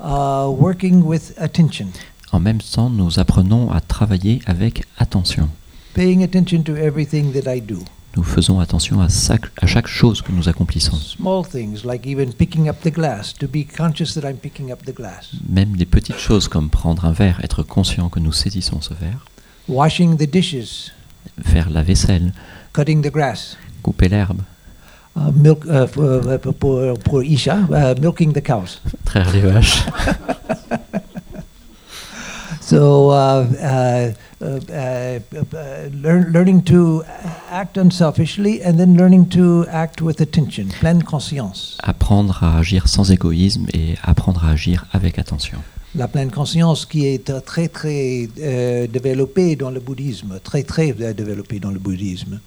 uh, 0.00 0.48
working 0.50 1.04
with 1.04 1.34
attention, 1.38 1.88
En 2.32 2.40
même 2.40 2.58
temps, 2.60 2.88
nous 2.90 3.18
apprenons 3.20 3.70
à 3.70 3.80
travailler 3.80 4.40
avec 4.46 4.84
attention. 4.98 5.48
paying 5.94 6.24
attention 6.24 6.62
to 6.62 6.74
everything 6.74 7.32
that 7.32 7.46
I 7.48 7.60
do. 7.60 7.76
Nous 8.16 8.22
faisons 8.24 8.60
attention 8.60 9.00
à 9.00 9.08
chaque, 9.08 9.46
à 9.60 9.66
chaque 9.66 9.88
chose 9.88 10.22
que 10.22 10.32
nous 10.32 10.48
accomplissons. 10.48 10.96
Small 10.96 11.44
things 11.44 11.84
like 11.84 12.06
even 12.06 12.32
picking 12.32 12.68
up 12.68 12.80
the 12.82 12.90
glass, 12.90 13.32
to 13.34 13.46
be 13.46 13.64
conscious 13.64 14.14
that 14.14 14.24
I'm 14.24 14.36
picking 14.38 14.72
up 14.72 14.84
the 14.86 14.94
glass, 14.94 15.32
Même 15.48 15.76
des 15.76 15.84
petites 15.84 16.18
choses 16.18 16.48
comme 16.48 16.70
prendre 16.70 17.04
un 17.04 17.12
verre, 17.12 17.40
être 17.44 17.62
conscient 17.62 18.08
que 18.08 18.20
nous 18.20 18.32
saisissons 18.32 18.80
ce 18.80 18.94
verre, 18.94 19.24
washing 19.68 20.16
the 20.16 20.28
dishes, 20.30 20.92
faire 21.42 21.68
la 21.70 21.82
vaisselle, 21.82 22.32
cutting 22.74 23.00
the 23.02 23.10
grass, 23.10 23.56
couper 23.82 24.08
l'herbe, 24.08 24.42
uh, 25.16 25.30
milk 25.32 25.64
uh, 25.66 25.86
for, 25.86 26.20
uh, 26.28 26.38
pour, 26.52 26.98
pour 26.98 27.22
Isha, 27.22 27.66
uh, 27.70 27.94
milking 28.00 28.32
the 28.34 28.42
cows. 28.42 28.80
traire 29.06 29.30
les 29.32 29.40
vaches. 29.40 29.86
So, 32.60 33.10
uh, 33.10 33.44
uh, 33.60 34.12
uh, 34.40 34.46
uh, 34.72 35.20
uh, 35.54 35.88
learn, 35.92 36.32
learning 36.32 36.62
to 36.64 37.04
act 37.50 37.76
unselfishly 37.76 38.62
and 38.62 38.78
then 38.80 38.96
learning 38.96 39.28
to 39.30 39.66
act 39.68 40.00
with 40.00 40.18
attention, 40.22 40.68
pleine 40.80 41.02
conscience. 41.02 41.76
Apprendre 41.82 42.42
à 42.42 42.56
agir 42.58 42.88
sans 42.88 43.10
égoïsme 43.10 43.66
et 43.74 43.96
apprendre 44.02 44.42
à 44.46 44.52
agir 44.52 44.86
avec 44.94 45.18
attention. 45.18 45.58
La 45.96 46.08
pleine 46.08 46.30
conscience 46.30 46.84
qui 46.86 47.06
est 47.06 47.30
très, 47.44 47.68
très 47.68 48.28
euh, 48.40 48.86
développée 48.88 49.54
dans 49.54 49.70
le 49.70 49.78
bouddhisme, 49.78 50.40
très, 50.42 50.64
très 50.64 50.92
euh, 51.00 51.12
développée 51.12 51.60
dans 51.60 51.70
le 51.70 51.78
bouddhisme. 51.78 52.40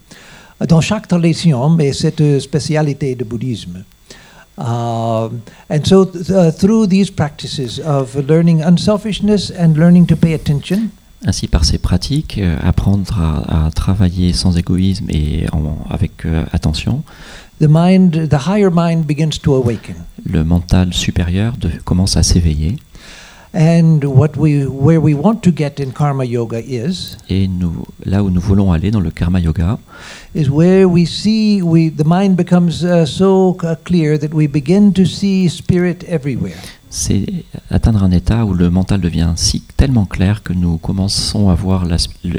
Dans 0.68 0.80
chaque 0.82 1.08
tradition, 1.08 1.70
mais 1.70 1.92
c'est 1.92 2.18
une 2.20 2.40
spécialité 2.40 3.14
du 3.14 3.24
bouddhisme. 3.24 3.84
Um, 4.58 5.38
and 5.70 5.84
so, 5.84 6.04
th- 6.04 6.28
uh, 6.30 6.50
through 6.52 6.88
these 6.88 7.10
practices 7.10 7.78
of 7.86 8.16
learning 8.28 8.60
unselfishness 8.62 9.52
and 9.56 9.74
learning 9.76 10.04
to 10.06 10.16
pay 10.16 10.34
attention, 10.34 10.88
Ainsi, 11.24 11.48
par 11.48 11.64
ces 11.64 11.78
pratiques, 11.78 12.38
euh, 12.38 12.56
apprendre 12.62 13.18
à, 13.20 13.66
à 13.66 13.70
travailler 13.72 14.32
sans 14.32 14.56
égoïsme 14.56 15.06
et 15.10 15.46
en- 15.52 15.78
avec 15.90 16.24
euh, 16.26 16.44
attention, 16.52 17.02
the 17.60 17.66
mind, 17.68 18.28
the 18.28 18.46
higher 18.48 18.70
mind 18.72 19.04
begins 19.06 19.38
to 19.42 19.54
awaken. 19.54 19.94
le 20.24 20.44
mental 20.44 20.92
supérieur 20.92 21.56
de- 21.56 21.70
commence 21.84 22.16
à 22.16 22.22
s'éveiller. 22.22 22.76
And 23.58 24.04
what 24.04 24.36
we, 24.36 24.66
where 24.66 25.00
we 25.00 25.14
want 25.14 25.42
to 25.42 25.50
get 25.50 25.80
in 25.80 25.90
karma 25.90 26.24
yoga 26.24 26.60
is, 26.60 27.16
Et 27.28 27.48
nous, 27.48 27.84
là 28.04 28.22
où 28.22 28.30
nous 28.30 28.40
voulons 28.40 28.70
aller 28.70 28.92
dans 28.92 29.00
le 29.00 29.10
karma 29.10 29.40
yoga, 29.40 29.80
is 30.32 30.48
where 30.48 30.88
we 30.88 31.04
see, 31.04 31.60
we, 31.60 31.90
the 31.90 32.04
mind 32.06 32.36
becomes 32.36 32.84
uh, 32.84 33.04
so 33.04 33.56
uh, 33.64 33.74
clear 33.84 34.16
that 34.16 34.32
we 34.32 34.46
begin 34.46 34.92
to 34.92 35.04
see 35.04 35.48
spirit 35.48 36.04
everywhere. 36.04 36.54
c'est 36.90 37.26
atteindre 37.70 38.02
un 38.02 38.10
état 38.10 38.44
où 38.44 38.54
le 38.54 38.70
mental 38.70 39.00
devient 39.00 39.32
si 39.36 39.62
tellement 39.76 40.06
clair 40.06 40.42
que 40.42 40.52
nous 40.52 40.78
commençons 40.78 41.50
à 41.50 41.54
voir 41.54 41.84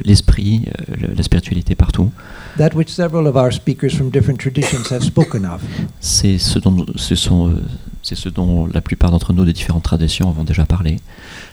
l'esprit, 0.05 0.63
euh, 0.89 1.07
la 1.15 1.23
spiritualité 1.23 1.75
partout. 1.75 2.11
That 2.57 2.71
which 2.75 2.89
several 2.89 3.27
of 3.27 3.35
our 3.35 3.51
speakers 3.51 3.91
from 3.93 4.09
different 4.09 4.39
traditions 4.39 4.91
have 4.91 5.03
spoken 5.03 5.45
of. 5.45 5.61
C'est 5.99 6.37
ce 6.37 6.59
dont, 6.59 6.85
ce 6.95 7.15
sont, 7.15 7.49
euh, 7.49 7.61
c'est 8.09 8.15
ce 8.15 8.29
dont 8.29 8.65
la 8.65 8.81
plupart 8.81 9.11
d'entre 9.11 9.33
nous 9.33 9.45
de 9.45 9.51
différentes 9.51 9.83
traditions 9.83 10.29
avons 10.29 10.43
déjà 10.43 10.65
parlé. 10.65 10.99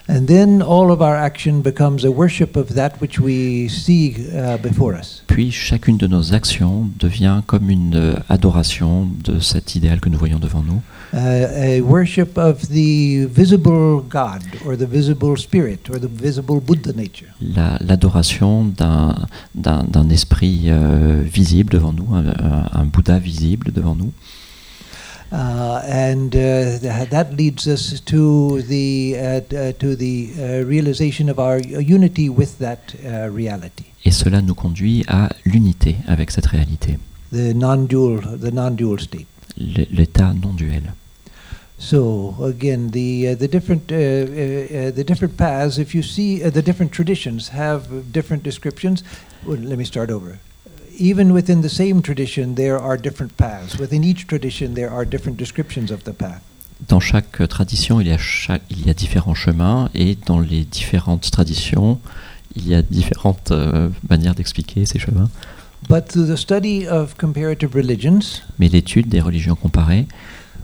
And 0.09 0.25
then 0.27 0.63
all 0.63 0.91
of 0.91 1.01
our 1.01 1.15
action 1.17 1.61
becomes 1.61 2.05
a 2.05 2.09
worship 2.11 2.57
of 2.57 2.75
that 2.75 2.93
which 3.03 3.19
we 3.21 3.69
see 3.69 4.15
uh, 4.33 4.57
before 4.63 4.95
us. 4.99 5.23
Puis 5.27 5.51
chacune 5.51 5.99
de 5.99 6.07
nos 6.07 6.33
actions 6.33 6.89
devient 6.99 7.43
comme 7.47 7.69
une 7.69 7.95
euh, 7.95 8.15
adoration 8.29 9.09
de 9.25 9.39
cet 9.41 9.75
idéal 9.75 10.01
que 10.01 10.09
nous 10.09 10.19
voyons 10.19 10.39
devant 10.39 10.63
nous, 10.63 10.81
Uh, 11.13 11.19
a 11.19 11.81
worship 11.83 12.37
of 12.37 12.63
the 12.69 13.27
visible 13.33 14.03
God 14.11 14.43
or 14.67 14.77
the 14.77 14.85
visible 14.91 15.37
spirit 15.37 15.79
or 15.89 16.01
the 16.01 16.09
visible 16.09 16.61
Buddha 16.61 16.93
nature. 16.93 17.29
La- 17.41 17.79
l'adoration 17.81 18.65
d'un, 18.65 19.15
d'un, 19.55 20.11
esprit 20.11 20.65
euh, 20.67 21.23
visible 21.25 21.71
devant 21.73 21.93
nous, 21.93 22.09
un- 22.13 22.35
un 22.73 22.85
Bouddha 22.87 23.21
visible 23.21 23.71
devant 23.73 23.95
nous. 23.95 24.11
Uh, 25.33 25.83
and 25.89 26.37
uh, 26.37 26.79
th- 26.79 27.09
that 27.11 27.35
leads 27.37 27.67
us 27.67 28.01
to 28.01 28.63
the 28.63 29.17
uh, 29.19 29.41
uh, 29.57 29.73
to 29.73 29.97
the 29.97 30.31
uh, 30.39 30.65
realization 30.65 31.29
of 31.29 31.39
our 31.41 31.59
unity 31.59 32.29
with 32.29 32.59
that 32.59 32.95
uh, 33.05 33.29
reality, 33.29 33.87
Et 34.05 34.13
cela 34.13 34.41
nous 34.41 34.55
conduit 34.55 35.05
à 35.09 35.29
l'unité 35.45 35.97
avec 36.07 36.31
cette 36.31 36.47
réalité, 36.47 36.99
the 37.33 37.53
non-dual, 37.55 38.39
the 38.41 38.53
non-dual 38.53 39.01
state. 39.01 39.27
l'état 39.57 40.33
non 40.33 40.53
duel. 40.55 40.93
So 41.79 42.35
again, 42.41 42.91
the 42.93 43.31
uh, 43.31 43.35
the 43.35 43.49
different 43.49 43.91
uh, 43.91 43.97
uh, 43.97 43.99
uh, 43.99 44.91
the 44.93 45.05
different 45.05 45.37
paths. 45.37 45.77
If 45.79 45.93
you 45.95 46.03
see 46.03 46.43
uh, 46.45 46.51
the 46.51 46.63
different 46.63 46.93
traditions 46.93 47.49
have 47.49 48.13
different 48.13 48.43
descriptions. 48.45 49.03
Well, 49.45 49.59
let 49.59 49.77
me 49.77 49.85
start 49.85 50.11
over. 50.11 50.39
Even 50.99 51.31
within 51.33 51.61
the 51.63 51.69
same 51.69 52.01
tradition, 52.01 52.55
there 52.55 52.79
are 52.81 52.97
different 52.97 53.33
paths. 53.37 53.79
Within 53.79 54.03
each 54.05 54.27
tradition, 54.27 54.75
there 54.75 54.91
are 54.91 55.05
different 55.05 55.37
descriptions 55.39 55.91
of 55.91 56.05
the 56.05 56.13
path. 56.13 56.41
Dans 56.89 57.01
chaque 57.01 57.41
euh, 57.41 57.47
tradition, 57.47 58.01
il 58.01 58.09
y, 58.09 58.13
a 58.13 58.19
chaque- 58.19 58.63
il 58.71 58.87
y 58.87 58.91
a 58.91 58.95
différents 58.95 59.35
chemins 59.35 59.89
et 59.95 60.17
dans 60.27 60.39
les 60.41 60.65
différentes 60.65 61.31
traditions, 61.31 61.99
il 62.55 62.69
y 62.69 62.75
a 62.75 62.83
différentes 62.83 63.51
euh, 63.51 63.89
manières 64.11 64.35
d'expliquer 64.35 64.85
ces 64.87 64.99
chemins. 64.99 65.29
But 65.89 66.09
through 66.09 66.27
the 66.27 66.37
study 66.37 66.87
of 66.87 67.15
comparative 67.17 67.75
religions, 67.75 68.43
Mais 68.59 68.69
l'étude 68.69 69.09
des 69.09 69.21
religions 69.21 69.55
comparées, 69.57 70.07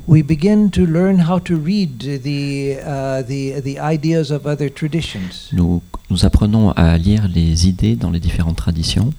we 0.08 0.22
begin 0.22 0.68
to 0.70 0.84
learn 0.84 1.20
how 1.28 1.38
to 1.40 1.54
read 1.56 1.98
the 1.98 2.78
uh, 2.82 3.22
the 3.22 3.60
the 3.62 3.78
ideas 3.80 4.30
of 4.32 4.46
other 4.46 4.68
traditions. 4.72 5.50
nous, 5.52 5.80
nous 6.10 6.24
apprenons 6.26 6.72
à 6.72 6.98
lire 6.98 7.28
les 7.32 7.68
idées 7.68 7.94
dans 7.96 8.10
les 8.10 8.20
différentes 8.20 8.56
traditions 8.56 9.12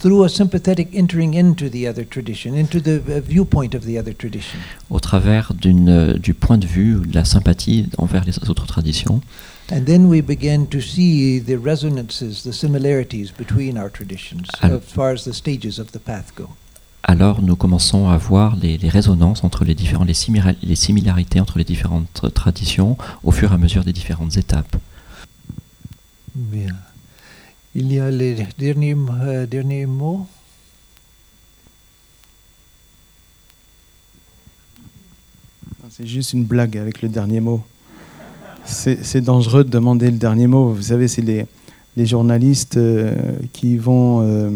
through 0.00 0.24
a 0.24 0.28
sympathetic 0.28 0.88
entering 0.94 1.34
into 1.34 1.68
the 1.68 1.86
other 1.88 2.04
tradition, 2.08 2.54
into 2.54 2.80
the 2.80 3.00
uh, 3.08 3.20
viewpoint 3.20 3.74
of 3.74 3.84
the 3.84 3.98
other 3.98 4.14
tradition. 4.16 4.58
au 4.90 5.00
travers 5.00 5.52
d'une, 5.54 5.88
euh, 5.88 6.18
du 6.18 6.34
point 6.34 6.58
de 6.58 6.66
vue 6.66 7.00
de 7.06 7.14
la 7.14 7.24
sympathie 7.24 7.88
envers 7.98 8.24
les 8.24 8.38
autres 8.48 8.66
traditions. 8.66 9.20
And 9.70 9.82
then 9.84 10.06
we 10.06 10.22
begin 10.22 10.66
to 10.70 10.80
see 10.80 11.42
the 11.42 11.56
resonances, 11.62 12.42
the 12.44 12.52
similarities 12.52 13.32
between 13.36 13.76
our 13.76 13.90
traditions 13.90 14.44
Al- 14.62 14.74
as 14.76 14.80
far 14.80 15.12
as 15.12 15.24
the 15.24 15.32
stages 15.34 15.78
of 15.78 15.90
the 15.92 15.98
path 15.98 16.32
go. 16.36 16.48
Alors 17.02 17.42
nous 17.42 17.54
commençons 17.56 18.08
à 18.08 18.16
voir 18.16 18.56
les, 18.56 18.76
les 18.78 18.88
résonances 18.88 19.44
entre 19.44 19.64
les 19.64 19.74
différents, 19.74 20.04
les, 20.04 20.14
simira- 20.14 20.54
les 20.62 20.74
similarités 20.76 21.40
entre 21.40 21.58
les 21.58 21.64
différentes 21.64 22.32
traditions 22.34 22.96
au 23.24 23.30
fur 23.30 23.50
et 23.52 23.54
à 23.54 23.58
mesure 23.58 23.84
des 23.84 23.92
différentes 23.92 24.36
étapes. 24.36 24.76
Bien. 26.34 26.74
Il 27.74 27.92
y 27.92 28.00
a 28.00 28.10
les 28.10 28.46
derniers, 28.58 28.96
euh, 29.22 29.46
derniers 29.46 29.86
mots. 29.86 30.26
C'est 35.90 36.06
juste 36.06 36.32
une 36.32 36.44
blague 36.44 36.76
avec 36.76 37.02
le 37.02 37.08
dernier 37.08 37.40
mot. 37.40 37.62
C'est 38.64 39.20
dangereux 39.20 39.64
de 39.64 39.70
demander 39.70 40.10
le 40.10 40.18
dernier 40.18 40.46
mot. 40.46 40.72
Vous 40.72 40.82
savez, 40.82 41.08
c'est 41.08 41.22
les, 41.22 41.46
les 41.96 42.06
journalistes 42.06 42.76
euh, 42.76 43.14
qui 43.52 43.76
vont, 43.78 44.20
euh, 44.22 44.50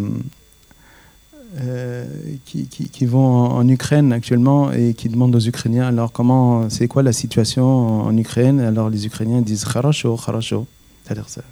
euh, 1.60 2.06
qui, 2.44 2.66
qui- 2.66 3.06
vont 3.06 3.26
en, 3.26 3.66
Ukraine 3.68 4.12
actuellement 4.12 4.70
et 4.72 4.94
qui 4.94 5.08
demandent 5.08 5.34
aux 5.34 5.40
Ukrainiens 5.40 5.88
alors 5.88 6.12
comment, 6.12 6.68
c'est 6.70 6.86
quoi 6.88 7.02
la 7.02 7.12
situation 7.12 8.06
en, 8.06 8.16
Ukraine? 8.16 8.60
Alors 8.60 8.90
les 8.90 9.06
Ukrainiens 9.06 9.40
disent 9.40 9.64
Kharasho, 9.64 10.16
Kharasho. 10.16 10.66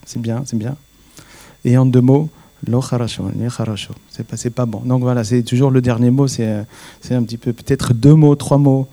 C'est 0.07 0.21
bien, 0.21 0.43
c'est 0.47 0.59
bien. 0.59 0.77
Et 1.65 1.77
en 1.77 1.87
deux 1.87 2.01
mots, 2.01 2.29
Lo 2.67 2.81
Kharasho. 2.81 3.25
C'est 4.11 4.27
pas, 4.27 4.37
c'est 4.37 4.51
pas 4.51 4.67
bon. 4.67 4.81
Donc 4.81 5.03
voilà, 5.03 5.25
c'est 5.25 5.43
toujours 5.43 5.71
le 5.71 5.81
dernier 5.81 6.11
mot, 6.11 6.27
c'est 6.29 6.65
un 7.11 7.23
petit 7.23 7.39
peu, 7.39 7.53
peut-être 7.53 7.95
deux 7.95 8.15
mots, 8.15 8.35
trois 8.35 8.59
mots. 8.59 8.89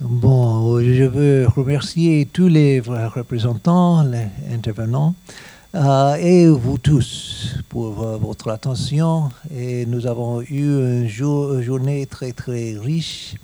Bon, 0.00 0.80
je 0.80 1.04
veux 1.04 1.46
remercier 1.46 2.26
tous 2.32 2.48
les 2.48 2.80
représentants, 2.80 4.02
les 4.02 4.26
intervenants, 4.52 5.14
euh, 5.76 6.14
et 6.16 6.48
vous 6.48 6.76
tous 6.76 7.54
pour 7.68 8.02
euh, 8.02 8.16
votre 8.16 8.50
attention. 8.50 9.30
Et 9.54 9.86
nous 9.86 10.08
avons 10.08 10.42
eu 10.42 11.04
une 11.04 11.08
journée 11.08 12.04
très 12.06 12.32
très 12.32 12.76
riche. 12.76 13.36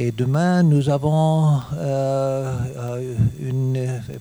Et 0.00 0.12
demain, 0.12 0.62
nous 0.62 0.90
avons 0.90 1.60
euh, 1.74 2.56
euh, 2.76 3.14
une, 3.40 3.76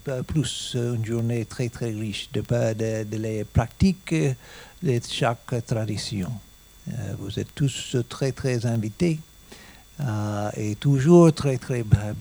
euh, 0.07 0.23
plus 0.23 0.75
une 0.75 1.05
journée 1.05 1.45
très 1.45 1.69
très 1.69 1.91
riche 1.91 2.29
de, 2.33 2.41
de, 2.41 3.03
de 3.03 3.17
les 3.17 3.43
pratiques 3.43 4.15
de 4.81 4.99
chaque 5.07 5.53
tradition. 5.67 6.31
Vous 7.19 7.39
êtes 7.39 7.53
tous 7.53 7.95
très 8.09 8.31
très 8.31 8.65
invités 8.65 9.19
et 10.55 10.75
toujours 10.77 11.31
très 11.31 11.57
très 11.59 11.83
b- 11.83 12.13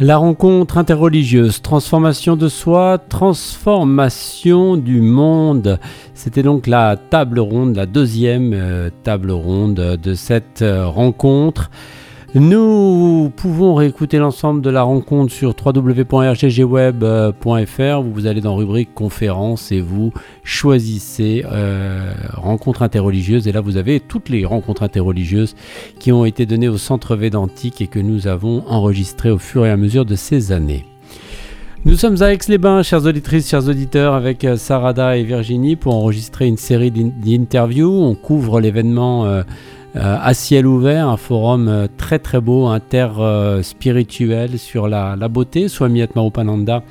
La 0.00 0.16
rencontre 0.16 0.78
interreligieuse, 0.78 1.60
transformation 1.60 2.36
de 2.36 2.48
soi, 2.48 2.98
transformation 2.98 4.76
du 4.76 5.00
monde. 5.00 5.80
C'était 6.14 6.44
donc 6.44 6.68
la 6.68 6.96
table 6.96 7.40
ronde, 7.40 7.74
la 7.74 7.86
deuxième 7.86 8.52
euh, 8.54 8.90
table 9.02 9.32
ronde 9.32 9.98
de 10.00 10.14
cette 10.14 10.62
euh, 10.62 10.86
rencontre. 10.86 11.72
Nous 12.34 13.32
pouvons 13.36 13.74
réécouter 13.74 14.18
l'ensemble 14.18 14.60
de 14.60 14.68
la 14.68 14.82
rencontre 14.82 15.32
sur 15.32 15.54
www.rggweb.fr. 15.64 16.12
Vous 18.02 18.26
allez 18.26 18.42
dans 18.42 18.54
rubrique 18.54 18.92
conférence 18.94 19.72
et 19.72 19.80
vous 19.80 20.12
choisissez 20.44 21.42
euh, 21.50 22.12
rencontre 22.34 22.82
interreligieuse. 22.82 23.48
Et 23.48 23.52
là, 23.52 23.62
vous 23.62 23.78
avez 23.78 23.98
toutes 24.00 24.28
les 24.28 24.44
rencontres 24.44 24.82
interreligieuses 24.82 25.56
qui 25.98 26.12
ont 26.12 26.26
été 26.26 26.44
données 26.44 26.68
au 26.68 26.76
Centre 26.76 27.16
Védantique 27.16 27.80
et 27.80 27.86
que 27.86 27.98
nous 27.98 28.26
avons 28.26 28.62
enregistrées 28.68 29.30
au 29.30 29.38
fur 29.38 29.64
et 29.64 29.70
à 29.70 29.78
mesure 29.78 30.04
de 30.04 30.14
ces 30.14 30.52
années. 30.52 30.84
Nous 31.86 31.94
sommes 31.96 32.20
à 32.22 32.32
Aix-les-Bains, 32.34 32.82
chères 32.82 33.06
auditrices, 33.06 33.48
chers 33.48 33.66
auditeurs, 33.68 34.12
avec 34.12 34.44
euh, 34.44 34.56
Sarada 34.58 35.16
et 35.16 35.22
Virginie 35.22 35.76
pour 35.76 35.94
enregistrer 35.94 36.46
une 36.46 36.56
série 36.58 36.90
d'in- 36.90 37.10
d'interviews. 37.24 37.90
On 38.02 38.14
couvre 38.14 38.60
l'événement 38.60 39.24
euh, 39.24 39.42
à 39.94 40.34
ciel 40.34 40.66
ouvert, 40.66 41.08
un 41.08 41.16
forum 41.16 41.68
euh, 41.68 41.86
très 41.96 42.18
très 42.18 42.40
beau, 42.40 42.66
inter-spirituel 42.66 44.58
sur 44.58 44.88
la, 44.88 45.16
la 45.16 45.28
beauté. 45.28 45.68
Swami 45.68 46.02
Atmarupananda 46.02 46.82